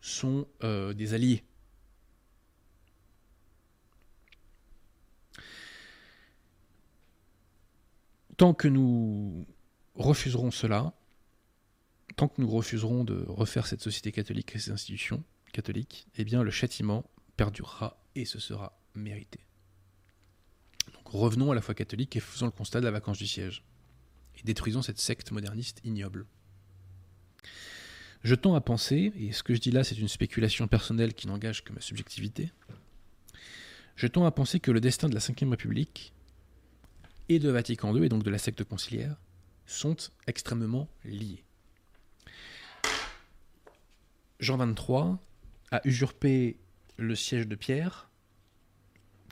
sont 0.02 0.48
euh, 0.64 0.94
des 0.94 1.14
alliés. 1.14 1.44
Tant 8.38 8.54
que 8.54 8.68
nous 8.68 9.48
refuserons 9.96 10.52
cela, 10.52 10.94
tant 12.16 12.28
que 12.28 12.40
nous 12.40 12.50
refuserons 12.50 13.04
de 13.04 13.26
refaire 13.28 13.66
cette 13.66 13.82
société 13.82 14.12
catholique 14.12 14.56
et 14.56 14.60
ces 14.60 14.72
institutions 14.72 15.24
catholiques, 15.54 16.08
eh 16.16 16.24
bien 16.24 16.44
le 16.44 16.52
châtiment 16.52 17.10
perdurera 17.36 18.00
et 18.16 18.26
ce 18.26 18.40
sera 18.40 18.80
mérité. 18.94 19.40
Donc 20.94 21.08
revenons 21.08 21.52
à 21.52 21.56
la 21.56 21.62
foi 21.62 21.74
catholique 21.74 22.16
et 22.16 22.20
faisons 22.20 22.46
le 22.46 22.52
constat 22.52 22.80
de 22.80 22.86
la 22.86 22.92
vacance 22.92 23.18
du 23.18 23.28
siège. 23.28 23.64
Et 24.36 24.44
détruisons 24.44 24.84
cette 24.84 25.00
secte 25.00 25.32
moderniste 25.32 25.82
ignoble. 25.84 26.28
Je 28.24 28.36
tends 28.36 28.56
à 28.56 28.62
penser, 28.62 29.14
et 29.16 29.32
ce 29.32 29.42
que 29.42 29.56
je 29.56 29.60
dis 29.60 29.72
là 29.72 29.84
c'est 29.84 29.98
une 29.98 30.08
spéculation 30.08 30.68
personnelle 30.68 31.16
qui 31.16 31.28
n'engage 31.28 31.64
que 31.64 31.74
ma 31.74 31.82
subjectivité, 31.82 32.52
je 33.96 34.06
tends 34.06 34.26
à 34.26 34.32
penser 34.32 34.60
que 34.60 34.70
le 34.70 34.80
destin 34.80 35.10
de 35.10 35.16
la 35.16 35.20
Ve 35.20 35.50
République 35.50 36.14
et 37.30 37.40
de 37.40 37.50
Vatican 37.50 37.96
II, 37.96 38.06
et 38.06 38.10
donc 38.10 38.24
de 38.24 38.30
la 38.30 38.38
secte 38.38 38.64
conciliaire, 38.64 39.18
sont 39.66 39.98
extrêmement 40.28 40.88
liés. 41.04 41.44
Jean 44.40 44.58
XXIII 44.58 45.18
a 45.72 45.82
usurpé 45.84 46.60
le 46.98 47.16
siège 47.16 47.48
de 47.48 47.56
Pierre 47.56 48.10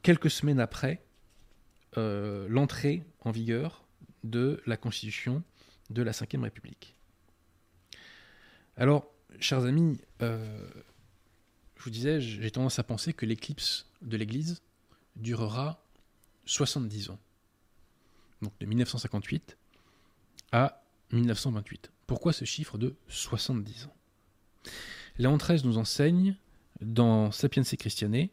quelques 0.04 0.30
semaines 0.30 0.60
après 0.60 1.04
euh, 1.98 2.48
l'entrée 2.50 3.04
en 3.22 3.32
vigueur 3.32 3.86
de 4.24 4.62
la 4.66 4.78
constitution 4.78 5.44
de 5.90 6.02
la 6.02 6.12
Ve 6.12 6.42
République. 6.42 6.96
Alors, 8.78 9.08
chers 9.40 9.66
amis, 9.66 10.02
euh, 10.22 10.68
je 11.78 11.84
vous 11.84 11.90
disais, 11.90 12.20
j'ai 12.20 12.52
tendance 12.52 12.80
à 12.80 12.84
penser 12.84 13.14
que 13.14 13.26
l'éclipse 13.26 13.88
de 14.02 14.18
l'Église 14.18 14.62
durera 15.16 15.84
70 16.46 17.12
ans. 17.12 17.20
Donc 18.46 18.54
de 18.60 18.66
1958 18.68 19.58
à 20.52 20.84
1928. 21.12 21.92
Pourquoi 22.06 22.32
ce 22.32 22.46
chiffre 22.46 22.78
de 22.78 22.96
70 23.08 23.86
ans? 23.88 23.96
Léon 25.18 25.38
XIII 25.38 25.62
nous 25.66 25.80
enseigne 25.80 26.38
dans 26.80 27.32
Sapiense 27.32 27.76
Christiane 27.76 28.28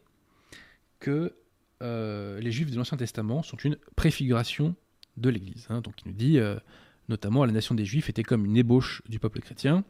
que 0.99 1.35
euh, 1.81 2.39
les 2.39 2.51
Juifs 2.51 2.69
de 2.69 2.77
l'Ancien 2.77 2.97
Testament 2.97 3.41
sont 3.41 3.57
une 3.57 3.75
préfiguration 3.95 4.75
de 5.17 5.29
l'Église. 5.29 5.65
hein. 5.69 5.81
Donc 5.81 5.95
il 6.05 6.09
nous 6.09 6.17
dit 6.17 6.37
euh, 6.37 6.59
notamment 7.09 7.43
la 7.43 7.51
nation 7.51 7.73
des 7.73 7.85
Juifs 7.85 8.09
était 8.09 8.23
comme 8.23 8.45
une 8.45 8.55
ébauche 8.55 9.01
du 9.09 9.17
peuple 9.17 9.39
chrétien, 9.39 9.83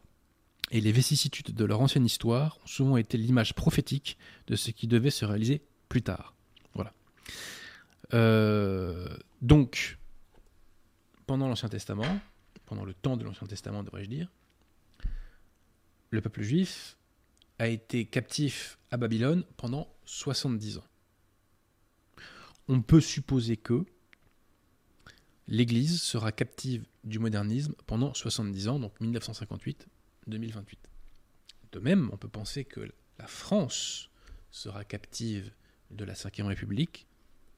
et 0.71 0.79
les 0.79 0.93
vicissitudes 0.93 1.53
de 1.53 1.65
leur 1.65 1.81
ancienne 1.81 2.05
histoire 2.05 2.57
ont 2.63 2.67
souvent 2.67 2.95
été 2.95 3.17
l'image 3.17 3.53
prophétique 3.53 4.17
de 4.47 4.55
ce 4.55 4.71
qui 4.71 4.87
devait 4.87 5.11
se 5.11 5.25
réaliser 5.25 5.61
plus 5.89 6.01
tard. 6.01 6.33
Voilà. 6.73 6.93
Euh, 8.13 9.17
donc, 9.41 9.99
pendant 11.25 11.47
l'Ancien 11.47 11.69
Testament, 11.69 12.19
pendant 12.65 12.85
le 12.85 12.93
temps 12.93 13.17
de 13.17 13.23
l'Ancien 13.23 13.47
Testament, 13.47 13.83
devrais-je 13.83 14.09
dire, 14.09 14.31
le 16.09 16.21
peuple 16.21 16.43
juif 16.43 16.97
a 17.59 17.67
été 17.67 18.05
captif 18.05 18.77
à 18.91 18.97
Babylone 18.97 19.43
pendant 19.57 19.87
70 20.05 20.77
ans. 20.77 20.83
On 22.67 22.81
peut 22.81 23.01
supposer 23.01 23.57
que 23.57 23.85
l'Église 25.47 26.01
sera 26.01 26.31
captive 26.31 26.85
du 27.03 27.19
modernisme 27.19 27.73
pendant 27.85 28.13
70 28.13 28.67
ans, 28.69 28.79
donc 28.79 28.93
1958-2028. 29.01 30.77
De 31.73 31.79
même, 31.79 32.09
on 32.13 32.17
peut 32.17 32.29
penser 32.29 32.63
que 32.63 32.81
la 33.17 33.27
France 33.27 34.09
sera 34.51 34.85
captive 34.85 35.51
de 35.91 36.05
la 36.05 36.13
Ve 36.13 36.45
République 36.45 37.07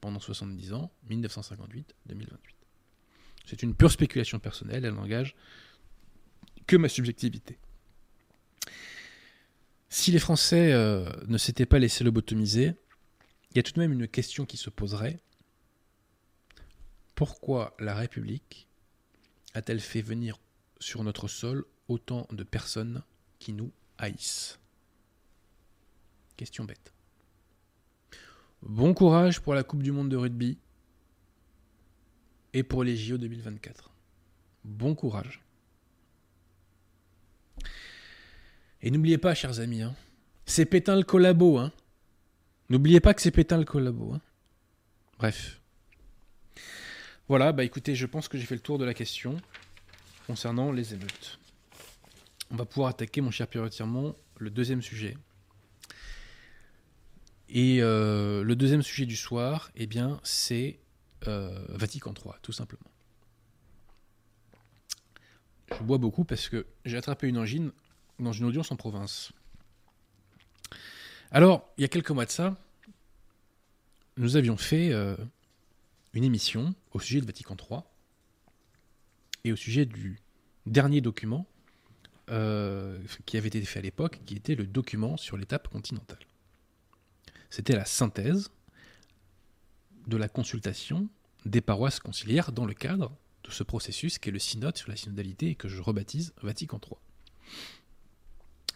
pendant 0.00 0.20
70 0.20 0.72
ans, 0.72 0.90
1958-2028. 1.08 2.55
C'est 3.46 3.62
une 3.62 3.74
pure 3.74 3.90
spéculation 3.90 4.38
personnelle, 4.38 4.84
elle 4.84 4.94
n'engage 4.94 5.34
que 6.66 6.76
ma 6.76 6.88
subjectivité. 6.88 7.58
Si 9.88 10.10
les 10.10 10.18
Français 10.18 10.72
euh, 10.72 11.08
ne 11.28 11.38
s'étaient 11.38 11.64
pas 11.64 11.78
laissés 11.78 12.02
lobotomiser, 12.02 12.74
il 13.50 13.56
y 13.56 13.60
a 13.60 13.62
tout 13.62 13.72
de 13.72 13.78
même 13.78 13.92
une 13.92 14.08
question 14.08 14.44
qui 14.44 14.56
se 14.56 14.68
poserait. 14.68 15.20
Pourquoi 17.14 17.74
la 17.78 17.94
République 17.94 18.68
a-t-elle 19.54 19.80
fait 19.80 20.02
venir 20.02 20.38
sur 20.80 21.02
notre 21.04 21.28
sol 21.28 21.64
autant 21.88 22.26
de 22.32 22.42
personnes 22.42 23.02
qui 23.38 23.52
nous 23.52 23.72
haïssent? 23.96 24.58
Question 26.36 26.64
bête. 26.64 26.92
Bon 28.62 28.92
courage 28.92 29.40
pour 29.40 29.54
la 29.54 29.62
Coupe 29.62 29.82
du 29.82 29.92
Monde 29.92 30.10
de 30.10 30.16
rugby 30.16 30.58
et 32.56 32.62
pour 32.62 32.84
les 32.84 32.96
JO 32.96 33.18
2024. 33.18 33.90
Bon 34.64 34.94
courage. 34.94 35.42
Et 38.80 38.90
n'oubliez 38.90 39.18
pas, 39.18 39.34
chers 39.34 39.60
amis, 39.60 39.82
hein, 39.82 39.94
c'est 40.46 40.64
Pétain 40.64 40.96
le 40.96 41.02
collabo. 41.02 41.58
Hein. 41.58 41.70
N'oubliez 42.70 43.00
pas 43.00 43.12
que 43.12 43.20
c'est 43.20 43.30
Pétain 43.30 43.58
le 43.58 43.66
collabo. 43.66 44.14
Hein. 44.14 44.22
Bref. 45.18 45.60
Voilà, 47.28 47.52
bah 47.52 47.62
écoutez, 47.62 47.94
je 47.94 48.06
pense 48.06 48.26
que 48.26 48.38
j'ai 48.38 48.46
fait 48.46 48.54
le 48.54 48.62
tour 48.62 48.78
de 48.78 48.86
la 48.86 48.94
question 48.94 49.36
concernant 50.26 50.72
les 50.72 50.94
émeutes. 50.94 51.38
On 52.50 52.56
va 52.56 52.64
pouvoir 52.64 52.88
attaquer, 52.88 53.20
mon 53.20 53.30
cher 53.30 53.48
Pierre 53.48 53.68
Tirmont, 53.68 54.16
le 54.38 54.48
deuxième 54.48 54.80
sujet. 54.80 55.18
Et 57.50 57.82
euh, 57.82 58.42
le 58.42 58.56
deuxième 58.56 58.82
sujet 58.82 59.04
du 59.04 59.16
soir, 59.16 59.70
eh 59.74 59.86
bien, 59.86 60.20
c'est 60.22 60.78
Vatican 61.68 62.12
III, 62.12 62.34
tout 62.42 62.52
simplement. 62.52 62.90
Je 65.76 65.82
bois 65.82 65.98
beaucoup 65.98 66.24
parce 66.24 66.48
que 66.48 66.66
j'ai 66.84 66.96
attrapé 66.96 67.28
une 67.28 67.38
angine 67.38 67.72
dans 68.18 68.32
une 68.32 68.44
audience 68.44 68.70
en 68.70 68.76
province. 68.76 69.32
Alors, 71.30 71.68
il 71.76 71.82
y 71.82 71.84
a 71.84 71.88
quelques 71.88 72.10
mois 72.10 72.24
de 72.24 72.30
ça, 72.30 72.56
nous 74.16 74.36
avions 74.36 74.56
fait 74.56 74.92
euh, 74.92 75.16
une 76.14 76.24
émission 76.24 76.74
au 76.92 77.00
sujet 77.00 77.20
de 77.20 77.26
Vatican 77.26 77.56
III 77.58 77.80
et 79.44 79.52
au 79.52 79.56
sujet 79.56 79.84
du 79.84 80.20
dernier 80.66 81.00
document 81.00 81.46
qui 83.24 83.36
avait 83.36 83.46
été 83.46 83.62
fait 83.62 83.78
à 83.78 83.82
l'époque, 83.82 84.20
qui 84.26 84.34
était 84.34 84.56
le 84.56 84.66
document 84.66 85.16
sur 85.16 85.36
l'étape 85.36 85.68
continentale. 85.68 86.18
C'était 87.50 87.76
la 87.76 87.84
synthèse 87.84 88.50
de 90.08 90.16
la 90.16 90.28
consultation 90.28 91.08
des 91.46 91.60
paroisses 91.60 92.00
conciliaires 92.00 92.52
dans 92.52 92.66
le 92.66 92.74
cadre 92.74 93.16
de 93.44 93.50
ce 93.50 93.62
processus 93.62 94.18
qui 94.18 94.28
est 94.28 94.32
le 94.32 94.38
synode 94.38 94.76
sur 94.76 94.90
la 94.90 94.96
synodalité 94.96 95.50
et 95.50 95.54
que 95.54 95.68
je 95.68 95.80
rebaptise 95.80 96.34
Vatican 96.42 96.80
III. 96.84 96.98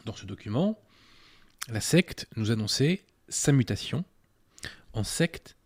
Dans 0.05 0.15
ce 0.15 0.25
document, 0.25 0.81
la 1.69 1.81
secte 1.81 2.27
nous 2.37 2.51
annonçait 2.51 3.05
sa 3.29 3.53
mutation 3.53 4.05
en 4.93 5.05
secte 5.05 5.57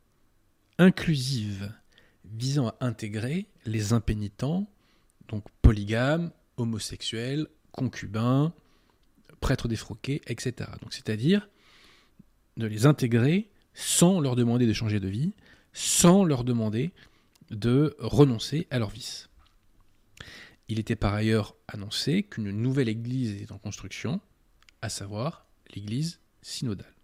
inclusive 0.79 1.73
visant 2.25 2.69
à 2.69 2.77
intégrer 2.81 3.47
les 3.67 3.93
impénitents, 3.93 4.67
donc 5.29 5.45
polygames, 5.63 6.33
homosexuels, 6.57 7.47
concubins, 7.71 8.53
prêtres 9.41 9.69
défroqués, 9.69 10.23
etc. 10.27 10.71
C'est-à-dire 10.91 11.49
de 12.57 12.67
les 12.67 12.87
intégrer 12.87 13.51
sans 13.75 14.21
leur 14.21 14.37
demander 14.37 14.67
de 14.67 14.73
changer 14.73 15.01
de 15.01 15.09
vie, 15.09 15.35
sans 15.75 16.25
leur 16.25 16.45
demander 16.45 16.93
de 17.51 17.95
renoncer 17.99 18.67
à 18.71 18.79
leur 18.79 18.89
vice. 18.89 19.29
Il 20.69 20.79
était 20.79 20.97
par 20.97 21.13
ailleurs 21.13 21.55
annoncé 21.69 22.23
qu'une 22.23 22.51
nouvelle 22.51 22.89
église 22.89 23.33
était 23.33 23.53
en 23.53 23.59
construction, 23.59 24.21
à 24.81 24.89
savoir 24.89 25.47
l'église 25.75 26.21
synodale. 26.41 26.95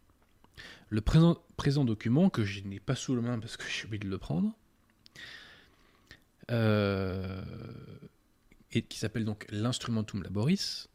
Le 0.88 1.02
présent, 1.02 1.84
document, 1.84 2.30
que 2.30 2.44
je 2.44 2.60
n'ai 2.60 2.80
pas 2.80 2.96
sous 2.96 3.14
la 3.14 3.22
main 3.22 3.38
parce 3.38 3.56
que 3.56 3.64
j'ai 3.68 3.84
oublié 3.84 4.00
de 4.00 4.08
le 4.08 4.18
prendre, 4.18 4.56
euh, 6.50 7.42
et 8.72 8.82
qui 8.82 8.98
s'appelle 8.98 9.24
donc 9.24 9.46
l'Instrumentum 9.50 10.22
Laboris, 10.22 10.88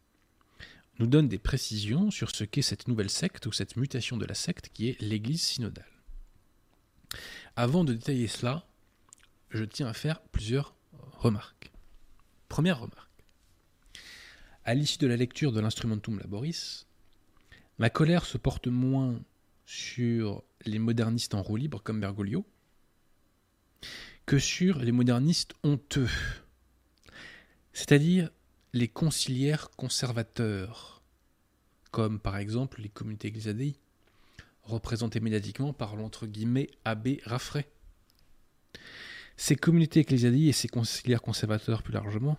nous 0.99 1.07
donne 1.07 1.27
des 1.27 1.37
précisions 1.37 2.09
sur 2.09 2.31
ce 2.31 2.43
qu'est 2.43 2.61
cette 2.61 2.87
nouvelle 2.87 3.09
secte 3.09 3.45
ou 3.45 3.51
cette 3.51 3.75
mutation 3.75 4.17
de 4.17 4.25
la 4.25 4.33
secte 4.33 4.69
qui 4.73 4.89
est 4.89 5.01
l'Église 5.01 5.41
synodale. 5.41 5.85
Avant 7.57 7.85
de 7.85 7.93
détailler 7.93 8.27
cela, 8.27 8.67
je 9.49 9.63
tiens 9.63 9.87
à 9.87 9.93
faire 9.93 10.21
plusieurs 10.21 10.75
remarques. 11.19 11.71
Première 12.49 12.79
remarque. 12.79 13.23
À 14.65 14.73
l'issue 14.73 14.97
de 14.97 15.07
la 15.07 15.15
lecture 15.15 15.53
de 15.53 15.61
l'Instrumentum 15.61 16.19
Laboris, 16.19 16.85
ma 17.77 17.89
colère 17.89 18.25
se 18.25 18.37
porte 18.37 18.67
moins 18.67 19.21
sur 19.65 20.43
les 20.65 20.79
modernistes 20.79 21.33
en 21.33 21.41
roue 21.41 21.55
libre 21.55 21.81
comme 21.81 22.01
Bergoglio 22.01 22.45
que 24.25 24.39
sur 24.39 24.79
les 24.79 24.91
modernistes 24.91 25.53
honteux, 25.63 26.09
c'est-à-dire 27.73 28.31
les 28.73 28.87
conciliaires 28.87 29.69
conservateurs, 29.77 31.03
comme 31.91 32.19
par 32.19 32.37
exemple 32.37 32.81
les 32.81 32.89
communautés 32.89 33.27
ecclésiadei, 33.27 33.77
représentées 34.65 35.19
médiatiquement 35.19 35.73
par 35.73 35.95
l'entre 35.95 36.27
guillemets 36.27 36.69
abbé 36.83 37.21
Raffray. 37.25 37.67
Ces 39.37 39.55
communautés 39.55 40.01
ecclésiadei 40.01 40.47
et 40.47 40.53
ces 40.53 40.67
conciliaires 40.67 41.21
conservateurs 41.21 41.83
plus 41.83 41.93
largement 41.93 42.37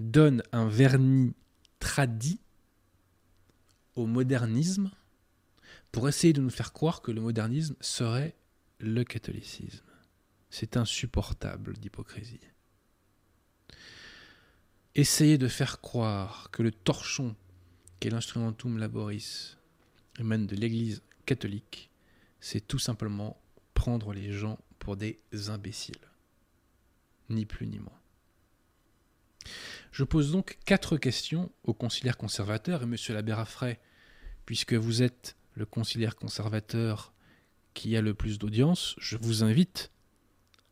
donnent 0.00 0.42
un 0.52 0.68
vernis 0.68 1.34
tradit 1.78 2.40
au 3.94 4.06
modernisme 4.06 4.90
pour 5.90 6.08
essayer 6.08 6.32
de 6.32 6.40
nous 6.40 6.50
faire 6.50 6.72
croire 6.72 7.02
que 7.02 7.12
le 7.12 7.20
modernisme 7.20 7.76
serait 7.80 8.34
le 8.78 9.04
catholicisme. 9.04 9.84
C'est 10.48 10.76
insupportable 10.76 11.74
d'hypocrisie. 11.74 12.40
Essayer 14.94 15.38
de 15.38 15.48
faire 15.48 15.80
croire 15.80 16.50
que 16.50 16.62
le 16.62 16.70
torchon 16.70 17.34
qu'est 18.00 18.10
l'instrumentum 18.10 18.78
laboris 18.78 19.56
émane 20.18 20.46
de 20.46 20.56
l'Église 20.56 21.02
catholique, 21.26 21.90
c'est 22.40 22.66
tout 22.66 22.78
simplement 22.78 23.40
prendre 23.74 24.12
les 24.12 24.32
gens 24.32 24.58
pour 24.78 24.96
des 24.96 25.20
imbéciles. 25.48 25.94
Ni 27.28 27.46
plus 27.46 27.66
ni 27.66 27.78
moins. 27.78 27.98
Je 29.90 30.04
pose 30.04 30.32
donc 30.32 30.58
quatre 30.64 30.96
questions 30.96 31.50
au 31.64 31.74
conciliaire 31.74 32.16
conservateur 32.16 32.82
et 32.82 32.86
monsieur 32.86 33.14
l'abbé 33.14 33.32
Raffray, 33.32 33.78
puisque 34.46 34.74
vous 34.74 35.02
êtes 35.02 35.36
le 35.54 35.66
conciliaire 35.66 36.16
conservateur 36.16 37.12
qui 37.74 37.96
a 37.96 38.00
le 38.00 38.14
plus 38.14 38.38
d'audience, 38.38 38.94
je 38.98 39.16
vous 39.16 39.42
invite 39.42 39.90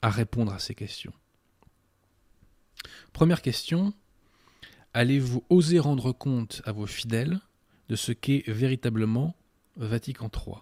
à 0.03 0.11
répondre 0.11 0.53
à 0.53 0.59
ces 0.59 0.75
questions. 0.75 1.13
Première 3.13 3.43
question, 3.43 3.93
allez-vous 4.95 5.45
oser 5.51 5.79
rendre 5.79 6.13
compte 6.13 6.63
à 6.65 6.73
vos 6.73 6.87
fidèles 6.87 7.41
de 7.91 7.97
ce 7.97 8.13
qu'est 8.13 8.49
véritablement 8.49 9.35
Vatican 9.75 10.31
III 10.33 10.59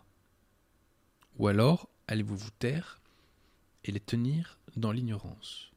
Ou 1.37 1.49
alors 1.49 1.91
allez-vous 2.07 2.39
vous 2.39 2.51
taire 2.59 3.03
et 3.85 3.93
les 3.93 4.01
tenir 4.01 4.59
dans 4.77 4.93
l'ignorance? 4.93 5.71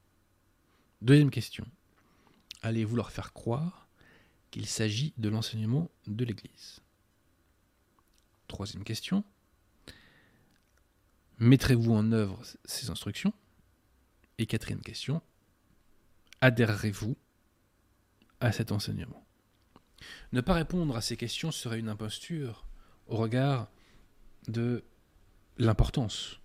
Deuxième 1.01 1.29
question. 1.29 1.67
Allez-vous 2.61 2.95
leur 2.95 3.11
faire 3.11 3.33
croire 3.33 3.89
qu'il 4.49 4.65
s'agit 4.65 5.13
de 5.17 5.27
l'enseignement 5.27 5.91
de 6.07 6.23
l'Église? 6.23 6.79
Troisième 8.47 8.85
question. 8.85 9.25
Mettrez-vous 11.39 11.91
en 11.91 12.13
œuvre 12.13 12.41
ces 12.63 12.89
instructions? 12.89 13.33
Et 14.37 14.45
quatrième 14.45 14.81
question. 14.81 15.21
Adhérerez-vous 16.39 17.17
à 18.39 18.53
cet 18.53 18.71
enseignement? 18.71 19.25
Ne 20.31 20.41
pas 20.41 20.53
répondre 20.53 20.95
à 20.95 21.01
ces 21.01 21.17
questions 21.17 21.51
serait 21.51 21.79
une 21.79 21.89
imposture 21.89 22.65
au 23.07 23.17
regard 23.17 23.69
de 24.47 24.83
l'importance 25.57 26.39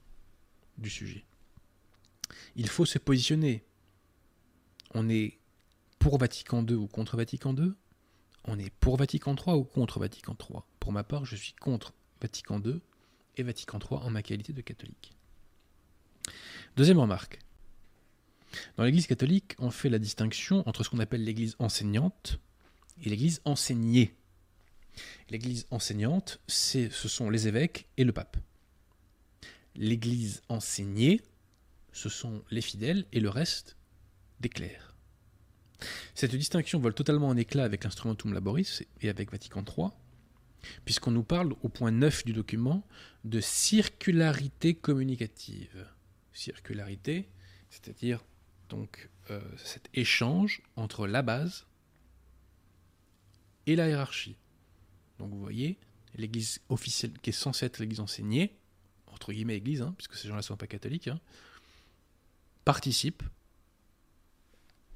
du 0.79 0.91
sujet. 0.91 1.25
Il 2.57 2.69
faut 2.69 2.85
se 2.85 2.99
positionner. 2.99 3.65
On 4.95 5.09
est 5.09 5.39
pour 5.99 6.19
Vatican 6.19 6.65
II 6.67 6.75
ou 6.75 6.87
contre 6.87 7.17
Vatican 7.17 7.55
II 7.57 7.73
On 8.45 8.59
est 8.59 8.71
pour 8.71 8.97
Vatican 8.97 9.35
III 9.35 9.57
ou 9.57 9.65
contre 9.65 9.99
Vatican 9.99 10.37
III 10.39 10.61
Pour 10.79 10.93
ma 10.93 11.05
part, 11.05 11.25
je 11.25 11.37
suis 11.37 11.55
contre 11.55 11.93
Vatican 12.21 12.61
II 12.63 12.81
et 13.37 13.43
Vatican 13.43 13.79
III 13.79 14.01
en 14.03 14.11
ma 14.11 14.23
qualité 14.23 14.53
de 14.53 14.61
catholique. 14.61 15.15
Deuxième 16.77 16.99
remarque. 16.99 17.39
Dans 18.77 18.85
l'Église 18.85 19.07
catholique, 19.07 19.55
on 19.59 19.71
fait 19.71 19.89
la 19.89 19.99
distinction 19.99 20.67
entre 20.69 20.85
ce 20.85 20.91
qu'on 20.91 20.99
appelle 20.99 21.25
l'Église 21.25 21.57
enseignante 21.59 22.39
et 23.03 23.09
l'Église 23.09 23.41
enseignée. 23.45 24.15
L'Église 25.31 25.67
enseignante, 25.71 26.41
ce 26.47 26.89
sont 26.91 27.31
les 27.31 27.49
évêques 27.49 27.89
et 27.97 28.05
le 28.05 28.13
pape. 28.13 28.37
L'Église 29.75 30.43
enseignée, 30.49 31.21
ce 31.93 32.09
sont 32.09 32.43
les 32.51 32.63
fidèles 32.63 33.07
et 33.13 33.21
le 33.21 33.29
reste 33.29 33.77
des 34.41 34.49
clercs. 34.49 34.95
Cette 36.15 36.35
distinction 36.35 36.81
vole 36.81 36.95
totalement 36.95 37.29
en 37.29 37.37
éclat 37.37 37.65
avec 37.65 37.85
l'Instrumentum 37.85 38.33
Laboris 38.33 38.83
et 39.03 39.11
avec 39.11 39.31
Vatican 39.31 39.63
III, 39.63 39.89
puisqu'on 40.85 41.11
nous 41.11 41.23
parle 41.23 41.55
au 41.63 41.69
point 41.69 41.91
9 41.91 42.25
du 42.25 42.33
document 42.33 42.87
de 43.25 43.41
circularité 43.41 44.75
communicative. 44.75 45.87
Circularité, 46.33 47.29
c'est-à-dire 47.71 48.25
donc 48.69 49.11
euh, 49.31 49.41
cet 49.57 49.89
échange 49.95 50.63
entre 50.77 51.07
la 51.07 51.23
base 51.23 51.67
et 53.67 53.77
la 53.77 53.89
hiérarchie. 53.89 54.37
Donc 55.19 55.31
vous 55.31 55.41
voyez, 55.41 55.79
l'Église 56.15 56.61
officielle, 56.69 57.13
qui 57.21 57.31
est 57.31 57.33
censée 57.33 57.67
être 57.67 57.79
l'Église 57.79 58.01
enseignée, 58.01 58.57
entre 59.07 59.33
guillemets 59.33 59.57
Église, 59.57 59.83
hein, 59.83 59.95
puisque 59.97 60.15
ces 60.15 60.29
gens-là 60.29 60.41
ne 60.41 60.45
sont 60.45 60.57
pas 60.57 60.67
catholiques, 60.67 61.09
hein, 61.09 61.21
participe 62.65 63.23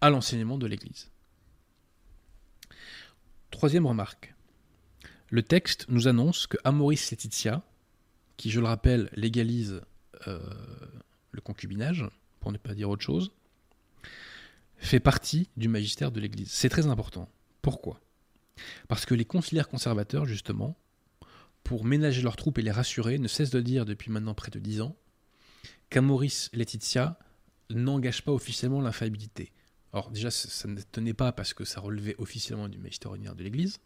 à 0.01 0.11
l'enseignement 0.11 0.59
de 0.59 0.67
l'Église. 0.67 1.11
Troisième 3.51 3.87
remarque. 3.87 4.35
Le 5.29 5.43
texte 5.43 5.87
nous 5.89 6.09
annonce 6.09 6.47
que 6.47 6.57
Amoris 6.65 7.11
Laetitia, 7.11 7.63
qui 8.37 8.51
je 8.51 8.61
le 8.61 8.67
rappelle 8.67 9.11
légalise 9.15 9.83
euh, 10.27 10.41
le 11.31 11.41
concubinage, 11.41 12.05
pour 12.41 12.53
ne 12.53 12.59
pas 12.59 12.75
dire 12.75 12.89
autre 12.89 13.03
chose, 13.03 13.33
fait 14.79 15.01
partie 15.01 15.49
du 15.57 15.69
magistère 15.69 16.11
de 16.11 16.21
l'Église. 16.21 16.51
C'est 16.51 16.71
très 16.71 16.87
important. 16.87 17.29
Pourquoi? 17.63 18.01
Parce 18.89 19.07
que 19.07 19.15
les 19.15 19.25
conciliaires 19.25 19.69
conservateurs, 19.69 20.27
justement, 20.27 20.77
pour 21.65 21.85
ménager 21.85 22.23
leurs 22.23 22.37
troupes 22.37 22.59
et 22.59 22.63
les 22.63 22.71
rassurer, 22.71 23.19
ne 23.19 23.29
cessent 23.29 23.51
de 23.51 23.61
dire 23.61 23.85
depuis 23.85 24.11
maintenant 24.11 24.35
près 24.35 24.51
de 24.51 24.59
dix 24.59 24.81
ans 24.81 24.97
qu'Amoris 25.91 26.51
Laetitia 26.53 27.19
n'engage 27.71 28.23
pas 28.23 28.33
officiellement 28.33 28.81
l'infaillibilité. 28.81 29.53
Alors 29.93 30.11
déjà, 30.11 30.31
ça 30.31 30.69
ne 30.69 30.81
tenait 30.81 31.15
pas 31.15 31.33
parce 31.33 31.53
que 31.53 31.65
ça 31.65 31.81
relevait 31.81 32.15
officiellement 32.19 32.69
du 32.69 32.79
magistère 32.79 33.11
ordinaire 33.11 33.35
de 33.35 33.43
l'Église, 33.43 33.81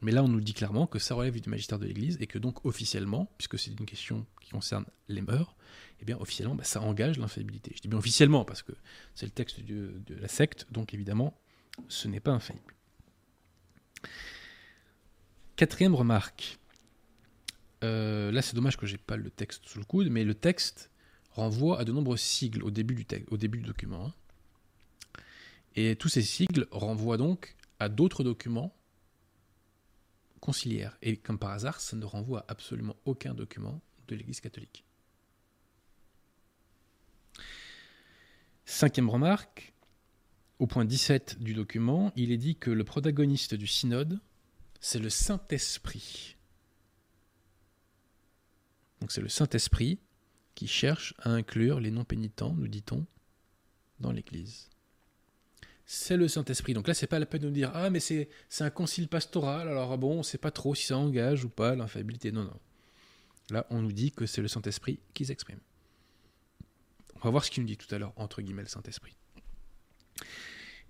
mais 0.00 0.10
là 0.10 0.22
on 0.24 0.28
nous 0.28 0.40
dit 0.40 0.54
clairement 0.54 0.86
que 0.86 0.98
ça 0.98 1.14
relève 1.14 1.38
du 1.38 1.50
magistère 1.50 1.78
de 1.78 1.86
l'Église 1.86 2.16
et 2.20 2.26
que 2.26 2.38
donc 2.38 2.64
officiellement, 2.64 3.30
puisque 3.36 3.58
c'est 3.58 3.70
une 3.70 3.84
question 3.84 4.26
qui 4.40 4.50
concerne 4.50 4.86
les 5.08 5.20
mœurs, 5.20 5.54
eh 6.00 6.06
bien 6.06 6.16
officiellement 6.18 6.54
bah, 6.54 6.64
ça 6.64 6.80
engage 6.80 7.18
l'infaillibilité. 7.18 7.72
Je 7.76 7.82
dis 7.82 7.88
bien 7.88 7.98
officiellement 7.98 8.46
parce 8.46 8.62
que 8.62 8.72
c'est 9.14 9.26
le 9.26 9.32
texte 9.32 9.60
de, 9.60 10.00
de 10.06 10.14
la 10.14 10.28
secte, 10.28 10.66
donc 10.70 10.94
évidemment 10.94 11.38
ce 11.88 12.08
n'est 12.08 12.20
pas 12.20 12.32
infaillible. 12.32 12.74
Quatrième 15.56 15.94
remarque. 15.94 16.58
Euh, 17.82 18.30
là 18.30 18.42
c'est 18.42 18.54
dommage 18.54 18.76
que 18.76 18.86
j'ai 18.86 18.98
pas 18.98 19.16
le 19.16 19.30
texte 19.30 19.66
sous 19.66 19.78
le 19.78 19.84
coude, 19.84 20.08
mais 20.10 20.24
le 20.24 20.34
texte 20.34 20.90
renvoie 21.30 21.78
à 21.80 21.84
de 21.84 21.92
nombreux 21.92 22.16
sigles 22.16 22.62
au 22.62 22.70
début 22.70 22.94
du, 22.94 23.62
document. 23.62 24.06
hein. 24.06 24.14
Et 25.76 25.96
tous 25.96 26.08
ces 26.08 26.22
sigles 26.22 26.66
renvoient 26.70 27.16
donc 27.16 27.56
à 27.78 27.88
d'autres 27.88 28.24
documents 28.24 28.74
conciliaires. 30.40 30.98
Et 31.02 31.16
comme 31.16 31.38
par 31.38 31.50
hasard, 31.50 31.80
ça 31.80 31.96
ne 31.96 32.04
renvoie 32.04 32.40
à 32.40 32.52
absolument 32.52 32.96
aucun 33.04 33.34
document 33.34 33.80
de 34.08 34.16
l'Église 34.16 34.40
catholique. 34.40 34.84
Cinquième 38.64 39.10
remarque, 39.10 39.72
au 40.60 40.66
point 40.66 40.84
17 40.84 41.42
du 41.42 41.54
document, 41.54 42.12
il 42.16 42.30
est 42.30 42.36
dit 42.36 42.54
que 42.54 42.70
le 42.70 42.84
protagoniste 42.84 43.54
du 43.54 43.66
synode, 43.66 44.20
c'est 44.78 44.98
le 44.98 45.08
Saint-Esprit. 45.08 46.36
Donc 49.00 49.10
c'est 49.10 49.22
le 49.22 49.30
Saint-Esprit 49.30 49.98
qui 50.54 50.68
cherche 50.68 51.14
à 51.20 51.30
inclure 51.30 51.80
les 51.80 51.90
non-pénitents, 51.90 52.54
nous 52.54 52.68
dit-on, 52.68 53.06
dans 54.00 54.12
l'Église. 54.12 54.68
C'est 55.86 56.18
le 56.18 56.28
Saint-Esprit. 56.28 56.74
Donc 56.74 56.86
là, 56.86 56.92
c'est 56.92 57.06
pas 57.06 57.18
la 57.18 57.24
peine 57.24 57.40
de 57.40 57.46
nous 57.46 57.54
dire 57.54 57.70
Ah, 57.72 57.88
mais 57.88 57.98
c'est 57.98 58.28
un 58.60 58.70
concile 58.70 59.08
pastoral, 59.08 59.66
alors 59.66 59.96
bon, 59.96 60.16
on 60.16 60.18
ne 60.18 60.22
sait 60.22 60.38
pas 60.38 60.50
trop 60.50 60.74
si 60.74 60.86
ça 60.86 60.98
engage 60.98 61.42
ou 61.42 61.48
pas 61.48 61.74
l'infaillibilité. 61.74 62.32
Non, 62.32 62.44
non. 62.44 62.60
Là, 63.48 63.66
on 63.70 63.80
nous 63.80 63.92
dit 63.92 64.12
que 64.12 64.26
c'est 64.26 64.42
le 64.42 64.48
Saint-Esprit 64.48 65.00
qui 65.14 65.24
s'exprime. 65.24 65.60
On 67.16 67.20
va 67.20 67.30
voir 67.30 67.44
ce 67.46 67.50
qu'il 67.50 67.62
nous 67.62 67.68
dit 67.68 67.78
tout 67.78 67.92
à 67.94 67.98
l'heure, 67.98 68.12
entre 68.16 68.42
guillemets, 68.42 68.62
le 68.62 68.68
Saint-Esprit. 68.68 69.16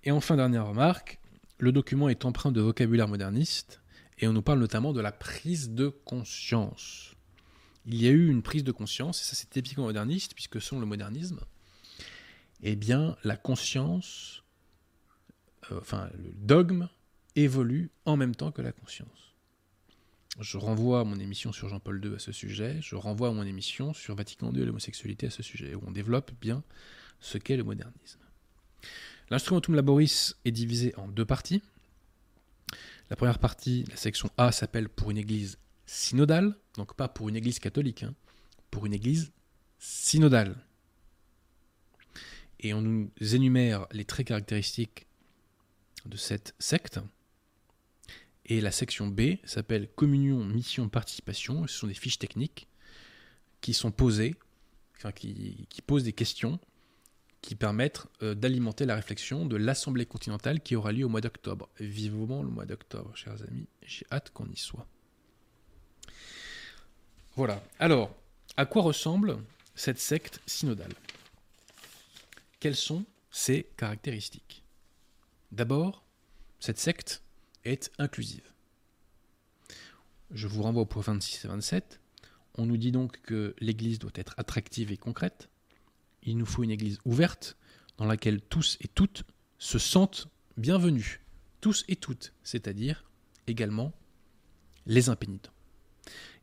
Et 0.03 0.11
enfin, 0.11 0.35
dernière 0.35 0.67
remarque, 0.67 1.19
le 1.59 1.71
document 1.71 2.09
est 2.09 2.25
empreint 2.25 2.51
de 2.51 2.61
vocabulaire 2.61 3.07
moderniste, 3.07 3.81
et 4.17 4.27
on 4.27 4.33
nous 4.33 4.41
parle 4.41 4.59
notamment 4.59 4.93
de 4.93 5.01
la 5.01 5.11
prise 5.11 5.71
de 5.71 5.89
conscience. 5.89 7.15
Il 7.85 8.01
y 8.01 8.07
a 8.07 8.11
eu 8.11 8.29
une 8.29 8.41
prise 8.41 8.63
de 8.63 8.71
conscience, 8.71 9.21
et 9.21 9.23
ça 9.23 9.35
c'est 9.35 9.49
typiquement 9.49 9.85
moderniste, 9.85 10.33
puisque 10.33 10.61
selon 10.61 10.81
le 10.81 10.87
modernisme, 10.87 11.39
eh 12.63 12.75
bien, 12.75 13.15
la 13.23 13.37
conscience, 13.37 14.43
euh, 15.71 15.79
enfin, 15.79 16.09
le 16.17 16.31
dogme 16.33 16.89
évolue 17.35 17.91
en 18.05 18.17
même 18.17 18.35
temps 18.35 18.51
que 18.51 18.61
la 18.61 18.71
conscience. 18.71 19.35
Je 20.39 20.57
renvoie 20.57 21.01
à 21.01 21.03
mon 21.03 21.19
émission 21.19 21.51
sur 21.51 21.69
Jean-Paul 21.69 22.03
II 22.03 22.15
à 22.15 22.19
ce 22.19 22.31
sujet, 22.31 22.77
je 22.81 22.95
renvoie 22.95 23.29
à 23.29 23.31
mon 23.31 23.43
émission 23.43 23.93
sur 23.93 24.15
Vatican 24.15 24.51
II 24.53 24.61
et 24.61 24.65
l'homosexualité 24.65 25.27
à 25.27 25.29
ce 25.29 25.43
sujet, 25.43 25.75
où 25.75 25.81
on 25.85 25.91
développe 25.91 26.31
bien 26.39 26.63
ce 27.19 27.37
qu'est 27.37 27.57
le 27.57 27.63
modernisme. 27.63 28.19
L'instrumentum 29.31 29.75
laboris 29.75 30.35
est 30.43 30.51
divisé 30.51 30.93
en 30.97 31.07
deux 31.07 31.25
parties. 31.25 31.63
La 33.09 33.15
première 33.15 33.39
partie, 33.39 33.85
la 33.89 33.95
section 33.95 34.29
A, 34.35 34.51
s'appelle 34.51 34.89
pour 34.89 35.09
une 35.09 35.17
église 35.17 35.57
synodale, 35.85 36.57
donc 36.75 36.95
pas 36.95 37.07
pour 37.07 37.29
une 37.29 37.37
église 37.37 37.57
catholique, 37.59 38.03
hein, 38.03 38.13
pour 38.71 38.85
une 38.85 38.93
église 38.93 39.31
synodale. 39.79 40.57
Et 42.59 42.73
on 42.73 42.81
nous 42.81 43.09
énumère 43.21 43.87
les 43.93 44.03
traits 44.03 44.27
caractéristiques 44.27 45.07
de 46.05 46.17
cette 46.17 46.53
secte. 46.59 46.99
Et 48.45 48.59
la 48.59 48.71
section 48.71 49.07
B 49.07 49.37
s'appelle 49.45 49.87
communion, 49.95 50.43
mission, 50.43 50.89
participation. 50.89 51.67
Ce 51.67 51.77
sont 51.77 51.87
des 51.87 51.93
fiches 51.93 52.19
techniques 52.19 52.67
qui 53.61 53.73
sont 53.73 53.91
posées, 53.91 54.35
enfin, 54.97 55.13
qui, 55.13 55.67
qui 55.69 55.81
posent 55.81 56.03
des 56.03 56.11
questions 56.11 56.59
qui 57.41 57.55
permettent 57.55 58.05
euh, 58.21 58.35
d'alimenter 58.35 58.85
la 58.85 58.95
réflexion 58.95 59.45
de 59.45 59.55
l'Assemblée 59.55 60.05
continentale 60.05 60.61
qui 60.61 60.75
aura 60.75 60.91
lieu 60.91 61.05
au 61.05 61.09
mois 61.09 61.21
d'octobre. 61.21 61.69
Vivement 61.79 62.43
le 62.43 62.49
mois 62.49 62.65
d'octobre, 62.65 63.15
chers 63.15 63.41
amis. 63.43 63.67
J'ai 63.81 64.05
hâte 64.11 64.31
qu'on 64.31 64.47
y 64.47 64.57
soit. 64.57 64.87
Voilà. 67.35 67.63
Alors, 67.79 68.13
à 68.57 68.65
quoi 68.65 68.83
ressemble 68.83 69.37
cette 69.75 69.99
secte 69.99 70.41
synodale? 70.45 70.93
Quelles 72.59 72.75
sont 72.75 73.05
ses 73.31 73.67
caractéristiques? 73.77 74.63
D'abord, 75.51 76.03
cette 76.59 76.77
secte 76.77 77.23
est 77.65 77.91
inclusive. 77.97 78.51
Je 80.29 80.47
vous 80.47 80.61
renvoie 80.61 80.83
au 80.83 80.85
point 80.85 81.01
26 81.01 81.45
et 81.45 81.47
27. 81.47 81.99
On 82.55 82.65
nous 82.65 82.77
dit 82.77 82.91
donc 82.91 83.21
que 83.21 83.55
l'Église 83.59 83.99
doit 83.99 84.11
être 84.15 84.35
attractive 84.37 84.91
et 84.91 84.97
concrète. 84.97 85.49
Il 86.23 86.37
nous 86.37 86.45
faut 86.45 86.63
une 86.63 86.71
Église 86.71 86.99
ouverte 87.05 87.57
dans 87.97 88.05
laquelle 88.05 88.41
tous 88.41 88.77
et 88.81 88.87
toutes 88.87 89.23
se 89.57 89.79
sentent 89.79 90.27
bienvenus. 90.57 91.19
Tous 91.61 91.85
et 91.87 91.95
toutes, 91.95 92.33
c'est-à-dire 92.43 93.03
également 93.47 93.93
les 94.85 95.09
impénitents. 95.09 95.53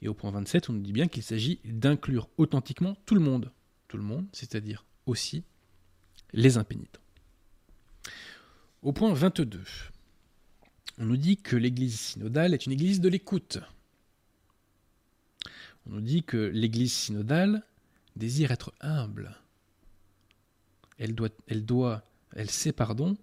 Et 0.01 0.09
au 0.09 0.15
point 0.15 0.31
27, 0.31 0.71
on 0.71 0.75
nous 0.75 0.81
dit 0.81 0.93
bien 0.93 1.09
qu'il 1.09 1.23
s'agit 1.23 1.61
d'inclure 1.65 2.29
authentiquement 2.39 2.97
tout 3.07 3.15
le 3.15 3.21
monde. 3.21 3.51
Tout 3.89 3.97
le 3.97 4.05
monde, 4.05 4.27
c'est-à-dire 4.33 4.85
aussi 5.07 5.43
les 6.33 6.57
impénitents. 6.57 7.01
Au 8.83 8.93
point 8.93 9.13
22, 9.13 9.61
on 10.99 11.07
nous 11.07 11.17
dit 11.17 11.37
que 11.37 11.57
l'Église 11.57 11.99
synodale 11.99 12.55
est 12.55 12.67
une 12.67 12.73
Église 12.73 13.01
de 13.01 13.09
l'écoute. 13.09 13.59
On 15.87 15.91
nous 15.91 16.01
dit 16.01 16.23
que 16.23 16.37
l'Église 16.37 16.93
synodale 16.93 17.65
désire 18.15 18.53
être 18.53 18.73
humble. 18.81 19.37
Elle 20.99 21.15
doit, 21.15 22.03
elle 22.35 22.51
sait, 22.51 22.73
pardon, 22.73 23.17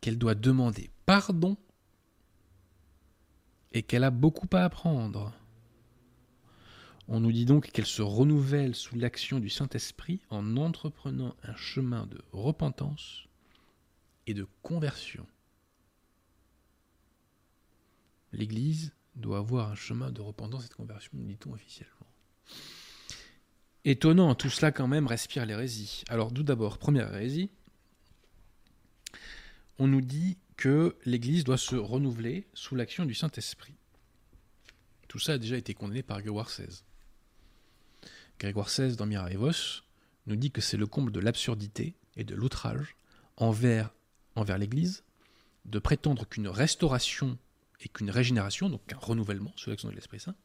qu'elle 0.00 0.18
doit 0.18 0.34
demander 0.34 0.90
pardon 1.06 1.56
et 3.72 3.82
qu'elle 3.82 4.04
a 4.04 4.10
beaucoup 4.10 4.48
à 4.52 4.64
apprendre. 4.64 5.32
On 7.06 7.20
nous 7.20 7.32
dit 7.32 7.44
donc 7.44 7.70
qu'elle 7.70 7.86
se 7.86 8.00
renouvelle 8.00 8.74
sous 8.74 8.96
l'action 8.96 9.38
du 9.38 9.50
Saint-Esprit 9.50 10.20
en 10.30 10.56
entreprenant 10.56 11.36
un 11.42 11.54
chemin 11.54 12.06
de 12.06 12.22
repentance 12.32 13.28
et 14.26 14.32
de 14.32 14.46
conversion. 14.62 15.26
L'Église 18.32 18.94
doit 19.16 19.38
avoir 19.38 19.70
un 19.70 19.74
chemin 19.74 20.10
de 20.10 20.22
repentance 20.22 20.64
et 20.64 20.68
de 20.68 20.74
conversion, 20.74 21.10
nous 21.14 21.26
dit-on 21.26 21.52
officiellement. 21.52 22.06
Étonnant, 23.84 24.34
tout 24.34 24.48
cela 24.48 24.72
quand 24.72 24.88
même 24.88 25.06
respire 25.06 25.44
l'hérésie. 25.44 26.04
Alors 26.08 26.32
tout 26.32 26.42
d'abord, 26.42 26.78
première 26.78 27.12
hérésie, 27.14 27.50
on 29.78 29.86
nous 29.86 30.00
dit 30.00 30.38
que 30.56 30.96
l'Église 31.04 31.44
doit 31.44 31.58
se 31.58 31.76
renouveler 31.76 32.46
sous 32.54 32.76
l'action 32.76 33.04
du 33.04 33.14
Saint-Esprit. 33.14 33.74
Tout 35.08 35.18
ça 35.18 35.32
a 35.32 35.38
déjà 35.38 35.56
été 35.56 35.74
condamné 35.74 36.02
par 36.02 36.22
Grégoire 36.22 36.46
XVI. 36.46 36.82
Grégoire 38.38 38.68
XVI, 38.68 38.96
dans 38.96 39.06
Miraevos, 39.06 39.82
nous 40.26 40.36
dit 40.36 40.50
que 40.50 40.60
c'est 40.60 40.76
le 40.76 40.86
comble 40.86 41.12
de 41.12 41.20
l'absurdité 41.20 41.94
et 42.16 42.24
de 42.24 42.34
l'outrage 42.34 42.96
envers, 43.36 43.92
envers 44.34 44.58
l'Église 44.58 45.04
de 45.66 45.78
prétendre 45.78 46.26
qu'une 46.26 46.48
restauration 46.48 47.38
et 47.80 47.88
qu'une 47.88 48.10
régénération, 48.10 48.70
donc 48.70 48.80
un 48.92 48.96
renouvellement 48.96 49.52
sous 49.56 49.70
l'action 49.70 49.88
de 49.88 49.94
l'Esprit 49.94 50.20
Saint, 50.20 50.36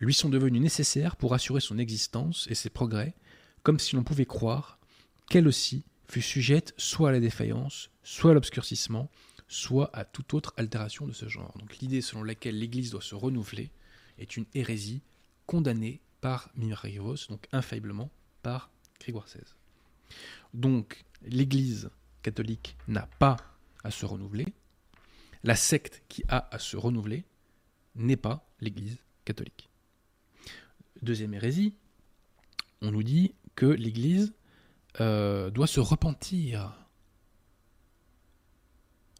lui 0.00 0.14
sont 0.14 0.28
devenus 0.28 0.62
nécessaires 0.62 1.16
pour 1.16 1.34
assurer 1.34 1.60
son 1.60 1.78
existence 1.78 2.46
et 2.50 2.54
ses 2.54 2.70
progrès, 2.70 3.14
comme 3.62 3.78
si 3.78 3.96
l'on 3.96 4.04
pouvait 4.04 4.26
croire 4.26 4.78
qu'elle 5.28 5.48
aussi 5.48 5.84
fut 6.08 6.22
sujette 6.22 6.74
soit 6.76 7.08
à 7.08 7.12
la 7.12 7.20
défaillance, 7.20 7.90
soit 8.02 8.32
à 8.32 8.34
l'obscurcissement, 8.34 9.10
soit 9.48 9.90
à 9.96 10.04
toute 10.04 10.34
autre 10.34 10.52
altération 10.56 11.06
de 11.06 11.12
ce 11.12 11.28
genre. 11.28 11.54
Donc 11.58 11.78
l'idée 11.78 12.02
selon 12.02 12.22
laquelle 12.22 12.58
l'Église 12.58 12.90
doit 12.90 13.02
se 13.02 13.14
renouveler 13.14 13.70
est 14.18 14.36
une 14.36 14.46
hérésie 14.54 15.02
condamnée 15.46 16.00
par 16.20 16.50
Mimiragos, 16.54 17.26
donc 17.28 17.46
infailliblement 17.52 18.10
par 18.42 18.70
Grégoire 19.00 19.26
XVI. 19.26 19.42
Donc 20.52 21.04
l'Église 21.22 21.90
catholique 22.22 22.76
n'a 22.88 23.08
pas 23.18 23.36
à 23.82 23.90
se 23.90 24.06
renouveler. 24.06 24.46
La 25.42 25.56
secte 25.56 26.02
qui 26.08 26.24
a 26.28 26.48
à 26.50 26.58
se 26.58 26.76
renouveler 26.76 27.24
n'est 27.94 28.16
pas 28.16 28.48
l'Église 28.60 28.98
catholique. 29.24 29.68
Deuxième 31.04 31.34
hérésie, 31.34 31.74
on 32.80 32.90
nous 32.90 33.02
dit 33.02 33.34
que 33.56 33.66
l'Église 33.66 34.32
euh, 35.02 35.50
doit 35.50 35.66
se 35.66 35.78
repentir. 35.78 36.88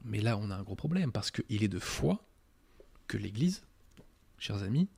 Mais 0.03 0.23
là, 0.23 0.39
on 0.39 0.51
a 0.51 0.57
un 0.57 0.63
gros 0.63 0.77
problème, 0.77 1.13
parce 1.13 1.31
qu'il 1.31 1.63
est 1.63 1.69
de 1.69 1.79
foi 1.79 2.27
que 3.07 3.19
l'Église, 3.19 3.65
chers 4.39 4.63
amis, 4.63 4.89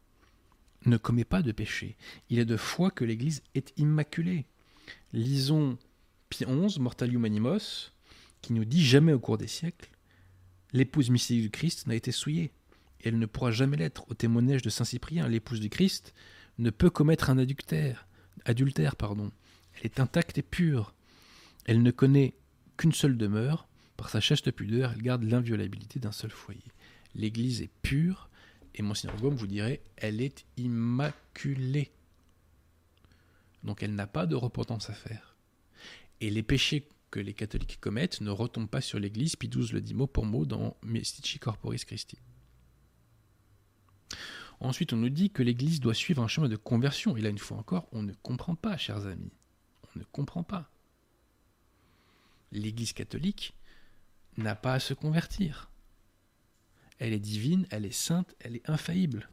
ne 0.85 0.97
commet 0.97 1.25
pas 1.25 1.43
de 1.43 1.51
péché. 1.51 1.97
Il 2.31 2.39
est 2.39 2.45
de 2.45 2.57
foi 2.57 2.93
que 2.93 3.05
l'Église 3.05 3.43
est 3.57 3.77
immaculée. 3.77 4.47
Lisons 5.13 5.79
Pie 6.29 6.45
XI, 6.45 6.79
Mortalium 6.79 7.25
Animos, 7.25 7.91
qui 8.43 8.53
nous 8.53 8.65
dit 8.65 8.85
jamais 8.85 9.13
au 9.13 9.19
cours 9.19 9.39
des 9.39 9.49
siècles, 9.49 9.91
l'épouse 10.73 11.11
mystique 11.11 11.43
du 11.43 11.51
Christ 11.51 11.89
n'a 11.89 11.97
été 11.97 12.13
souillée. 12.13 12.53
Et 13.01 13.09
elle 13.09 13.19
ne 13.19 13.27
pourra 13.27 13.51
jamais 13.51 13.77
l'être. 13.77 14.09
Au 14.09 14.15
témoignage 14.15 14.63
de 14.63 14.71
Saint 14.71 14.85
Cyprien, 14.85 15.27
l'épouse 15.27 15.59
du 15.59 15.69
Christ 15.69 16.15
ne 16.59 16.71
peut 16.71 16.91
commettre 16.91 17.31
un 17.31 17.39
adultère. 17.39 18.07
adultère 18.45 18.97
pardon. 18.97 19.31
Elle 19.75 19.87
est 19.87 20.01
intacte 20.01 20.39
et 20.39 20.43
pure. 20.43 20.95
Elle 21.65 21.83
ne 21.83 21.91
connaît 21.91 22.35
qu'une 22.77 22.93
seule 22.93 23.17
demeure. 23.17 23.69
Par 23.97 24.11
sa 24.11 24.21
chaste 24.21 24.51
pudeur, 24.51 24.93
elle 24.93 25.03
garde 25.03 25.23
l'inviolabilité 25.23 25.99
d'un 25.99 26.13
seul 26.13 26.31
foyer. 26.31 26.65
L'Église 27.15 27.63
est 27.63 27.71
pure, 27.81 28.29
et 28.75 28.83
Monseigneur 28.83 29.19
Gaume 29.19 29.35
vous 29.35 29.47
dirait, 29.47 29.81
elle 29.97 30.21
est 30.21 30.45
immaculée. 30.59 31.91
Donc 33.65 33.83
elle 33.83 33.95
n'a 33.95 34.07
pas 34.07 34.27
de 34.27 34.35
repentance 34.35 34.91
à 34.91 34.93
faire. 34.93 35.37
Et 36.21 36.31
les 36.31 36.43
péchés 36.43 36.89
que 37.11 37.21
les 37.21 37.33
catholiques 37.33 37.79
commettent 37.81 38.21
ne 38.21 38.31
retombent 38.31 38.69
pas 38.69 38.83
sur 38.83 38.99
l'Église, 38.99 39.37
Pie 39.37 39.49
XII 39.49 39.73
le 39.73 39.81
dit 39.81 39.95
mot 39.95 40.07
pour 40.07 40.27
mot 40.27 40.45
dans 40.45 40.77
Mystici 40.83 41.39
Corporis 41.39 41.85
Christi. 41.85 42.19
Ensuite, 44.61 44.93
on 44.93 44.97
nous 44.97 45.11
dit 45.11 45.31
que 45.31 45.43
l'Église 45.43 45.81
doit 45.81 45.95
suivre 45.95 46.23
un 46.23 46.29
chemin 46.29 46.49
de 46.49 46.57
conversion. 46.57 47.17
Et 47.17 47.21
là, 47.21 47.29
une 47.29 47.39
fois 47.39 47.59
encore, 47.59 47.89
on 47.93 48.03
ne 48.03 48.13
comprend 48.23 48.55
pas, 48.55 48.77
chers 48.77 49.07
amis. 49.07 49.33
On 49.95 49.99
ne 49.99 50.05
comprend 50.05 50.43
pas. 50.43 50.71
L'Église 52.53 52.93
catholique 52.93 53.55
n'a 54.37 54.55
pas 54.55 54.75
à 54.75 54.81
se 54.81 54.95
convertir. 54.95 55.71
Elle 56.99 57.13
est 57.13 57.21
divine, 57.21 57.67
elle 57.71 57.85
est 57.85 57.91
sainte, 57.91 58.35
elle 58.41 58.57
est 58.57 58.71
infaillible. 58.71 59.29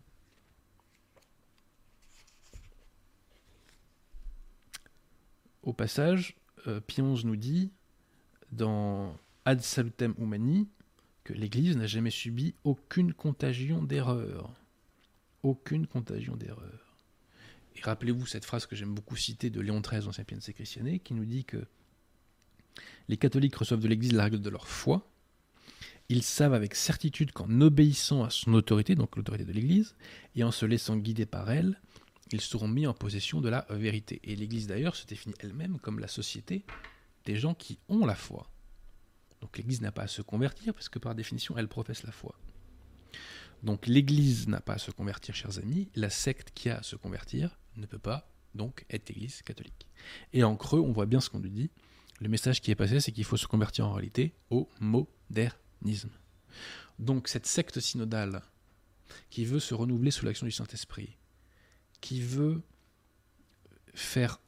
Au 5.62 5.72
passage, 5.72 6.36
euh, 6.68 6.82
Pionze 6.82 7.24
nous 7.24 7.38
dit 7.38 7.72
dans 8.52 9.18
Ad 9.46 9.62
Salutem 9.62 10.14
Humani 10.18 10.68
que 11.24 11.32
l'Église 11.32 11.78
n'a 11.78 11.88
jamais 11.88 12.10
subi 12.10 12.54
aucune 12.66 13.14
contagion 13.14 13.82
d'erreur. 13.82 14.54
Aucune 15.44 15.88
contagion 15.88 16.36
d'erreur. 16.36 16.98
Et 17.76 17.82
rappelez-vous 17.82 18.26
cette 18.26 18.46
phrase 18.46 18.66
que 18.66 18.76
j'aime 18.76 18.94
beaucoup 18.94 19.16
citer 19.16 19.50
de 19.50 19.60
Léon 19.60 19.82
XIII 19.82 20.06
dans 20.06 20.12
Sapiens 20.12 20.40
Christiané, 20.40 21.00
qui 21.00 21.14
nous 21.14 21.26
dit 21.26 21.44
que 21.44 21.66
les 23.08 23.18
catholiques 23.18 23.56
reçoivent 23.56 23.82
de 23.82 23.88
l'Église 23.88 24.14
la 24.14 24.24
règle 24.24 24.42
de 24.42 24.50
leur 24.50 24.68
foi. 24.68 25.08
Ils 26.10 26.24
savent 26.24 26.54
avec 26.54 26.76
certitude 26.76 27.32
qu'en 27.32 27.62
obéissant 27.62 28.24
à 28.24 28.30
son 28.30 28.54
autorité, 28.54 28.96
donc 28.96 29.16
l'autorité 29.16 29.46
de 29.46 29.52
l'Église, 29.52 29.96
et 30.36 30.44
en 30.44 30.52
se 30.52 30.66
laissant 30.66 30.98
guider 30.98 31.26
par 31.26 31.50
elle, 31.52 31.80
ils 32.32 32.42
seront 32.42 32.68
mis 32.68 32.88
en 32.88 32.94
possession 32.94 33.42
de 33.42 33.50
la 33.50 33.66
vérité. 33.70 34.20
Et 34.24 34.36
l'Église 34.36 34.68
d'ailleurs 34.68 34.96
se 34.96 35.06
définit 35.06 35.36
elle-même 35.40 35.80
comme 35.80 36.00
la 36.00 36.08
société 36.08 36.66
des 37.26 37.36
gens 37.36 37.54
qui 37.54 37.80
ont 37.90 38.06
la 38.06 38.16
foi. 38.16 38.50
Donc 39.42 39.58
l'Église 39.58 39.82
n'a 39.82 39.92
pas 39.92 40.04
à 40.04 40.08
se 40.08 40.22
convertir, 40.22 40.74
parce 40.74 40.90
que 40.90 41.00
par 41.00 41.16
définition, 41.16 41.58
elle 41.58 41.68
professe 41.68 42.04
la 42.04 42.12
foi. 42.12 42.36
Donc 43.64 43.88
l'Église 43.88 44.48
n'a 44.48 44.60
pas 44.60 44.74
à 44.74 44.78
se 44.78 44.92
convertir, 44.92 45.34
chers 45.34 45.58
amis. 45.58 45.90
La 45.96 46.10
secte 46.10 46.52
qui 46.54 46.70
a 46.70 46.80
à 46.80 46.84
se 46.84 46.96
convertir 46.96 47.58
ne 47.78 47.86
peut 47.86 48.00
pas 48.00 48.30
donc 48.54 48.86
être 48.90 49.10
l'Église 49.10 49.42
catholique. 49.42 49.88
Et 50.34 50.44
en 50.44 50.56
creux, 50.56 50.80
on 50.80 50.92
voit 50.92 51.06
bien 51.06 51.22
ce 51.22 51.30
qu'on 51.30 51.40
nous 51.40 51.50
dit. 51.50 51.72
Le 52.20 52.30
message 52.30 52.62
qui 52.62 52.72
est 52.72 52.76
passé, 52.76 53.00
c'est 53.00 53.12
qu'il 53.12 53.24
faut 53.24 53.38
se 53.38 53.48
convertir 53.48 53.88
en 53.88 53.94
réalité 53.94 54.36
au 54.50 54.70
modernisme. 54.80 56.12
Donc 57.00 57.28
cette 57.28 57.48
secte 57.48 57.80
synodale 57.80 58.44
qui 59.30 59.46
veut 59.46 59.60
se 59.60 59.74
renouveler 59.74 60.12
sous 60.12 60.26
l'action 60.26 60.46
du 60.46 60.52
Saint-Esprit, 60.52 61.18
qui 62.02 62.22
veut 62.22 62.62
faire 63.94 64.40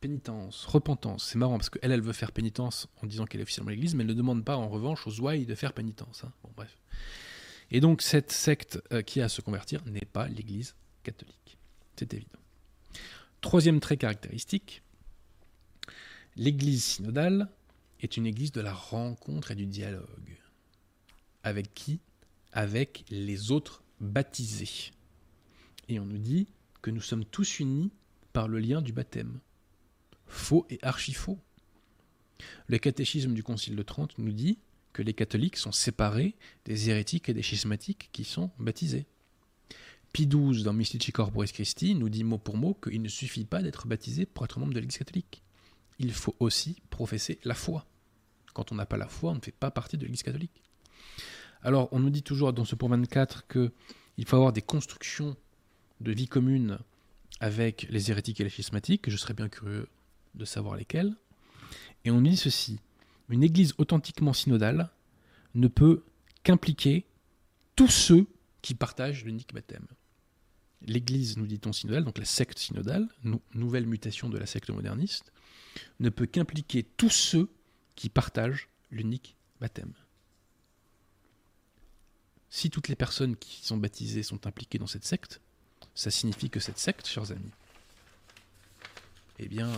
pénitence, 0.00 0.64
repentance. 0.66 1.24
C'est 1.24 1.38
marrant 1.38 1.58
parce 1.58 1.70
qu'elle, 1.70 1.92
elle 1.92 2.02
veut 2.02 2.12
faire 2.12 2.32
pénitence 2.32 2.88
en 3.02 3.06
disant 3.06 3.24
qu'elle 3.24 3.40
est 3.40 3.44
officiellement 3.44 3.70
l'Église, 3.70 3.94
mais 3.94 4.02
elle 4.02 4.10
ne 4.10 4.14
demande 4.14 4.44
pas 4.44 4.56
en 4.56 4.68
revanche 4.68 5.06
aux 5.06 5.20
ouailles 5.20 5.46
de 5.46 5.54
faire 5.54 5.72
pénitence. 5.72 6.24
Hein. 6.24 6.32
Bon, 6.42 6.50
bref. 6.56 6.76
Et 7.70 7.80
donc 7.80 8.02
cette 8.02 8.32
secte 8.32 8.80
euh, 8.92 9.02
qui 9.02 9.20
a 9.20 9.26
à 9.26 9.28
se 9.28 9.40
convertir 9.40 9.84
n'est 9.86 10.00
pas 10.00 10.28
l'Église 10.28 10.74
catholique. 11.02 11.58
C'est 11.96 12.14
évident. 12.14 12.38
Troisième 13.40 13.80
trait 13.80 13.96
caractéristique, 13.96 14.82
l'Église 16.36 16.84
synodale 16.84 17.48
est 18.00 18.16
une 18.16 18.26
Église 18.26 18.52
de 18.52 18.60
la 18.60 18.72
rencontre 18.72 19.50
et 19.50 19.54
du 19.54 19.66
dialogue. 19.66 20.38
Avec 21.42 21.74
qui? 21.74 22.00
Avec 22.52 23.04
les 23.10 23.50
autres 23.50 23.82
baptisés. 24.00 24.92
Et 25.88 25.98
on 26.00 26.06
nous 26.06 26.18
dit 26.18 26.48
que 26.82 26.90
nous 26.90 27.00
sommes 27.00 27.24
tous 27.24 27.60
unis 27.60 27.90
par 28.32 28.48
le 28.48 28.58
lien 28.58 28.82
du 28.82 28.92
baptême 28.92 29.40
faux 30.28 30.66
et 30.70 30.78
archi-faux. 30.82 31.38
Le 32.66 32.78
catéchisme 32.78 33.34
du 33.34 33.42
Concile 33.42 33.76
de 33.76 33.82
Trente 33.82 34.16
nous 34.18 34.32
dit 34.32 34.58
que 34.92 35.02
les 35.02 35.14
catholiques 35.14 35.56
sont 35.56 35.72
séparés 35.72 36.34
des 36.64 36.90
hérétiques 36.90 37.28
et 37.28 37.34
des 37.34 37.42
schismatiques 37.42 38.10
qui 38.12 38.24
sont 38.24 38.50
baptisés. 38.58 39.06
Pie 40.12 40.26
XII, 40.26 40.62
dans 40.62 40.72
Mystici 40.72 41.12
Corporis 41.12 41.52
Christi, 41.52 41.94
nous 41.94 42.08
dit 42.08 42.24
mot 42.24 42.38
pour 42.38 42.56
mot 42.56 42.74
qu'il 42.74 43.02
ne 43.02 43.08
suffit 43.08 43.44
pas 43.44 43.62
d'être 43.62 43.86
baptisé 43.86 44.26
pour 44.26 44.44
être 44.44 44.58
membre 44.58 44.72
de 44.72 44.80
l'Église 44.80 44.98
catholique. 44.98 45.42
Il 45.98 46.12
faut 46.12 46.34
aussi 46.40 46.80
professer 46.90 47.38
la 47.44 47.54
foi. 47.54 47.86
Quand 48.54 48.72
on 48.72 48.74
n'a 48.74 48.86
pas 48.86 48.96
la 48.96 49.08
foi, 49.08 49.32
on 49.32 49.36
ne 49.36 49.40
fait 49.40 49.52
pas 49.52 49.70
partie 49.70 49.96
de 49.96 50.02
l'Église 50.02 50.22
catholique. 50.22 50.62
Alors, 51.62 51.88
on 51.92 51.98
nous 51.98 52.10
dit 52.10 52.22
toujours 52.22 52.52
dans 52.52 52.64
ce 52.64 52.74
point 52.74 52.88
24 52.88 53.46
qu'il 53.48 54.24
faut 54.26 54.36
avoir 54.36 54.52
des 54.52 54.62
constructions 54.62 55.36
de 56.00 56.12
vie 56.12 56.28
commune 56.28 56.78
avec 57.40 57.86
les 57.90 58.10
hérétiques 58.10 58.40
et 58.40 58.44
les 58.44 58.50
schismatiques, 58.50 59.10
je 59.10 59.16
serais 59.16 59.34
bien 59.34 59.48
curieux 59.48 59.88
de 60.34 60.44
savoir 60.44 60.76
lesquels. 60.76 61.14
Et 62.04 62.10
on 62.10 62.20
dit 62.20 62.36
ceci 62.36 62.80
une 63.28 63.42
église 63.42 63.74
authentiquement 63.78 64.32
synodale 64.32 64.90
ne 65.54 65.68
peut 65.68 66.04
qu'impliquer 66.42 67.06
tous 67.76 67.88
ceux 67.88 68.26
qui 68.62 68.74
partagent 68.74 69.24
l'unique 69.24 69.54
baptême. 69.54 69.86
L'église, 70.82 71.36
nous 71.36 71.46
dit-on 71.46 71.72
synodale, 71.72 72.04
donc 72.04 72.18
la 72.18 72.24
secte 72.24 72.58
synodale, 72.58 73.08
nouvelle 73.54 73.86
mutation 73.86 74.28
de 74.28 74.38
la 74.38 74.46
secte 74.46 74.70
moderniste, 74.70 75.32
ne 76.00 76.08
peut 76.08 76.26
qu'impliquer 76.26 76.84
tous 76.84 77.10
ceux 77.10 77.48
qui 77.96 78.08
partagent 78.08 78.68
l'unique 78.90 79.36
baptême. 79.60 79.92
Si 82.50 82.70
toutes 82.70 82.88
les 82.88 82.96
personnes 82.96 83.36
qui 83.36 83.64
sont 83.66 83.76
baptisées 83.76 84.22
sont 84.22 84.46
impliquées 84.46 84.78
dans 84.78 84.86
cette 84.86 85.04
secte, 85.04 85.40
ça 85.94 86.10
signifie 86.10 86.48
que 86.48 86.60
cette 86.60 86.78
secte, 86.78 87.06
chers 87.06 87.30
amis, 87.32 87.50
eh 89.38 89.48
bien, 89.48 89.70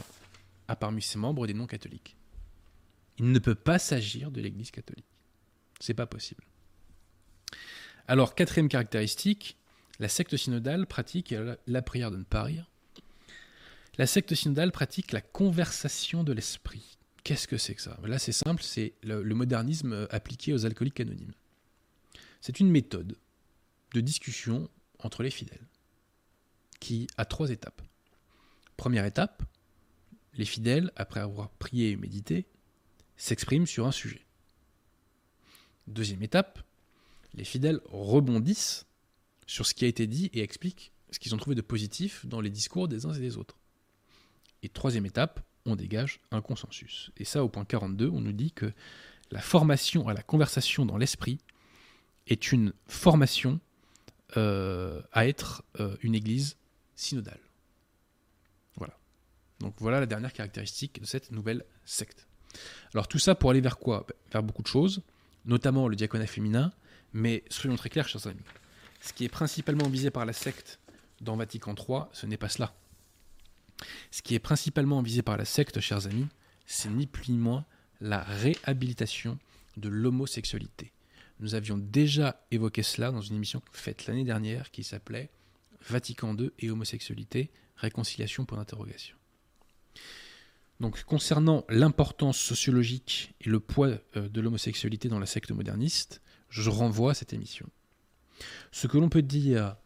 a 0.69 0.77
parmi 0.77 1.03
ses 1.03 1.19
membres 1.19 1.47
des 1.47 1.55
non-catholiques. 1.55 2.17
Il 3.21 3.33
ne 3.33 3.39
peut 3.39 3.55
pas 3.55 3.79
s'agir 3.79 4.31
de 4.31 4.41
l'Église 4.41 4.71
catholique. 4.71 5.05
C'est 5.79 5.93
pas 5.93 6.07
possible. 6.07 6.43
Alors, 8.09 8.35
quatrième 8.35 8.71
caractéristique, 8.71 9.59
la 9.99 10.09
secte 10.09 10.39
synodale 10.39 10.87
pratique 10.87 11.35
la 11.66 11.83
prière 11.83 12.11
de 12.11 12.16
ne 12.16 12.25
pas 12.25 12.43
rire. 12.43 12.71
La 13.99 14.07
secte 14.07 14.35
synodale 14.35 14.73
pratique 14.73 15.12
la 15.12 15.21
conversation 15.21 16.25
de 16.25 16.33
l'esprit. 16.33 16.97
Qu'est-ce 17.23 17.47
que 17.47 17.59
c'est 17.59 17.75
que 17.75 17.83
ça? 17.83 17.99
Là, 18.05 18.18
c'est 18.18 18.33
simple, 18.33 18.62
c'est 18.62 18.95
le, 19.03 19.23
le, 19.23 19.35
modernisme 19.35 20.09
appliqué 20.11 20.55
aux 20.55 20.64
alcooliques 20.64 21.01
anonymes. 21.01 21.35
C'est 22.41 22.59
une 22.59 22.71
méthode 22.71 23.18
de 23.93 24.01
discussion 24.01 24.71
entre 24.99 25.23
les 25.23 25.31
fidèles 25.31 25.68
qui 26.81 27.07
a 27.18 27.27
trois 27.27 27.51
étapes. 27.51 27.83
Première 28.79 29.05
étape, 29.05 29.43
les 30.33 30.47
fidèles, 30.47 30.91
après 30.97 31.21
avoir 31.21 31.51
prié 31.51 31.91
et 31.91 31.97
médité, 31.97 32.47
s'expriment 33.21 33.66
sur 33.66 33.87
un 33.87 33.93
sujet. 33.93 34.25
Deuxième 35.87 36.23
étape, 36.23 36.61
les 37.35 37.45
fidèles 37.45 37.81
rebondissent 37.85 38.87
sur 39.47 39.66
ce 39.66 39.75
qui 39.75 39.85
a 39.85 39.89
été 39.89 40.07
dit 40.07 40.31
et 40.33 40.41
expliquent 40.41 40.93
ce 41.11 41.18
qu'ils 41.18 41.35
ont 41.35 41.39
trouvé 41.39 41.55
de 41.55 41.61
positif 41.61 42.25
dans 42.25 42.41
les 42.41 42.51
discours 42.51 42.89
des 42.89 43.05
uns 43.05 43.12
et 43.12 43.21
des 43.21 43.37
autres. 43.37 43.59
Et 44.62 44.68
troisième 44.68 45.07
étape, 45.07 45.41
on 45.66 45.77
dégage 45.77 46.21
un 46.31 46.41
consensus. 46.41 47.11
Et 47.18 47.25
ça, 47.25 47.45
au 47.45 47.49
point 47.49 47.64
42, 47.64 48.09
on 48.09 48.21
nous 48.21 48.33
dit 48.33 48.53
que 48.53 48.73
la 49.31 49.41
formation 49.41 50.09
à 50.09 50.14
la 50.14 50.23
conversation 50.23 50.87
dans 50.87 50.97
l'esprit 50.97 51.39
est 52.27 52.53
une 52.53 52.73
formation 52.87 53.61
euh, 54.37 55.03
à 55.12 55.27
être 55.27 55.62
euh, 55.79 55.97
une 56.03 56.14
église 56.14 56.57
synodale. 56.95 57.41
Voilà. 58.77 58.99
Donc 59.59 59.75
voilà 59.79 60.01
la 60.01 60.07
dernière 60.07 60.33
caractéristique 60.33 61.01
de 61.01 61.07
cette 61.07 61.33
nouvelle 61.33 61.64
secte. 61.85 62.27
Alors 62.95 63.09
tout 63.09 63.19
ça 63.19 63.35
pour 63.35 63.51
aller 63.51 63.61
vers 63.61 63.79
quoi? 63.79 64.07
Vers 64.33 64.43
beaucoup 64.43 64.63
de 64.63 64.69
choses, 64.69 65.03
notamment 65.45 65.89
le 65.89 65.97
diaconat 65.97 66.27
féminin, 66.27 66.73
mais 67.13 67.45
soyons 67.51 67.77
très 67.77 67.89
clairs, 67.89 68.09
chers 68.09 68.27
amis. 68.27 68.41
Ce 69.01 69.13
qui 69.13 69.25
est 69.25 69.29
principalement 69.29 69.89
visé 69.89 70.11
par 70.11 70.27
la 70.27 70.33
secte 70.33 70.79
dans 71.21 71.37
Vatican 71.37 71.75
III, 71.75 72.03
ce 72.13 72.27
n'est 72.27 72.37
pas 72.37 72.49
cela. 72.49 72.75
Ce 74.11 74.23
qui 74.23 74.35
est 74.35 74.41
principalement 74.41 75.03
visé 75.03 75.23
par 75.23 75.37
la 75.37 75.45
secte, 75.45 75.81
chers 75.81 76.07
amis, 76.07 76.27
c'est 76.67 76.91
ni 76.91 77.07
plus 77.07 77.31
ni 77.33 77.39
moins 77.39 77.65
la 78.01 78.21
réhabilitation 78.21 79.39
de 79.77 79.89
l'homosexualité. 79.89 80.93
Nous 81.41 81.55
avions 81.55 81.79
déjà 81.79 82.45
évoqué 82.51 82.83
cela 82.83 83.11
dans 83.11 83.23
une 83.23 83.37
émission 83.37 83.63
faite 83.73 84.07
l'année 84.07 84.25
dernière 84.25 84.71
qui 84.71 84.85
s'appelait 84.85 85.31
Vatican 85.89 86.37
II 86.37 86.51
et 86.59 86.71
homosexualité, 86.71 87.51
réconciliation 87.77 88.45
pour 88.45 88.59
l'interrogation. 88.59 89.17
Donc 90.81 91.05
concernant 91.05 91.64
l'importance 91.68 92.39
sociologique 92.39 93.35
et 93.43 93.51
le 93.51 93.61
poids 93.61 93.99
euh, 94.16 94.28
de 94.28 94.41
l'homosexualité 94.41 95.09
dans 95.09 95.18
la 95.18 95.26
secte 95.26 95.51
moderniste, 95.51 96.22
je 96.49 96.70
renvoie 96.70 97.12
à 97.12 97.14
cette 97.14 97.35
émission. 97.35 97.68
Ce 98.72 98.87
que 98.87 98.97
l'on 98.97 99.11
peut 99.11 99.22
dire 99.22 99.76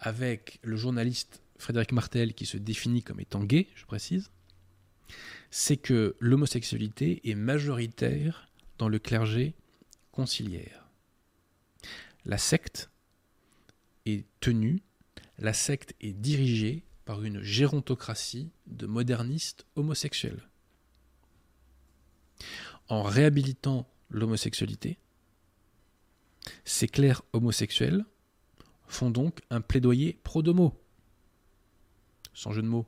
avec 0.00 0.58
le 0.62 0.76
journaliste 0.76 1.42
Frédéric 1.58 1.92
Martel 1.92 2.32
qui 2.32 2.46
se 2.46 2.56
définit 2.56 3.02
comme 3.02 3.20
étant 3.20 3.44
gay, 3.44 3.68
je 3.74 3.84
précise, 3.84 4.30
c'est 5.50 5.76
que 5.76 6.16
l'homosexualité 6.18 7.20
est 7.28 7.34
majoritaire 7.34 8.48
dans 8.78 8.88
le 8.88 8.98
clergé 8.98 9.54
conciliaire. 10.12 10.88
La 12.24 12.38
secte 12.38 12.90
est 14.06 14.26
tenue, 14.40 14.82
la 15.38 15.52
secte 15.52 15.94
est 16.00 16.12
dirigée 16.12 16.84
par 17.08 17.24
une 17.24 17.40
gérontocratie 17.40 18.50
de 18.66 18.84
modernistes 18.84 19.64
homosexuels. 19.76 20.46
En 22.88 23.02
réhabilitant 23.02 23.88
l'homosexualité, 24.10 24.98
ces 26.66 26.86
clercs 26.86 27.22
homosexuels 27.32 28.04
font 28.88 29.08
donc 29.08 29.40
un 29.48 29.62
plaidoyer 29.62 30.18
pro-domo, 30.22 30.78
sans 32.34 32.52
jeu 32.52 32.60
de 32.60 32.68
mots. 32.68 32.84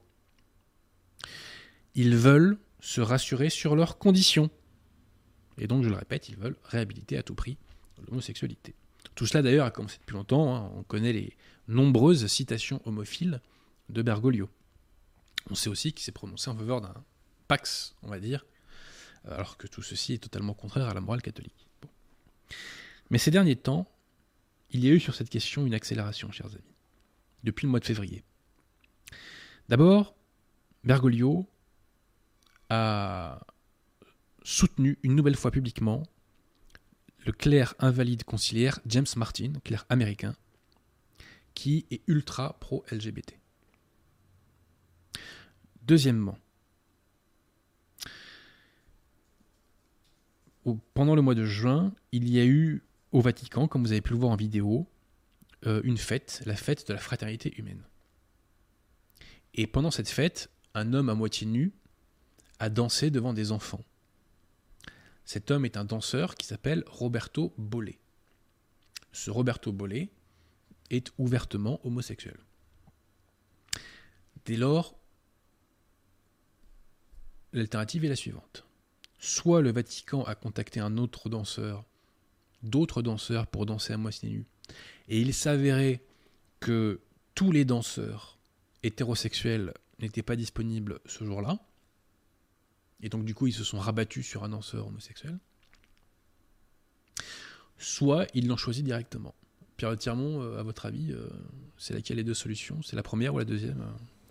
Ils 1.94 2.14
veulent 2.14 2.58
se 2.80 3.00
rassurer 3.00 3.48
sur 3.48 3.74
leurs 3.74 3.96
conditions. 3.96 4.50
Et 5.56 5.66
donc, 5.66 5.82
je 5.82 5.88
le 5.88 5.96
répète, 5.96 6.28
ils 6.28 6.36
veulent 6.36 6.58
réhabiliter 6.64 7.16
à 7.16 7.22
tout 7.22 7.34
prix 7.34 7.56
l'homosexualité. 8.06 8.74
Tout 9.14 9.24
cela 9.24 9.40
d'ailleurs 9.40 9.64
a 9.64 9.70
commencé 9.70 9.96
depuis 9.98 10.12
longtemps. 10.12 10.54
hein. 10.54 10.70
On 10.76 10.82
connaît 10.82 11.14
les 11.14 11.38
nombreuses 11.68 12.26
citations 12.26 12.82
homophiles 12.84 13.40
de 13.91 14.03
Bergoglio. 14.03 14.49
On 15.51 15.55
sait 15.55 15.68
aussi 15.68 15.93
qu'il 15.93 16.05
s'est 16.05 16.12
prononcé 16.12 16.51
en 16.51 16.57
faveur 16.57 16.80
d'un 16.80 16.95
pax, 17.49 17.95
on 18.03 18.09
va 18.09 18.20
dire, 18.20 18.47
alors 19.24 19.57
que 19.57 19.66
tout 19.66 19.82
ceci 19.82 20.14
est 20.14 20.18
totalement 20.18 20.55
contraire 20.55 20.88
à 20.88 20.95
la 20.95 21.01
morale 21.01 21.22
catholique. 21.22 21.66
Mais 23.11 23.18
ces 23.18 23.30
derniers 23.30 23.57
temps, 23.57 23.91
il 24.70 24.84
y 24.84 24.88
a 24.88 24.93
eu 24.93 25.01
sur 25.01 25.14
cette 25.14 25.30
question 25.30 25.66
une 25.66 25.74
accélération, 25.74 26.30
chers 26.30 26.47
amis, 26.47 26.76
depuis 27.43 27.66
le 27.66 27.70
mois 27.70 27.80
de 27.80 27.84
février. 27.84 28.22
D'abord, 29.68 30.14
Bergoglio 30.84 31.47
a 32.68 33.41
soutenu 34.43 34.99
une 35.03 35.16
nouvelle 35.16 35.36
fois 35.36 35.51
publiquement 35.51 36.05
le 37.26 37.32
clerc 37.32 37.74
invalide 37.78 38.24
conciliaire 38.24 38.80
James 38.86 39.07
Martin, 39.16 39.53
clerc 39.64 39.84
américain, 39.88 40.34
qui 41.55 41.86
est 41.91 42.01
ultra 42.07 42.59
pro-LGBT. 42.61 43.39
Deuxièmement, 45.91 46.38
pendant 50.95 51.16
le 51.16 51.20
mois 51.20 51.34
de 51.34 51.45
juin, 51.45 51.93
il 52.12 52.30
y 52.30 52.38
a 52.38 52.45
eu 52.45 52.84
au 53.11 53.20
Vatican, 53.20 53.66
comme 53.66 53.82
vous 53.82 53.91
avez 53.91 54.01
pu 54.01 54.12
le 54.12 54.18
voir 54.20 54.30
en 54.30 54.36
vidéo, 54.36 54.86
euh, 55.66 55.80
une 55.82 55.97
fête, 55.97 56.45
la 56.47 56.55
fête 56.55 56.86
de 56.86 56.93
la 56.93 57.01
fraternité 57.01 57.53
humaine. 57.59 57.82
Et 59.55 59.66
pendant 59.66 59.91
cette 59.91 60.09
fête, 60.09 60.49
un 60.74 60.93
homme 60.93 61.09
à 61.09 61.16
moitié 61.16 61.45
nu 61.45 61.72
a 62.61 62.68
dansé 62.68 63.11
devant 63.11 63.32
des 63.32 63.51
enfants. 63.51 63.82
Cet 65.24 65.51
homme 65.51 65.64
est 65.64 65.76
un 65.76 65.84
danseur 65.84 66.36
qui 66.36 66.47
s'appelle 66.47 66.84
Roberto 66.86 67.53
Bolle. 67.59 67.95
Ce 69.11 69.28
Roberto 69.28 69.72
Bolle 69.72 70.07
est 70.91 71.12
ouvertement 71.18 71.84
homosexuel. 71.84 72.38
Dès 74.45 74.57
lors, 74.57 74.99
l'alternative 77.53 78.05
est 78.05 78.09
la 78.09 78.16
suivante. 78.16 78.64
Soit 79.18 79.61
le 79.61 79.72
Vatican 79.72 80.22
a 80.24 80.34
contacté 80.34 80.80
un 80.80 80.96
autre 80.96 81.28
danseur, 81.28 81.84
d'autres 82.62 83.03
danseurs 83.03 83.46
pour 83.46 83.66
danser 83.66 83.92
à 83.92 83.96
moitié 83.96 84.30
nu, 84.30 84.46
et 85.09 85.20
il 85.20 85.34
s'avérait 85.34 86.03
que 86.61 87.01
tous 87.34 87.53
les 87.53 87.64
danseurs 87.64 88.38
hétérosexuels 88.82 89.74
n'étaient 89.98 90.22
pas 90.22 90.36
disponibles 90.36 91.01
ce 91.07 91.24
jour-là, 91.24 91.59
et 93.03 93.09
donc 93.09 93.24
du 93.24 93.34
coup 93.34 93.46
ils 93.46 93.53
se 93.53 93.64
sont 93.64 93.78
rabattus 93.78 94.26
sur 94.26 94.44
un 94.44 94.51
danseur 94.51 94.86
homosexuel, 94.86 95.38
soit 97.78 98.26
ils 98.34 98.46
l'ont 98.46 98.57
choisi 98.57 98.82
directement. 98.82 99.34
Pierre 99.76 99.96
Tirmont, 99.96 100.42
euh, 100.42 100.59
à 100.59 100.62
votre 100.62 100.84
avis, 100.84 101.12
euh, 101.12 101.26
c'est 101.78 101.94
laquelle 101.94 102.18
des 102.18 102.24
deux 102.24 102.34
solutions? 102.34 102.82
C'est 102.82 102.96
la 102.96 103.03
première 103.03 103.34
ou 103.34 103.38
la 103.38 103.46
deuxième? 103.46 103.82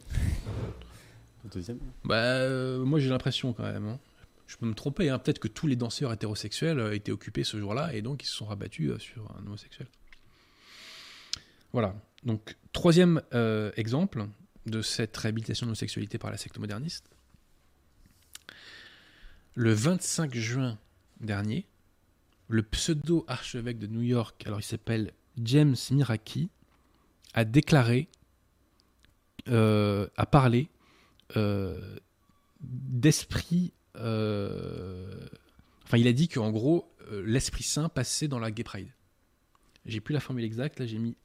Bah, 2.03 2.15
euh, 2.17 2.83
moi 2.83 2.99
j'ai 2.99 3.09
l'impression 3.09 3.53
quand 3.53 3.63
même. 3.63 3.87
hein. 3.87 3.99
Je 4.47 4.57
peux 4.57 4.65
me 4.65 4.73
tromper, 4.73 5.09
hein. 5.09 5.19
peut-être 5.19 5.39
que 5.39 5.47
tous 5.47 5.67
les 5.67 5.75
danseurs 5.75 6.11
hétérosexuels 6.11 6.79
euh, 6.79 6.95
étaient 6.95 7.11
occupés 7.11 7.43
ce 7.43 7.59
jour-là 7.59 7.93
et 7.93 8.01
donc 8.01 8.23
ils 8.23 8.27
se 8.27 8.33
sont 8.33 8.45
rabattus 8.45 8.89
euh, 8.91 8.99
sur 8.99 9.31
un 9.37 9.45
homosexuel. 9.45 9.87
Voilà. 11.71 11.95
Donc, 12.23 12.57
troisième 12.73 13.21
exemple 13.77 14.25
de 14.65 14.81
cette 14.81 15.15
réhabilitation 15.15 15.67
de 15.67 15.69
l'homosexualité 15.69 16.17
par 16.17 16.31
la 16.31 16.37
secte 16.37 16.57
moderniste. 16.57 17.05
Le 19.53 19.71
25 19.71 20.33
juin 20.33 20.79
dernier, 21.21 21.67
le 22.47 22.63
pseudo-archevêque 22.63 23.77
de 23.77 23.85
New 23.85 24.01
York, 24.01 24.43
alors 24.47 24.59
il 24.59 24.63
s'appelle 24.63 25.13
James 25.37 25.75
Miraki, 25.91 26.49
a 27.35 27.45
déclaré, 27.45 28.09
a 29.45 30.25
parlé 30.29 30.69
d'esprit. 32.61 33.73
euh, 33.95 35.27
Enfin, 35.85 35.97
il 35.97 36.07
a 36.07 36.13
dit 36.13 36.27
qu'en 36.27 36.51
gros, 36.51 36.93
euh, 37.11 37.23
l'Esprit 37.25 37.63
Saint 37.63 37.89
passait 37.89 38.27
dans 38.27 38.37
la 38.39 38.51
Gay 38.51 38.63
Pride. 38.63 38.89
J'ai 39.85 40.01
plus 40.01 40.13
la 40.13 40.19
formule 40.19 40.43
exacte, 40.43 40.79
là 40.79 40.85
j'ai 40.85 40.99
mis 40.99 41.15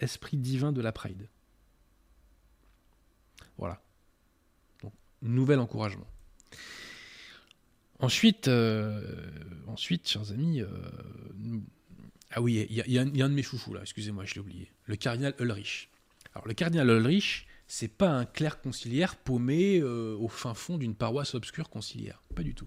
Esprit 0.00 0.36
divin 0.36 0.72
de 0.72 0.80
la 0.80 0.92
Pride. 0.92 1.28
Voilà. 3.58 3.80
Donc, 4.82 4.92
nouvel 5.22 5.58
encouragement. 5.58 6.06
Ensuite, 8.00 8.46
euh, 8.46 9.02
ensuite, 9.66 10.08
chers 10.08 10.30
amis, 10.30 10.62
euh, 10.62 10.68
ah 12.30 12.40
oui, 12.40 12.66
il 12.70 12.76
y, 12.76 12.92
y 12.92 12.98
a 12.98 13.02
un 13.02 13.28
de 13.28 13.34
mes 13.34 13.42
chouchous 13.42 13.74
là, 13.74 13.80
excusez-moi, 13.82 14.24
je 14.24 14.34
l'ai 14.34 14.40
oublié. 14.40 14.70
Le 14.84 14.94
cardinal 14.94 15.34
Ulrich. 15.40 15.90
Alors, 16.34 16.46
le 16.46 16.54
cardinal 16.54 16.88
Ulrich, 16.88 17.47
c'est 17.68 17.88
pas 17.88 18.10
un 18.10 18.24
clerc 18.24 18.62
conciliaire 18.62 19.16
paumé 19.16 19.78
euh, 19.78 20.16
au 20.18 20.28
fin 20.28 20.54
fond 20.54 20.78
d'une 20.78 20.94
paroisse 20.94 21.34
obscure 21.34 21.68
conciliaire. 21.68 22.22
Pas 22.34 22.42
du 22.42 22.54
tout. 22.54 22.66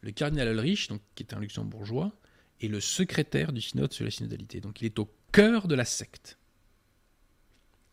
Le 0.00 0.10
cardinal 0.10 0.48
Ulrich, 0.48 0.88
donc, 0.88 1.00
qui 1.14 1.22
est 1.22 1.32
un 1.32 1.38
luxembourgeois, 1.38 2.12
est 2.60 2.66
le 2.66 2.80
secrétaire 2.80 3.52
du 3.52 3.60
synode 3.60 3.92
sur 3.92 4.04
la 4.04 4.10
synodalité. 4.10 4.60
Donc, 4.60 4.82
il 4.82 4.86
est 4.86 4.98
au 4.98 5.08
cœur 5.30 5.68
de 5.68 5.76
la 5.76 5.84
secte. 5.84 6.38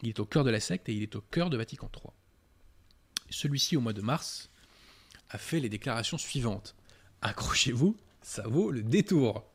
Il 0.01 0.09
est 0.09 0.20
au 0.20 0.26
cœur 0.26 0.43
de 0.43 0.49
la 0.49 0.59
secte 0.59 0.89
et 0.89 0.93
il 0.93 1.03
est 1.03 1.15
au 1.15 1.22
cœur 1.22 1.51
de 1.51 1.57
Vatican 1.57 1.89
III. 1.93 2.11
Celui-ci, 3.30 3.78
au 3.78 3.82
mois 3.82 3.93
de 3.93 4.01
mars, 4.01 4.49
a 5.30 5.38
fait 5.38 5.59
les 5.59 5.70
déclarations 5.70 6.18
suivantes. 6.18 6.76
Accrochez-vous, 7.22 7.95
ça 8.24 8.47
vaut 8.47 8.72
le 8.72 8.82
détour. 8.82 9.45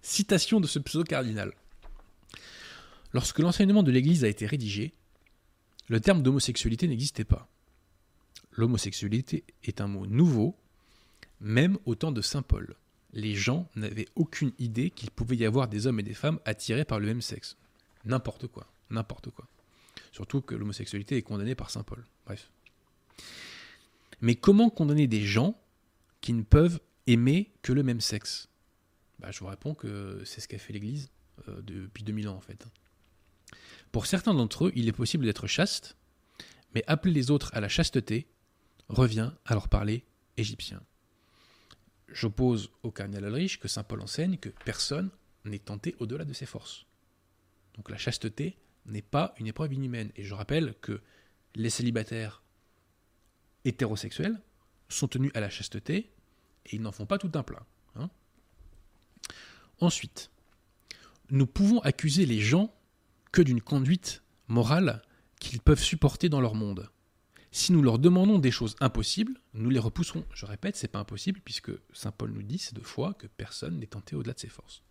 Citation 0.00 0.60
de 0.60 0.66
ce 0.68 0.78
pseudo-cardinal. 0.78 1.52
Lorsque 3.12 3.40
l'enseignement 3.40 3.82
de 3.82 3.90
l'Église 3.90 4.24
a 4.24 4.28
été 4.28 4.46
rédigé, 4.46 4.94
le 5.92 6.00
terme 6.00 6.22
d'homosexualité 6.22 6.88
n'existait 6.88 7.22
pas. 7.22 7.50
L'homosexualité 8.52 9.44
est 9.62 9.82
un 9.82 9.88
mot 9.88 10.06
nouveau, 10.06 10.56
même 11.42 11.76
au 11.84 11.94
temps 11.94 12.12
de 12.12 12.22
Saint 12.22 12.40
Paul. 12.40 12.76
Les 13.12 13.34
gens 13.34 13.68
n'avaient 13.76 14.08
aucune 14.14 14.52
idée 14.58 14.88
qu'il 14.88 15.10
pouvait 15.10 15.36
y 15.36 15.44
avoir 15.44 15.68
des 15.68 15.86
hommes 15.86 16.00
et 16.00 16.02
des 16.02 16.14
femmes 16.14 16.40
attirés 16.46 16.86
par 16.86 16.98
le 16.98 17.08
même 17.08 17.20
sexe. 17.20 17.58
N'importe 18.06 18.46
quoi, 18.46 18.72
n'importe 18.88 19.28
quoi. 19.32 19.46
Surtout 20.12 20.40
que 20.40 20.54
l'homosexualité 20.54 21.18
est 21.18 21.22
condamnée 21.22 21.54
par 21.54 21.68
Saint 21.68 21.82
Paul. 21.82 22.02
Bref. 22.24 22.50
Mais 24.22 24.34
comment 24.34 24.70
condamner 24.70 25.08
des 25.08 25.20
gens 25.20 25.60
qui 26.22 26.32
ne 26.32 26.42
peuvent 26.42 26.80
aimer 27.06 27.50
que 27.60 27.74
le 27.74 27.82
même 27.82 28.00
sexe? 28.00 28.48
Bah, 29.18 29.30
Je 29.30 29.40
vous 29.40 29.46
réponds 29.46 29.74
que 29.74 30.22
c'est 30.24 30.40
ce 30.40 30.48
qu'a 30.48 30.56
fait 30.56 30.72
l'Église 30.72 31.10
euh, 31.48 31.60
depuis 31.60 32.02
2000 32.02 32.30
ans 32.30 32.36
en 32.36 32.40
fait. 32.40 32.66
Pour 33.92 34.06
certains 34.06 34.34
d'entre 34.34 34.66
eux, 34.66 34.72
il 34.74 34.88
est 34.88 34.92
possible 34.92 35.26
d'être 35.26 35.46
chaste, 35.46 35.96
mais 36.74 36.82
appeler 36.86 37.12
les 37.12 37.30
autres 37.30 37.50
à 37.54 37.60
la 37.60 37.68
chasteté 37.68 38.26
revient 38.88 39.32
à 39.44 39.54
leur 39.54 39.68
parler 39.68 40.04
égyptien. 40.38 40.82
J'oppose 42.08 42.70
au 42.82 42.90
cardinal 42.90 43.24
Ulrich 43.24 43.58
que 43.60 43.68
saint 43.68 43.84
Paul 43.84 44.00
enseigne 44.00 44.38
que 44.38 44.48
personne 44.64 45.10
n'est 45.44 45.58
tenté 45.58 45.94
au-delà 45.98 46.24
de 46.24 46.32
ses 46.32 46.46
forces. 46.46 46.86
Donc 47.74 47.90
la 47.90 47.98
chasteté 47.98 48.58
n'est 48.86 49.02
pas 49.02 49.34
une 49.38 49.46
épreuve 49.46 49.74
inhumaine. 49.74 50.10
Et 50.16 50.24
je 50.24 50.34
rappelle 50.34 50.74
que 50.80 51.00
les 51.54 51.70
célibataires 51.70 52.42
hétérosexuels 53.64 54.40
sont 54.88 55.08
tenus 55.08 55.30
à 55.34 55.40
la 55.40 55.50
chasteté 55.50 56.12
et 56.66 56.76
ils 56.76 56.82
n'en 56.82 56.92
font 56.92 57.06
pas 57.06 57.18
tout 57.18 57.30
un 57.34 57.42
plein. 57.42 57.64
hein. 57.96 58.10
Ensuite, 59.80 60.30
nous 61.30 61.46
pouvons 61.46 61.80
accuser 61.80 62.26
les 62.26 62.40
gens 62.40 62.74
que 63.32 63.42
d'une 63.42 63.62
conduite 63.62 64.22
morale 64.48 65.02
qu'ils 65.40 65.60
peuvent 65.60 65.82
supporter 65.82 66.28
dans 66.28 66.40
leur 66.40 66.54
monde. 66.54 66.90
Si 67.50 67.72
nous 67.72 67.82
leur 67.82 67.98
demandons 67.98 68.38
des 68.38 68.50
choses 68.50 68.76
impossibles, 68.80 69.40
nous 69.52 69.68
les 69.68 69.78
repousserons. 69.78 70.24
Je 70.32 70.46
répète, 70.46 70.76
c'est 70.76 70.88
pas 70.88 71.00
impossible 71.00 71.40
puisque 71.44 71.72
saint 71.92 72.12
Paul 72.12 72.30
nous 72.30 72.42
dit 72.42 72.58
c'est 72.58 72.74
deux 72.74 72.82
fois 72.82 73.14
que 73.14 73.26
personne 73.26 73.78
n'est 73.78 73.86
tenté 73.86 74.16
au-delà 74.16 74.34
de 74.34 74.40
ses 74.40 74.48
forces. 74.48 74.82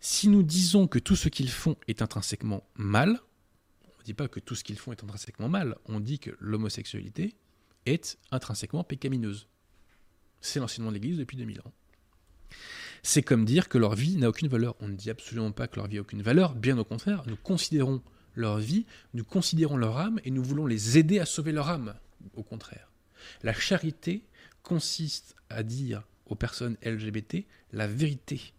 Si 0.00 0.28
nous 0.28 0.42
disons 0.42 0.86
que 0.86 0.98
tout 0.98 1.16
ce 1.16 1.28
qu'ils 1.28 1.50
font 1.50 1.76
est 1.86 2.02
intrinsèquement 2.02 2.66
mal, 2.74 3.20
on 3.84 3.98
ne 4.00 4.04
dit 4.04 4.14
pas 4.14 4.28
que 4.28 4.40
tout 4.40 4.54
ce 4.54 4.64
qu'ils 4.64 4.78
font 4.78 4.92
est 4.92 5.02
intrinsèquement 5.02 5.48
mal, 5.48 5.76
on 5.86 6.00
dit 6.00 6.18
que 6.18 6.36
l'homosexualité 6.40 7.36
est 7.86 8.18
intrinsèquement 8.30 8.84
pécamineuse. 8.84 9.48
C'est 10.40 10.60
l'enseignement 10.60 10.90
de 10.90 10.94
l'Église 10.94 11.18
depuis 11.18 11.36
2000 11.36 11.60
ans. 11.60 11.72
C'est 13.06 13.22
comme 13.22 13.44
dire 13.44 13.68
que 13.68 13.76
leur 13.76 13.94
vie 13.94 14.16
n'a 14.16 14.30
aucune 14.30 14.48
valeur. 14.48 14.76
On 14.80 14.88
ne 14.88 14.94
dit 14.94 15.10
absolument 15.10 15.52
pas 15.52 15.68
que 15.68 15.76
leur 15.76 15.88
vie 15.88 15.96
n'a 15.96 16.00
aucune 16.00 16.22
valeur, 16.22 16.54
bien 16.54 16.78
au 16.78 16.84
contraire, 16.84 17.22
nous 17.26 17.36
considérons 17.36 18.02
leur 18.34 18.56
vie, 18.56 18.86
nous 19.12 19.24
considérons 19.24 19.76
leur 19.76 19.98
âme 19.98 20.20
et 20.24 20.30
nous 20.30 20.42
voulons 20.42 20.66
les 20.66 20.96
aider 20.96 21.20
à 21.20 21.26
sauver 21.26 21.52
leur 21.52 21.68
âme, 21.68 21.94
au 22.34 22.42
contraire. 22.42 22.90
La 23.42 23.52
charité 23.52 24.24
consiste 24.62 25.36
à 25.50 25.62
dire 25.62 26.02
aux 26.24 26.34
personnes 26.34 26.78
LGBT 26.82 27.44
la 27.72 27.86
vérité. 27.86 28.54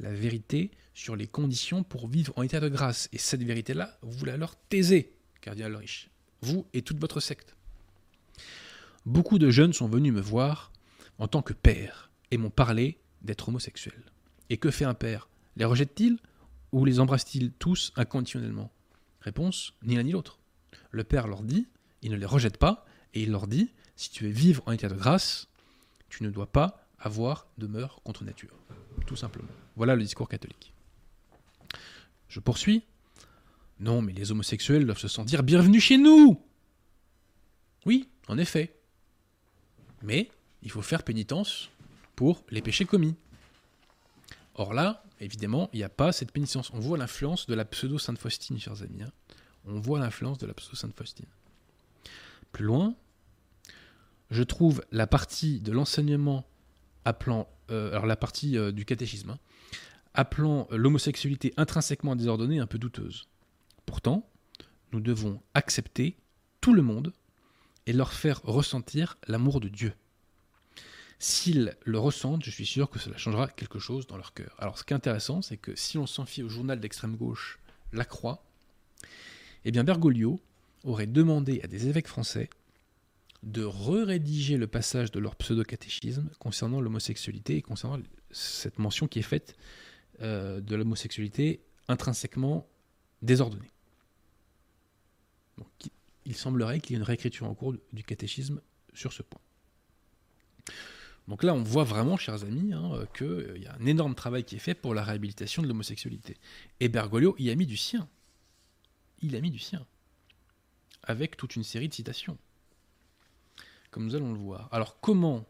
La 0.00 0.12
vérité 0.12 0.70
sur 0.92 1.16
les 1.16 1.26
conditions 1.26 1.82
pour 1.82 2.08
vivre 2.08 2.34
en 2.36 2.42
état 2.42 2.60
de 2.60 2.68
grâce. 2.68 3.08
Et 3.14 3.18
cette 3.18 3.42
vérité-là, 3.42 3.98
vous 4.02 4.26
la 4.26 4.36
leur 4.36 4.54
taisez, 4.68 5.14
cardinal 5.40 5.72
Ulrich. 5.72 6.10
Vous 6.42 6.66
et 6.74 6.82
toute 6.82 7.00
votre 7.00 7.20
secte. 7.20 7.56
Beaucoup 9.06 9.38
de 9.38 9.50
jeunes 9.50 9.72
sont 9.72 9.88
venus 9.88 10.12
me 10.12 10.20
voir 10.20 10.72
en 11.18 11.26
tant 11.26 11.40
que 11.40 11.54
père 11.54 12.10
et 12.30 12.36
m'ont 12.36 12.50
parlé 12.50 12.98
d'être 13.22 13.48
homosexuel. 13.48 14.02
Et 14.50 14.56
que 14.56 14.70
fait 14.70 14.84
un 14.84 14.94
père? 14.94 15.28
Les 15.56 15.64
rejette-t-il 15.64 16.18
ou 16.72 16.84
les 16.84 17.00
embrasse-t-il 17.00 17.52
tous 17.52 17.92
inconditionnellement? 17.96 18.70
Réponse 19.20 19.74
ni 19.82 19.96
l'un 19.96 20.02
ni 20.02 20.12
l'autre. 20.12 20.38
Le 20.90 21.04
père 21.04 21.28
leur 21.28 21.42
dit, 21.42 21.66
il 22.02 22.10
ne 22.10 22.16
les 22.16 22.26
rejette 22.26 22.56
pas, 22.56 22.84
et 23.14 23.22
il 23.22 23.30
leur 23.30 23.46
dit 23.46 23.70
si 23.96 24.10
tu 24.10 24.24
veux 24.24 24.30
vivre 24.30 24.62
en 24.66 24.72
état 24.72 24.88
de 24.88 24.94
grâce, 24.94 25.48
tu 26.08 26.22
ne 26.22 26.30
dois 26.30 26.50
pas 26.50 26.86
avoir 26.98 27.46
de 27.58 27.66
mœurs 27.66 28.00
contre 28.04 28.24
nature. 28.24 28.56
Tout 29.06 29.16
simplement. 29.16 29.48
Voilà 29.76 29.94
le 29.94 30.02
discours 30.02 30.28
catholique. 30.28 30.72
Je 32.28 32.40
poursuis. 32.40 32.84
Non, 33.80 34.02
mais 34.02 34.12
les 34.12 34.30
homosexuels 34.30 34.84
doivent 34.84 34.98
se 34.98 35.08
sentir 35.08 35.42
bienvenus 35.42 35.82
chez 35.82 35.98
nous 35.98 36.40
Oui, 37.84 38.08
en 38.28 38.38
effet. 38.38 38.76
Mais 40.02 40.30
il 40.62 40.70
faut 40.70 40.82
faire 40.82 41.02
pénitence 41.02 41.70
les 42.50 42.62
péchés 42.62 42.84
commis. 42.84 43.16
Or 44.54 44.74
là, 44.74 45.02
évidemment, 45.20 45.68
il 45.72 45.78
n'y 45.78 45.84
a 45.84 45.88
pas 45.88 46.12
cette 46.12 46.32
pénitence. 46.32 46.70
On 46.72 46.80
voit 46.80 46.98
l'influence 46.98 47.46
de 47.46 47.54
la 47.54 47.64
pseudo-Sainte 47.64 48.18
Faustine, 48.18 48.58
chers 48.58 48.82
amis. 48.82 49.02
hein. 49.02 49.10
On 49.66 49.80
voit 49.80 50.00
l'influence 50.00 50.38
de 50.38 50.46
la 50.46 50.54
pseudo-Sainte 50.54 50.94
Faustine. 50.96 51.26
Plus 52.52 52.64
loin, 52.64 52.94
je 54.30 54.42
trouve 54.42 54.84
la 54.90 55.06
partie 55.06 55.60
de 55.60 55.72
l'enseignement 55.72 56.44
appelant, 57.04 57.48
euh, 57.70 57.90
alors 57.90 58.06
la 58.06 58.16
partie 58.16 58.58
euh, 58.58 58.72
du 58.72 58.84
catéchisme, 58.84 59.30
hein, 59.30 59.38
appelant 60.14 60.68
l'homosexualité 60.70 61.54
intrinsèquement 61.56 62.16
désordonnée 62.16 62.58
un 62.58 62.66
peu 62.66 62.78
douteuse. 62.78 63.28
Pourtant, 63.86 64.28
nous 64.92 65.00
devons 65.00 65.40
accepter 65.54 66.16
tout 66.60 66.74
le 66.74 66.82
monde 66.82 67.12
et 67.86 67.92
leur 67.92 68.12
faire 68.12 68.40
ressentir 68.44 69.16
l'amour 69.26 69.60
de 69.60 69.68
Dieu. 69.68 69.94
S'ils 71.22 71.76
le 71.84 72.00
ressentent, 72.00 72.44
je 72.44 72.50
suis 72.50 72.66
sûr 72.66 72.90
que 72.90 72.98
cela 72.98 73.16
changera 73.16 73.46
quelque 73.46 73.78
chose 73.78 74.08
dans 74.08 74.16
leur 74.16 74.34
cœur. 74.34 74.56
Alors 74.58 74.76
ce 74.76 74.82
qui 74.82 74.92
est 74.92 74.96
intéressant, 74.96 75.40
c'est 75.40 75.56
que 75.56 75.76
si 75.76 75.96
l'on 75.96 76.08
s'en 76.08 76.26
fie 76.26 76.42
au 76.42 76.48
journal 76.48 76.80
d'extrême 76.80 77.14
gauche 77.14 77.60
La 77.92 78.04
Croix, 78.04 78.42
eh 79.64 79.70
bien 79.70 79.84
Bergoglio 79.84 80.40
aurait 80.82 81.06
demandé 81.06 81.60
à 81.62 81.68
des 81.68 81.86
évêques 81.86 82.08
français 82.08 82.50
de 83.44 83.62
re-rédiger 83.62 84.56
le 84.56 84.66
passage 84.66 85.12
de 85.12 85.20
leur 85.20 85.36
pseudo-catéchisme 85.36 86.28
concernant 86.40 86.80
l'homosexualité 86.80 87.58
et 87.58 87.62
concernant 87.62 88.02
cette 88.32 88.80
mention 88.80 89.06
qui 89.06 89.20
est 89.20 89.22
faite 89.22 89.56
euh, 90.22 90.60
de 90.60 90.74
l'homosexualité 90.74 91.60
intrinsèquement 91.86 92.66
désordonnée. 93.22 93.70
Il 96.26 96.34
semblerait 96.34 96.80
qu'il 96.80 96.94
y 96.94 96.96
ait 96.96 96.98
une 96.98 97.04
réécriture 97.04 97.46
en 97.46 97.54
cours 97.54 97.76
du 97.92 98.02
catéchisme 98.02 98.60
sur 98.92 99.12
ce 99.12 99.22
point. 99.22 99.40
Donc 101.28 101.44
là, 101.44 101.54
on 101.54 101.62
voit 101.62 101.84
vraiment, 101.84 102.16
chers 102.16 102.42
amis, 102.44 102.72
hein, 102.72 103.06
qu'il 103.16 103.62
y 103.62 103.66
a 103.66 103.74
un 103.74 103.86
énorme 103.86 104.14
travail 104.14 104.44
qui 104.44 104.56
est 104.56 104.60
fait 104.60 104.74
pour 104.74 104.94
la 104.94 105.04
réhabilitation 105.04 105.62
de 105.62 105.68
l'homosexualité. 105.68 106.36
Et 106.80 106.88
Bergoglio 106.88 107.36
y 107.38 107.50
a 107.50 107.54
mis 107.54 107.66
du 107.66 107.76
sien. 107.76 108.08
Il 109.20 109.36
a 109.36 109.40
mis 109.40 109.50
du 109.50 109.60
sien. 109.60 109.86
Avec 111.04 111.36
toute 111.36 111.54
une 111.54 111.62
série 111.64 111.88
de 111.88 111.94
citations. 111.94 112.38
Comme 113.90 114.04
nous 114.04 114.16
allons 114.16 114.32
le 114.32 114.38
voir. 114.38 114.68
Alors, 114.72 114.98
comment 115.00 115.46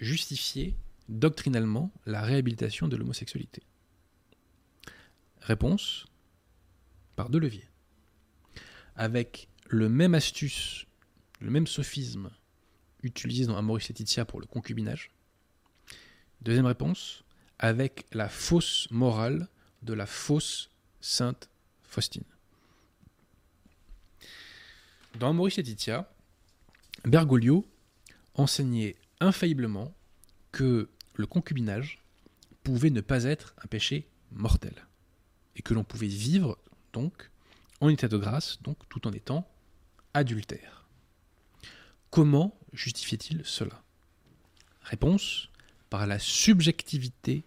justifier 0.00 0.76
doctrinalement 1.08 1.92
la 2.04 2.20
réhabilitation 2.20 2.86
de 2.86 2.96
l'homosexualité? 2.96 3.62
Réponse 5.40 6.06
par 7.16 7.30
deux 7.30 7.38
leviers. 7.38 7.68
Avec 8.96 9.48
le 9.66 9.88
même 9.88 10.14
astuce, 10.14 10.86
le 11.40 11.50
même 11.50 11.66
sophisme 11.66 12.30
utilisé 13.02 13.46
dans 13.46 13.56
Amoris 13.56 13.88
Laetitia 13.88 14.24
pour 14.24 14.40
le 14.40 14.46
concubinage. 14.46 15.10
Deuxième 16.42 16.66
réponse, 16.66 17.24
avec 17.58 18.06
la 18.12 18.28
fausse 18.28 18.88
morale 18.90 19.48
de 19.82 19.92
la 19.92 20.06
fausse 20.06 20.70
sainte 21.00 21.48
Faustine. 21.82 22.24
Dans 25.18 25.30
Amoris 25.30 25.56
Laetitia, 25.56 26.10
Bergoglio 27.04 27.66
enseignait 28.34 28.96
infailliblement 29.20 29.92
que 30.52 30.88
le 31.14 31.26
concubinage 31.26 32.02
pouvait 32.62 32.90
ne 32.90 33.00
pas 33.00 33.24
être 33.24 33.54
un 33.62 33.66
péché 33.66 34.08
mortel 34.30 34.74
et 35.56 35.62
que 35.62 35.74
l'on 35.74 35.84
pouvait 35.84 36.06
vivre 36.06 36.58
donc 36.92 37.30
en 37.80 37.88
état 37.88 38.08
de 38.08 38.16
grâce, 38.16 38.62
donc 38.62 38.76
tout 38.88 39.06
en 39.06 39.12
étant 39.12 39.48
adultère. 40.14 40.86
Comment 42.10 42.58
justifiait-il 42.72 43.42
cela? 43.44 43.82
Réponse 44.82 45.48
par 45.88 46.06
la 46.06 46.18
subjectivité 46.18 47.44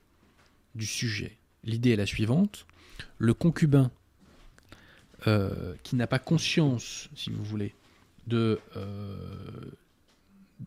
du 0.76 0.86
sujet. 0.86 1.38
L'idée 1.64 1.92
est 1.92 1.96
la 1.96 2.06
suivante 2.06 2.66
le 3.18 3.34
concubin 3.34 3.92
euh, 5.28 5.76
qui 5.84 5.96
n'a 5.96 6.08
pas 6.08 6.20
conscience, 6.20 7.10
si 7.16 7.32
vous 7.32 7.44
voulez, 7.44 7.74
euh, 8.32 8.58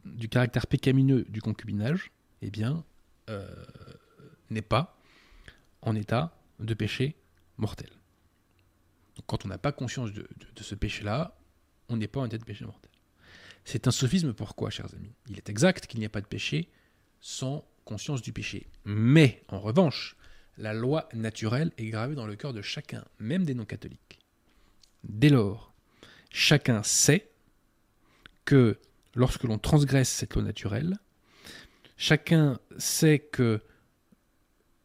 du 0.05 0.29
caractère 0.29 0.67
pécamineux 0.67 1.25
du 1.29 1.43
concubinage, 1.43 2.11
eh 2.43 2.51
bien, 2.51 2.85
euh, 3.29 3.47
n'est 4.51 4.63
pas 4.63 4.99
en 5.83 5.95
état 5.95 6.35
de 6.59 6.75
péché 6.75 7.17
mortel. 7.59 7.91
Quand 9.27 9.45
on 9.45 9.49
n'a 9.49 9.59
pas 9.59 9.73
conscience 9.73 10.13
de 10.13 10.27
ce 10.61 10.75
péché-là, 10.75 11.37
on 11.89 11.97
n'est 11.97 12.09
pas 12.09 12.21
en 12.21 12.27
état 12.27 12.39
de 12.39 12.45
péché 12.45 12.65
mortel. 12.65 12.91
C'est 13.67 13.89
un 13.89 13.91
sophisme 13.91 14.33
pourquoi, 14.33 14.71
chers 14.71 14.95
amis? 14.95 15.13
Il 15.29 15.39
est 15.39 15.51
exact 15.51 15.89
qu'il 15.89 15.99
n'y 15.99 16.07
a 16.07 16.09
pas 16.09 16.21
de 16.21 16.27
péché 16.27 16.69
sans 17.21 17.67
conscience 17.85 18.23
du 18.23 18.33
péché. 18.33 18.69
Mais, 18.85 19.43
en 19.49 19.59
revanche, 19.59 20.17
la 20.57 20.73
loi 20.73 21.09
naturelle 21.15 21.73
est 21.77 21.87
gravée 21.87 22.15
dans 22.15 22.29
le 22.29 22.37
cœur 22.37 22.53
de 22.53 22.63
chacun, 22.63 23.05
même 23.19 23.45
des 23.45 23.55
non-catholiques. 23.55 24.21
Dès 25.03 25.31
lors, 25.31 25.75
chacun 26.31 26.85
sait 26.85 27.29
que 28.45 28.79
lorsque 29.17 29.43
l'on 29.43 29.59
transgresse 29.59 30.11
cette 30.11 30.35
loi 30.35 30.45
naturelle, 30.45 30.97
chacun 31.97 32.61
sait 32.79 33.19
que, 33.19 33.61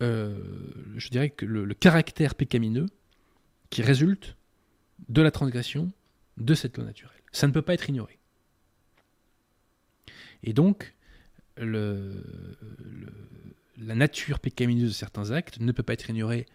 euh, 0.01 0.43
je 0.97 1.09
dirais 1.09 1.29
que 1.29 1.45
le, 1.45 1.65
le 1.65 1.73
caractère 1.75 2.33
pécamineux 2.33 2.87
qui 3.69 3.83
résulte 3.83 4.35
de 5.07 5.21
la 5.21 5.29
transgression 5.29 5.91
de 6.37 6.55
cette 6.55 6.77
loi 6.77 6.85
naturelle. 6.87 7.21
Ça 7.31 7.45
ne 7.45 7.53
peut 7.53 7.61
pas 7.61 7.75
être 7.75 7.87
ignoré. 7.87 8.17
Et 10.43 10.53
donc, 10.53 10.93
la 11.57 11.65
nature 13.77 14.39
pécamineuse 14.39 14.89
de 14.89 14.95
certains 14.95 15.31
actes 15.31 15.59
ne 15.59 15.71
peut 15.71 15.83
pas 15.83 15.93
être 15.93 16.09
ignorée 16.09 16.45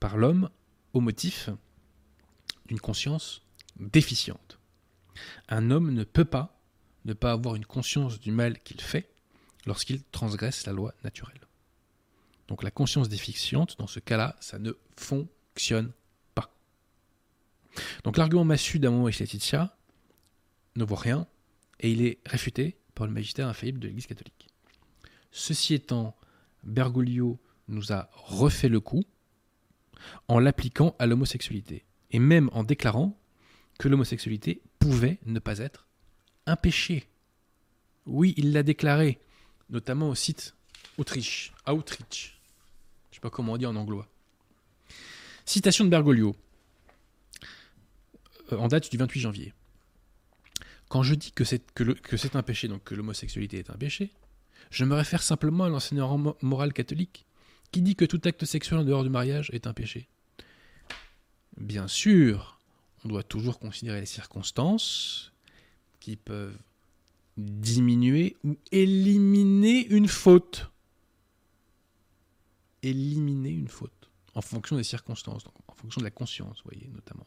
par 0.00 0.16
l'homme 0.16 0.50
au 0.92 1.00
motif 1.00 1.50
d'une 2.66 2.80
conscience 2.80 3.42
déficiente. 3.78 4.58
Un 5.48 5.70
homme 5.70 5.92
ne 5.92 6.04
peut 6.04 6.24
pas 6.24 6.60
ne 7.04 7.12
pas 7.12 7.32
avoir 7.32 7.54
une 7.54 7.66
conscience 7.66 8.18
du 8.18 8.32
mal 8.32 8.60
qu'il 8.62 8.80
fait 8.80 9.10
lorsqu'il 9.66 10.02
transgresse 10.04 10.66
la 10.66 10.72
loi 10.72 10.94
naturelle. 11.04 11.40
Donc 12.48 12.62
la 12.62 12.70
conscience 12.70 13.08
déficiente, 13.08 13.78
dans 13.78 13.86
ce 13.86 14.00
cas-là, 14.00 14.36
ça 14.40 14.58
ne 14.58 14.72
fonctionne 14.96 15.92
pas. 16.34 16.54
Donc 18.04 18.16
l'argument 18.16 18.44
massu 18.44 18.78
d'Amon 18.78 19.08
et 19.08 19.12
Laetitia 19.12 19.76
ne 20.76 20.84
vaut 20.84 20.94
rien 20.94 21.26
et 21.80 21.90
il 21.90 22.02
est 22.02 22.18
réfuté 22.26 22.78
par 22.94 23.06
le 23.06 23.12
magistère 23.12 23.48
infaillible 23.48 23.78
de 23.78 23.88
l'Église 23.88 24.06
catholique. 24.06 24.48
Ceci 25.30 25.74
étant, 25.74 26.16
Bergoglio 26.62 27.38
nous 27.68 27.92
a 27.92 28.08
refait 28.12 28.68
le 28.68 28.80
coup 28.80 29.04
en 30.28 30.38
l'appliquant 30.38 30.94
à 30.98 31.06
l'homosexualité 31.06 31.84
et 32.10 32.18
même 32.18 32.50
en 32.52 32.62
déclarant 32.62 33.18
que 33.78 33.88
l'homosexualité 33.88 34.62
pouvait 34.78 35.18
ne 35.26 35.38
pas 35.38 35.58
être 35.58 35.86
un 36.46 36.56
péché. 36.56 37.08
Oui, 38.06 38.34
il 38.36 38.52
l'a 38.52 38.62
déclaré, 38.62 39.18
notamment 39.70 40.10
au 40.10 40.14
site 40.14 40.54
Autriche, 40.98 41.52
Outreach. 41.66 42.40
Je 43.10 43.16
sais 43.16 43.20
pas 43.20 43.30
comment 43.30 43.54
on 43.54 43.56
dit 43.56 43.66
en 43.66 43.76
anglois. 43.76 44.08
Citation 45.44 45.84
de 45.84 45.90
Bergoglio, 45.90 46.36
euh, 48.52 48.56
en 48.58 48.68
date 48.68 48.90
du 48.90 48.96
28 48.96 49.20
janvier. 49.20 49.54
Quand 50.94 51.02
je 51.02 51.16
dis 51.16 51.32
que 51.32 51.42
c'est 51.42 52.36
un 52.36 52.42
péché, 52.44 52.68
donc 52.68 52.84
que 52.84 52.94
l'homosexualité 52.94 53.58
est 53.58 53.68
un 53.68 53.74
péché, 53.74 54.12
je 54.70 54.84
me 54.84 54.94
réfère 54.94 55.24
simplement 55.24 55.64
à 55.64 55.68
l'enseignement 55.68 56.16
mo- 56.16 56.36
moral 56.40 56.72
catholique 56.72 57.26
qui 57.72 57.82
dit 57.82 57.96
que 57.96 58.04
tout 58.04 58.20
acte 58.24 58.44
sexuel 58.44 58.78
en 58.78 58.84
dehors 58.84 59.02
du 59.02 59.10
mariage 59.10 59.50
est 59.52 59.66
un 59.66 59.72
péché. 59.72 60.06
Bien 61.56 61.88
sûr, 61.88 62.60
on 63.04 63.08
doit 63.08 63.24
toujours 63.24 63.58
considérer 63.58 63.98
les 63.98 64.06
circonstances 64.06 65.32
qui 65.98 66.14
peuvent 66.14 66.56
diminuer 67.36 68.36
ou 68.44 68.56
éliminer 68.70 69.88
une 69.88 70.06
faute. 70.06 70.70
Éliminer 72.84 73.50
une 73.50 73.66
faute 73.66 74.10
en 74.34 74.42
fonction 74.42 74.76
des 74.76 74.84
circonstances, 74.84 75.44
en 75.66 75.74
fonction 75.74 76.00
de 76.00 76.04
la 76.04 76.12
conscience, 76.12 76.58
vous 76.58 76.70
voyez, 76.70 76.88
notamment. 76.94 77.26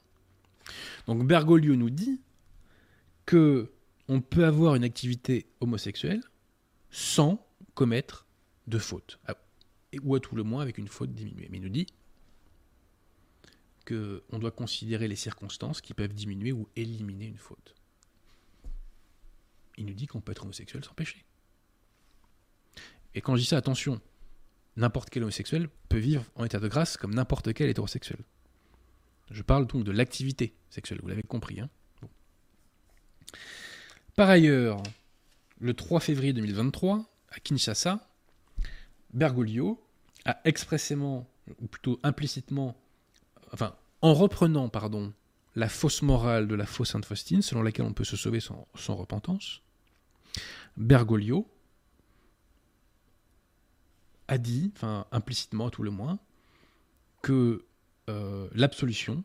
Donc 1.05 1.27
Bergoglio 1.27 1.75
nous 1.75 1.89
dit 1.89 2.21
que 3.27 3.71
on 4.07 4.21
peut 4.21 4.45
avoir 4.45 4.73
une 4.73 4.83
activité 4.85 5.45
homosexuelle 5.59 6.23
sans 6.89 7.45
commettre 7.75 8.25
de 8.65 8.79
faute, 8.79 9.19
Ah, 9.27 9.35
ou 10.01 10.15
à 10.15 10.19
tout 10.19 10.35
le 10.35 10.43
moins 10.43 10.61
avec 10.63 10.77
une 10.79 10.87
faute 10.87 11.13
diminuée. 11.13 11.47
Mais 11.51 11.57
il 11.57 11.63
nous 11.63 11.69
dit 11.69 11.87
que 13.85 14.23
on 14.31 14.39
doit 14.39 14.51
considérer 14.51 15.07
les 15.07 15.15
circonstances 15.15 15.81
qui 15.81 15.93
peuvent 15.93 16.13
diminuer 16.13 16.51
ou 16.53 16.67
éliminer 16.75 17.27
une 17.27 17.37
faute. 17.37 17.75
Il 19.77 19.85
nous 19.85 19.93
dit 19.93 20.07
qu'on 20.07 20.21
peut 20.21 20.31
être 20.31 20.43
homosexuel 20.43 20.83
sans 20.83 20.93
péché. 20.93 21.23
Et 23.13 23.21
quand 23.21 23.35
je 23.35 23.41
dis 23.41 23.47
ça, 23.47 23.57
attention, 23.57 24.01
n'importe 24.77 25.09
quel 25.09 25.23
homosexuel 25.23 25.69
peut 25.89 25.97
vivre 25.97 26.23
en 26.35 26.45
état 26.45 26.59
de 26.59 26.67
grâce 26.67 26.97
comme 26.97 27.13
n'importe 27.13 27.53
quel 27.53 27.69
hétérosexuel. 27.69 28.19
Je 29.31 29.41
parle 29.41 29.67
donc 29.67 29.83
de 29.83 29.91
l'activité 29.91 30.55
sexuelle, 30.69 30.99
vous 31.01 31.09
l'avez 31.09 31.23
compris. 31.23 31.59
hein. 31.59 31.69
Par 34.17 34.31
ailleurs, 34.31 34.81
le 35.59 35.75
3 35.75 35.99
février 35.99 36.33
2023, 36.33 37.05
à 37.29 37.39
Kinshasa, 37.39 38.09
Bergoglio 39.13 39.79
a 40.25 40.41
expressément, 40.43 41.29
ou 41.61 41.67
plutôt 41.67 41.99
implicitement, 42.01 42.75
en 44.01 44.13
reprenant, 44.15 44.69
pardon, 44.69 45.13
la 45.55 45.69
fausse 45.69 46.01
morale 46.01 46.47
de 46.47 46.55
la 46.55 46.65
fausse 46.65 46.93
Sainte 46.93 47.05
Faustine, 47.05 47.43
selon 47.43 47.61
laquelle 47.61 47.85
on 47.85 47.93
peut 47.93 48.03
se 48.03 48.17
sauver 48.17 48.39
sans, 48.39 48.95
repentance, 48.95 49.61
Bergoglio 50.77 51.47
a 54.27 54.39
dit, 54.39 54.71
enfin 54.75 55.05
implicitement 55.11 55.69
tout 55.69 55.83
le 55.83 55.91
moins, 55.91 56.17
que 57.21 57.67
euh, 58.09 58.49
l'absolution 58.55 59.23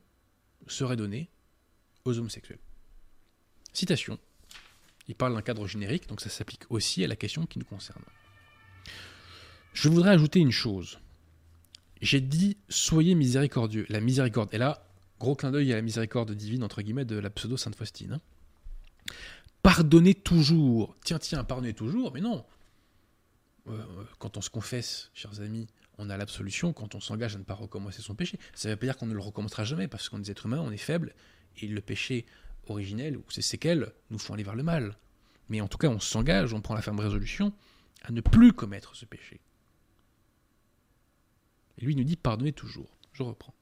serait 0.67 0.97
donnée 0.97 1.31
aux 2.05 2.19
homosexuels. 2.19 2.61
Citation. 3.73 4.19
Il 5.09 5.15
parle 5.15 5.35
d'un 5.35 5.43
cadre 5.43 5.67
générique, 5.67 6.09
donc 6.09 6.21
ça 6.21 6.31
s'applique 6.31 6.63
aussi 6.71 7.05
à 7.05 7.09
la 7.09 7.17
question 7.17 7.47
qui 7.47 7.59
nous 7.59 7.65
concerne. 7.65 8.03
Je 9.73 9.89
voudrais 9.89 10.11
ajouter 10.11 10.39
une 10.39 10.53
chose. 10.53 10.99
J'ai 12.01 12.21
dit 12.21 12.57
soyez 12.69 13.15
miséricordieux. 13.15 13.87
La 13.89 14.01
miséricorde. 14.01 14.49
Et 14.53 14.59
là, 14.59 14.87
gros 15.19 15.35
clin 15.35 15.51
d'œil 15.51 15.73
à 15.73 15.77
la 15.77 15.83
miséricorde 15.83 16.33
divine, 16.33 16.63
entre 16.65 16.83
guillemets, 16.83 17.05
de 17.05 17.17
la 17.17 17.31
pseudo 17.31 17.57
Sainte 17.57 17.77
Faustine. 17.77 18.15
hein. 18.15 18.21
Pardonnez 19.63 20.15
toujours. 20.15 20.97
Tiens, 21.05 21.19
tiens, 21.19 21.45
pardonnez 21.45 21.75
toujours, 21.75 22.13
mais 22.13 22.21
non. 22.21 22.45
Euh, 23.69 23.81
quand 24.19 24.37
on 24.37 24.41
se 24.41 24.51
confesse, 24.51 25.11
chers 25.15 25.41
amis, 25.41 25.69
on 25.99 26.11
a 26.11 26.17
l'absolution 26.17 26.73
quand 26.73 26.97
on 26.97 27.01
s'engage 27.01 27.37
à 27.37 27.39
ne 27.39 27.45
pas 27.45 27.55
recommencer 27.55 28.03
son 28.03 28.17
péché. 28.17 28.39
Ça 28.55 28.69
ne 28.69 28.75
veut 28.75 28.79
pas 28.79 28.87
dire 28.87 28.97
qu'on 28.97 29.07
ne 29.07 29.15
le 29.15 29.21
recommencera 29.21 29.65
jamais, 29.65 29.87
parce 29.87 30.09
qu'on 30.09 30.21
est 30.21 30.29
êtres 30.29 30.47
humains, 30.47 30.61
on 30.61 30.73
est 30.73 30.77
faible, 30.77 31.15
et 31.59 31.69
le 31.69 31.81
péché 31.81 32.27
originel 32.67 33.17
ou 33.17 33.25
ses 33.29 33.43
séquelles 33.43 33.93
nous 34.11 34.19
font 34.19 34.35
aller 34.35 34.43
vers 34.43 34.55
le 34.55 34.63
mal. 34.63 34.97
Mais 35.49 35.61
en 35.61 35.69
tout 35.69 35.79
cas, 35.79 35.89
on 35.89 36.01
s'engage, 36.01 36.53
on 36.53 36.61
prend 36.61 36.75
la 36.75 36.83
ferme 36.83 37.01
résolution 37.01 37.53
à 38.03 38.13
ne 38.13 38.21
plus 38.21 38.53
commettre 38.53 38.97
ce 38.97 39.05
péché. 39.05 39.41
Et 41.79 41.85
lui 41.85 41.97
nous 41.97 42.05
dit 42.05 42.17
pardonnez 42.17 42.53
toujours. 42.53 42.97
Je 43.13 43.23
reprends. 43.23 43.55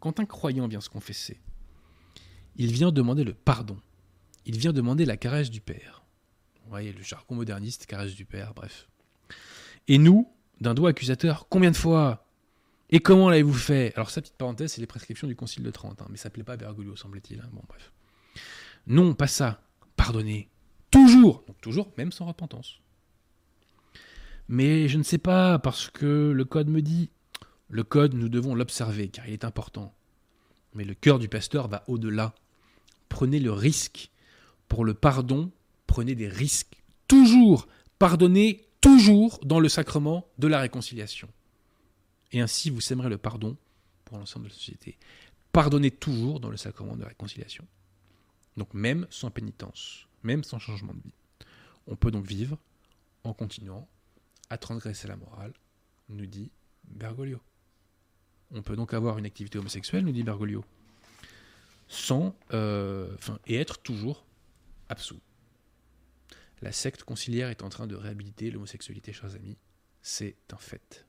Quand 0.00 0.20
un 0.20 0.26
croyant 0.26 0.68
vient 0.68 0.80
se 0.80 0.90
confesser, 0.90 1.40
il 2.56 2.72
vient 2.72 2.92
demander 2.92 3.24
le 3.24 3.34
pardon. 3.34 3.78
Il 4.44 4.58
vient 4.58 4.72
demander 4.72 5.04
la 5.04 5.16
caresse 5.16 5.50
du 5.50 5.60
Père. 5.60 6.02
Vous 6.64 6.70
voyez, 6.70 6.92
le 6.92 7.02
jargon 7.02 7.34
moderniste, 7.34 7.86
caresse 7.86 8.14
du 8.14 8.24
Père, 8.24 8.54
bref. 8.54 8.88
Et 9.88 9.98
nous, 9.98 10.30
d'un 10.60 10.74
doigt 10.74 10.90
accusateur, 10.90 11.48
combien 11.48 11.70
de 11.70 11.76
fois? 11.76 12.26
Et 12.90 13.00
comment 13.00 13.28
l'avez-vous 13.30 13.54
fait? 13.54 13.92
Alors, 13.94 14.10
sa 14.10 14.20
petite 14.20 14.36
parenthèse, 14.36 14.72
c'est 14.72 14.80
les 14.80 14.86
prescriptions 14.86 15.28
du 15.28 15.36
Concile 15.36 15.62
de 15.62 15.70
Trente, 15.70 16.00
hein, 16.02 16.06
mais 16.10 16.16
ça 16.16 16.28
ne 16.28 16.34
plaît 16.34 16.44
pas 16.44 16.54
à 16.54 16.56
Bergoglio, 16.56 16.96
semble-t-il. 16.96 17.40
hein. 17.40 17.48
Bon, 17.52 17.62
bref. 17.68 17.92
Non, 18.88 19.14
pas 19.14 19.26
ça. 19.26 19.60
Pardonnez. 19.96 20.48
Toujours. 20.90 21.44
Donc, 21.46 21.60
toujours, 21.60 21.92
même 21.98 22.10
sans 22.10 22.26
repentance. 22.26 22.80
Mais 24.48 24.88
je 24.88 24.96
ne 24.96 25.02
sais 25.02 25.18
pas, 25.18 25.58
parce 25.58 25.90
que 25.90 26.32
le 26.34 26.44
code 26.44 26.68
me 26.68 26.82
dit. 26.82 27.10
Le 27.68 27.84
code, 27.84 28.14
nous 28.14 28.30
devons 28.30 28.54
l'observer, 28.54 29.08
car 29.08 29.28
il 29.28 29.34
est 29.34 29.44
important. 29.44 29.94
Mais 30.72 30.84
le 30.84 30.94
cœur 30.94 31.18
du 31.18 31.28
pasteur 31.28 31.68
va 31.68 31.84
au-delà. 31.86 32.34
Prenez 33.10 33.40
le 33.40 33.52
risque. 33.52 34.10
Pour 34.68 34.86
le 34.86 34.94
pardon, 34.94 35.50
prenez 35.86 36.14
des 36.14 36.28
risques. 36.28 36.82
Toujours. 37.08 37.68
Pardonnez 37.98 38.66
toujours 38.80 39.38
dans 39.44 39.60
le 39.60 39.68
sacrement 39.68 40.26
de 40.38 40.46
la 40.46 40.60
réconciliation. 40.60 41.28
Et 42.32 42.40
ainsi, 42.40 42.70
vous 42.70 42.80
sèmerez 42.80 43.10
le 43.10 43.18
pardon 43.18 43.56
pour 44.06 44.16
l'ensemble 44.16 44.46
de 44.46 44.50
la 44.50 44.54
société. 44.54 44.96
Pardonnez 45.52 45.90
toujours 45.90 46.40
dans 46.40 46.50
le 46.50 46.56
sacrement 46.56 46.96
de 46.96 47.02
la 47.02 47.08
réconciliation. 47.08 47.66
Donc 48.58 48.74
même 48.74 49.06
sans 49.08 49.30
pénitence, 49.30 50.08
même 50.24 50.42
sans 50.42 50.58
changement 50.58 50.92
de 50.92 51.00
vie. 51.00 51.14
On 51.86 51.96
peut 51.96 52.10
donc 52.10 52.26
vivre 52.26 52.58
en 53.22 53.32
continuant 53.32 53.88
à 54.50 54.58
transgresser 54.58 55.06
la 55.06 55.16
morale, 55.16 55.52
nous 56.08 56.26
dit 56.26 56.50
Bergoglio. 56.84 57.40
On 58.50 58.62
peut 58.62 58.76
donc 58.76 58.94
avoir 58.94 59.16
une 59.18 59.26
activité 59.26 59.58
homosexuelle, 59.58 60.04
nous 60.04 60.12
dit 60.12 60.24
Bergoglio, 60.24 60.64
sans, 61.86 62.34
euh, 62.52 63.16
et 63.46 63.54
être 63.56 63.78
toujours 63.78 64.24
absous. 64.88 65.20
La 66.60 66.72
secte 66.72 67.04
conciliaire 67.04 67.50
est 67.50 67.62
en 67.62 67.68
train 67.68 67.86
de 67.86 67.94
réhabiliter 67.94 68.50
l'homosexualité, 68.50 69.12
chers 69.12 69.36
amis. 69.36 69.56
C'est 70.02 70.36
un 70.50 70.56
fait. 70.56 71.06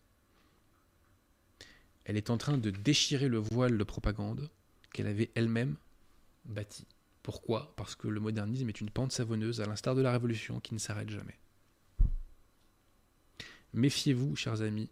Elle 2.03 2.17
est 2.17 2.29
en 2.29 2.37
train 2.37 2.57
de 2.57 2.69
déchirer 2.69 3.27
le 3.27 3.39
voile 3.39 3.77
de 3.77 3.83
propagande 3.83 4.49
qu'elle 4.93 5.07
avait 5.07 5.31
elle-même 5.33 5.77
bâti. 6.45 6.85
Pourquoi? 7.23 7.73
Parce 7.75 7.95
que 7.95 8.07
le 8.07 8.19
modernisme 8.19 8.69
est 8.69 8.81
une 8.81 8.89
pente 8.89 9.11
savonneuse, 9.11 9.61
à 9.61 9.65
l'instar 9.65 9.95
de 9.95 10.01
la 10.01 10.11
Révolution, 10.11 10.59
qui 10.59 10.73
ne 10.73 10.79
s'arrête 10.79 11.09
jamais. 11.09 11.37
Méfiez-vous, 13.73 14.35
chers 14.35 14.61
amis, 14.61 14.89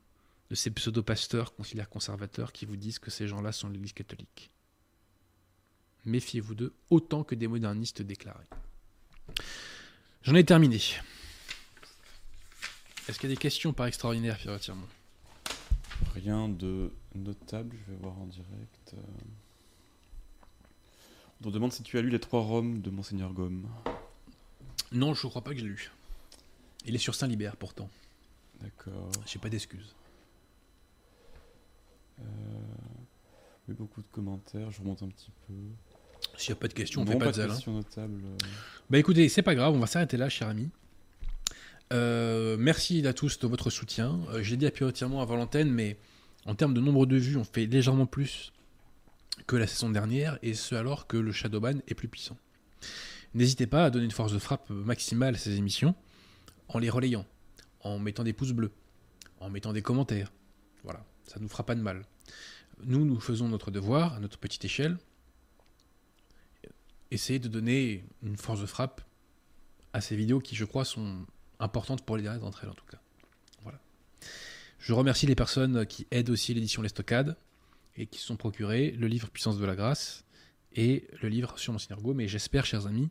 de 0.49 0.55
ces 0.55 0.71
pseudo-pasteurs 0.71 1.55
conciliaires 1.55 1.89
conservateurs 1.89 2.51
qui 2.51 2.65
vous 2.65 2.75
disent 2.75 2.99
que 2.99 3.11
ces 3.11 3.27
gens-là 3.27 3.51
sont 3.51 3.69
l'Église 3.69 3.93
catholique. 3.93 4.51
Méfiez-vous 6.05 6.55
d'eux 6.55 6.73
autant 6.89 7.23
que 7.23 7.35
des 7.35 7.47
modernistes 7.47 8.01
déclarés. 8.01 8.47
J'en 10.21 10.35
ai 10.35 10.43
terminé. 10.45 10.77
Est-ce 13.07 13.19
qu'il 13.19 13.29
y 13.29 13.31
a 13.31 13.35
des 13.35 13.41
questions 13.41 13.73
par 13.73 13.87
extraordinaire, 13.87 14.37
Pierre 14.37 14.59
Rien 16.13 16.47
de 16.49 16.91
notable, 17.15 17.75
je 17.85 17.91
vais 17.91 17.97
voir 17.97 18.17
en 18.17 18.25
direct. 18.25 18.95
On 21.45 21.51
demande 21.51 21.71
si 21.71 21.83
tu 21.83 21.97
as 21.97 22.01
lu 22.01 22.09
Les 22.09 22.19
Trois 22.19 22.41
Roms 22.41 22.81
de 22.81 22.89
Monseigneur 22.89 23.31
Gomme. 23.33 23.67
Non, 24.91 25.13
je 25.13 25.25
ne 25.25 25.29
crois 25.29 25.43
pas 25.43 25.51
que 25.53 25.59
j'ai 25.59 25.65
lu. 25.65 25.91
Il 26.85 26.95
est 26.95 26.99
sur 26.99 27.15
Saint-Libert 27.15 27.55
pourtant. 27.57 27.89
D'accord. 28.61 29.11
J'ai 29.25 29.39
pas 29.39 29.49
d'excuses. 29.49 29.95
Euh, 32.19 32.23
oui, 33.67 33.75
beaucoup 33.77 34.01
de 34.01 34.07
commentaires. 34.11 34.71
Je 34.71 34.79
remonte 34.79 35.03
un 35.03 35.09
petit 35.09 35.31
peu. 35.47 35.53
S'il 36.37 36.53
n'y 36.53 36.57
a 36.57 36.61
pas 36.61 36.67
de 36.67 36.73
questions, 36.73 37.01
on 37.01 37.05
non, 37.05 37.11
fait 37.13 37.17
pas, 37.19 37.25
pas 37.25 37.31
de 37.31 37.35
zèle. 37.35 37.51
hein. 37.51 37.81
euh. 37.97 38.37
Bah 38.89 38.97
écoutez, 38.97 39.29
c'est 39.29 39.41
pas 39.43 39.55
grave, 39.55 39.73
on 39.73 39.79
va 39.79 39.87
s'arrêter 39.87 40.17
là, 40.17 40.29
cher 40.29 40.47
ami. 40.47 40.69
Euh, 41.93 42.57
merci 42.59 43.05
à 43.07 43.13
tous 43.13 43.39
de 43.39 43.47
votre 43.47 43.69
soutien. 43.69 44.19
Euh, 44.29 44.41
je 44.43 44.51
l'ai 44.51 44.57
dit 44.57 44.65
apéritivement 44.65 45.21
avant 45.21 45.35
l'antenne, 45.35 45.69
mais 45.71 45.97
en 46.45 46.55
termes 46.55 46.73
de 46.73 46.81
nombre 46.81 47.05
de 47.05 47.15
vues, 47.17 47.37
on 47.37 47.43
fait 47.43 47.65
légèrement 47.65 48.05
plus 48.05 48.51
que 49.45 49.55
la 49.55 49.67
saison 49.67 49.89
dernière, 49.89 50.39
et 50.41 50.53
ce 50.53 50.75
alors 50.75 51.07
que 51.07 51.17
le 51.17 51.31
Shadowban 51.31 51.79
est 51.87 51.93
plus 51.93 52.07
puissant. 52.07 52.37
N'hésitez 53.33 53.67
pas 53.67 53.85
à 53.85 53.89
donner 53.89 54.05
une 54.05 54.11
force 54.11 54.33
de 54.33 54.39
frappe 54.39 54.69
maximale 54.69 55.35
à 55.35 55.37
ces 55.37 55.57
émissions 55.57 55.95
en 56.69 56.79
les 56.79 56.89
relayant, 56.89 57.25
en 57.81 57.99
mettant 57.99 58.23
des 58.23 58.33
pouces 58.33 58.51
bleus, 58.51 58.71
en 59.39 59.49
mettant 59.49 59.73
des 59.73 59.81
commentaires. 59.81 60.31
Voilà, 60.83 61.05
ça 61.25 61.39
nous 61.39 61.47
fera 61.47 61.65
pas 61.65 61.75
de 61.75 61.81
mal. 61.81 62.03
Nous, 62.83 63.05
nous 63.05 63.19
faisons 63.19 63.47
notre 63.47 63.71
devoir 63.71 64.13
à 64.13 64.19
notre 64.19 64.37
petite 64.37 64.65
échelle. 64.65 64.97
Essayez 67.11 67.39
de 67.39 67.47
donner 67.47 68.03
une 68.23 68.37
force 68.37 68.61
de 68.61 68.65
frappe 68.65 69.01
à 69.93 70.01
ces 70.01 70.15
vidéos 70.15 70.39
qui, 70.39 70.55
je 70.55 70.65
crois, 70.65 70.85
sont 70.85 71.25
importantes 71.59 72.03
pour 72.03 72.17
les 72.17 72.23
d'entre 72.23 72.63
elles 72.63 72.69
en 72.69 72.73
tout 72.73 72.85
cas. 72.85 72.99
Voilà. 73.63 73.79
Je 74.79 74.93
remercie 74.93 75.25
les 75.25 75.35
personnes 75.35 75.85
qui 75.85 76.05
aident 76.11 76.29
aussi 76.29 76.53
l'édition 76.53 76.81
Les 76.81 76.89
Stockades 76.89 77.37
et 77.97 78.05
qui 78.05 78.19
se 78.19 78.27
sont 78.27 78.37
procurées 78.37 78.91
le 78.91 79.07
livre 79.07 79.29
Puissance 79.29 79.57
de 79.57 79.65
la 79.65 79.75
grâce 79.75 80.25
et 80.75 81.07
le 81.21 81.29
livre 81.29 81.57
sur 81.57 81.73
Monseigneur 81.73 82.01
Go. 82.01 82.13
Mais 82.13 82.27
j'espère, 82.27 82.65
chers 82.65 82.87
amis, 82.87 83.09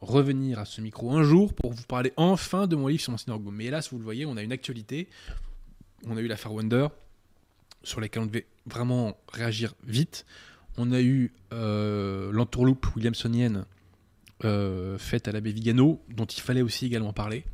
revenir 0.00 0.58
à 0.58 0.64
ce 0.64 0.80
micro 0.80 1.12
un 1.12 1.22
jour 1.22 1.54
pour 1.54 1.72
vous 1.72 1.84
parler 1.84 2.12
enfin 2.16 2.66
de 2.66 2.76
mon 2.76 2.86
livre 2.86 3.02
sur 3.02 3.10
Monseigneur 3.10 3.40
Go. 3.40 3.50
Mais 3.50 3.66
hélas, 3.66 3.90
vous 3.90 3.98
le 3.98 4.04
voyez, 4.04 4.26
on 4.26 4.36
a 4.36 4.42
une 4.42 4.52
actualité. 4.52 5.08
On 6.06 6.16
a 6.16 6.20
eu 6.20 6.28
l'affaire 6.28 6.52
Wonder 6.52 6.88
sur 7.82 8.00
laquelle 8.00 8.22
on 8.22 8.26
devait 8.26 8.46
vraiment 8.66 9.16
réagir 9.32 9.74
vite. 9.84 10.24
On 10.76 10.92
a 10.92 11.00
eu 11.00 11.32
euh, 11.52 12.30
l'entourloupe 12.32 12.86
williamsonienne 12.94 13.64
euh, 14.44 14.98
faite 14.98 15.26
à 15.26 15.32
l'abbé 15.32 15.50
Vigano, 15.50 16.00
dont 16.08 16.26
il 16.26 16.40
fallait 16.40 16.62
aussi 16.62 16.86
également 16.86 17.12
parler. 17.12 17.44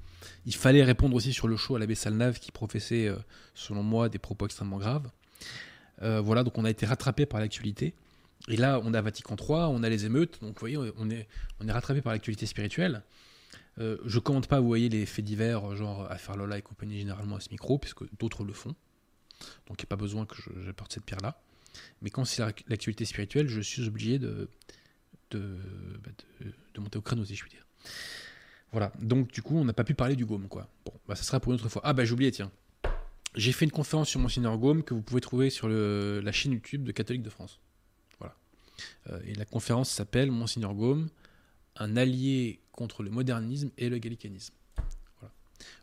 Il 0.47 0.55
fallait 0.55 0.83
répondre 0.83 1.17
aussi 1.17 1.33
sur 1.33 1.49
le 1.49 1.57
show 1.57 1.77
à 1.77 1.79
l'abbé 1.79 1.95
Salnave 1.95 2.39
qui 2.39 2.53
professait, 2.53 3.09
euh, 3.09 3.17
selon 3.55 3.83
moi, 3.83 4.09
des 4.09 4.19
propos 4.19 4.45
extrêmement 4.45 4.79
graves. 4.79 5.11
Euh, 6.03 6.21
voilà, 6.21 6.43
donc 6.45 6.57
on 6.59 6.65
a 6.65 6.71
été 6.71 6.87
rattrapé 6.87 7.27
par 7.27 7.41
l'actualité. 7.41 7.95
Et 8.49 8.57
là, 8.57 8.81
on 8.85 8.93
a 8.95 9.01
Vatican 9.01 9.37
III, 9.37 9.49
on 9.71 9.83
a 9.83 9.89
les 9.89 10.05
émeutes, 10.05 10.41
donc 10.43 10.55
vous 10.55 10.61
voyez, 10.61 10.77
on 10.77 11.09
est, 11.11 11.29
on 11.61 11.69
est 11.69 11.73
rattrapé 11.73 12.03
par 12.03 12.13
l'actualité 12.13 12.47
spirituelle. 12.47 13.03
Euh, 13.79 13.97
je 14.05 14.19
commente 14.19 14.47
pas, 14.49 14.61
vous 14.61 14.67
voyez, 14.67 14.89
les 14.89 15.07
faits 15.07 15.25
divers, 15.25 15.75
genre 15.77 16.11
affaire 16.11 16.37
Lola 16.37 16.59
et 16.59 16.63
compagnie 16.63 16.99
généralement 16.99 17.37
à 17.37 17.41
ce 17.41 17.49
micro, 17.51 17.79
puisque 17.79 18.05
d'autres 18.19 18.45
le 18.45 18.53
font. 18.53 18.75
Donc 19.67 19.79
il 19.81 19.83
n'y 19.83 19.87
a 19.87 19.87
pas 19.87 19.97
besoin 19.97 20.27
que 20.27 20.37
j'apporte 20.65 20.93
cette 20.93 21.05
pierre-là. 21.05 21.41
Mais 22.03 22.11
quand 22.11 22.25
c'est 22.25 22.43
la- 22.43 22.53
l'actualité 22.69 23.05
spirituelle, 23.05 23.49
je 23.49 23.61
suis 23.61 23.87
obligé 23.87 24.19
de, 24.19 24.49
bah, 25.33 25.39
de, 25.39 25.57
de 26.75 26.81
monter 26.81 26.99
au 26.99 27.03
créneau, 27.03 27.25
si 27.25 27.35
je 27.35 27.43
puis 27.43 27.51
dire. 27.51 27.65
Voilà, 28.73 28.93
donc 29.01 29.33
du 29.33 29.43
coup, 29.43 29.57
on 29.57 29.65
n'a 29.65 29.73
pas 29.73 29.85
pu 29.85 29.95
parler 29.95 30.17
du 30.17 30.27
Gaume, 30.27 30.49
quoi. 30.49 30.69
Bon, 30.85 30.93
bah 31.09 31.15
ça 31.15 31.23
sera 31.23 31.41
pour 31.41 31.53
une 31.53 31.59
autre 31.59 31.69
fois. 31.69 31.83
Ah 31.85 31.93
bah 31.93 32.05
j'ai 32.05 32.13
oublié, 32.13 32.31
tiens. 32.33 32.51
J'ai 33.35 33.51
fait 33.51 33.65
une 33.65 33.73
conférence 33.73 34.09
sur 34.09 34.21
Monseigneur 34.21 34.57
Gaume 34.59 34.85
que 34.85 34.95
vous 34.95 35.03
pouvez 35.03 35.21
trouver 35.21 35.51
sur 35.51 35.69
la 35.69 36.33
chaîne 36.33 36.53
YouTube 36.53 36.85
de 36.85 36.93
Catholique 36.93 37.23
de 37.23 37.31
France. 37.31 37.61
Voilà. 38.21 38.37
Euh, 39.11 39.21
et 39.27 39.35
la 39.35 39.45
conférence 39.45 39.91
s'appelle 39.91 40.31
Monseigneur 40.31 40.75
Gaume, 40.75 41.09
un 41.77 41.97
allié 41.97 42.61
contre 42.73 43.03
le 43.03 43.11
modernisme 43.11 43.71
et 43.77 43.89
le 43.89 43.99
gallicanisme. 43.99 44.55
Voilà. 45.19 45.35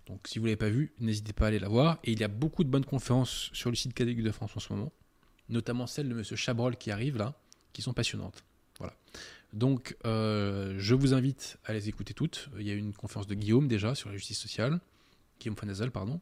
Donc 0.05 0.27
si 0.27 0.39
vous 0.39 0.45
ne 0.45 0.49
l'avez 0.49 0.57
pas 0.57 0.69
vu, 0.69 0.93
n'hésitez 0.99 1.33
pas 1.33 1.45
à 1.45 1.47
aller 1.49 1.59
la 1.59 1.67
voir. 1.67 1.99
Et 2.05 2.13
il 2.13 2.19
y 2.19 2.23
a 2.23 2.29
beaucoup 2.29 2.63
de 2.63 2.69
bonnes 2.69 2.85
conférences 2.85 3.49
sur 3.51 3.69
le 3.69 3.75
site 3.75 3.93
Catholique 3.93 4.23
de 4.23 4.31
France 4.31 4.55
en 4.55 4.61
ce 4.61 4.71
moment, 4.71 4.93
notamment 5.49 5.87
celle 5.87 6.07
de 6.07 6.13
M. 6.13 6.23
Chabrol 6.23 6.77
qui 6.77 6.89
arrive 6.89 7.17
là, 7.17 7.33
qui 7.73 7.81
sont 7.81 7.93
passionnantes. 7.93 8.45
Voilà. 8.79 8.95
Donc 9.51 9.97
euh, 10.05 10.75
je 10.77 10.95
vous 10.95 11.13
invite 11.13 11.57
à 11.65 11.73
les 11.73 11.89
écouter 11.89 12.13
toutes. 12.13 12.49
Il 12.57 12.65
y 12.65 12.71
a 12.71 12.75
une 12.75 12.93
conférence 12.93 13.27
de 13.27 13.35
Guillaume 13.35 13.67
déjà 13.67 13.93
sur 13.93 14.09
la 14.09 14.15
justice 14.15 14.39
sociale, 14.39 14.79
Guillaume 15.41 15.57
Fonazal, 15.57 15.91
pardon. 15.91 16.21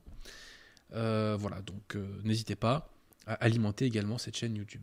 Euh, 0.93 1.37
voilà, 1.39 1.61
donc 1.61 1.95
euh, 1.95 2.19
n'hésitez 2.23 2.55
pas 2.55 2.89
à 3.27 3.33
alimenter 3.33 3.85
également 3.85 4.17
cette 4.17 4.35
chaîne 4.35 4.55
YouTube. 4.55 4.81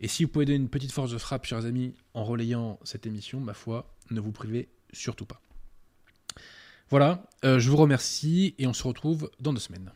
Et 0.00 0.08
si 0.08 0.24
vous 0.24 0.30
pouvez 0.30 0.44
donner 0.44 0.58
une 0.58 0.68
petite 0.68 0.92
force 0.92 1.10
de 1.10 1.18
frappe, 1.18 1.44
chers 1.44 1.64
amis, 1.66 1.94
en 2.14 2.24
relayant 2.24 2.78
cette 2.84 3.06
émission, 3.06 3.40
ma 3.40 3.54
foi, 3.54 3.94
ne 4.10 4.20
vous 4.20 4.32
privez 4.32 4.68
surtout 4.92 5.26
pas. 5.26 5.40
Voilà, 6.90 7.28
euh, 7.44 7.58
je 7.58 7.68
vous 7.68 7.76
remercie 7.76 8.54
et 8.58 8.66
on 8.66 8.72
se 8.72 8.82
retrouve 8.82 9.30
dans 9.40 9.52
deux 9.52 9.60
semaines. 9.60 9.92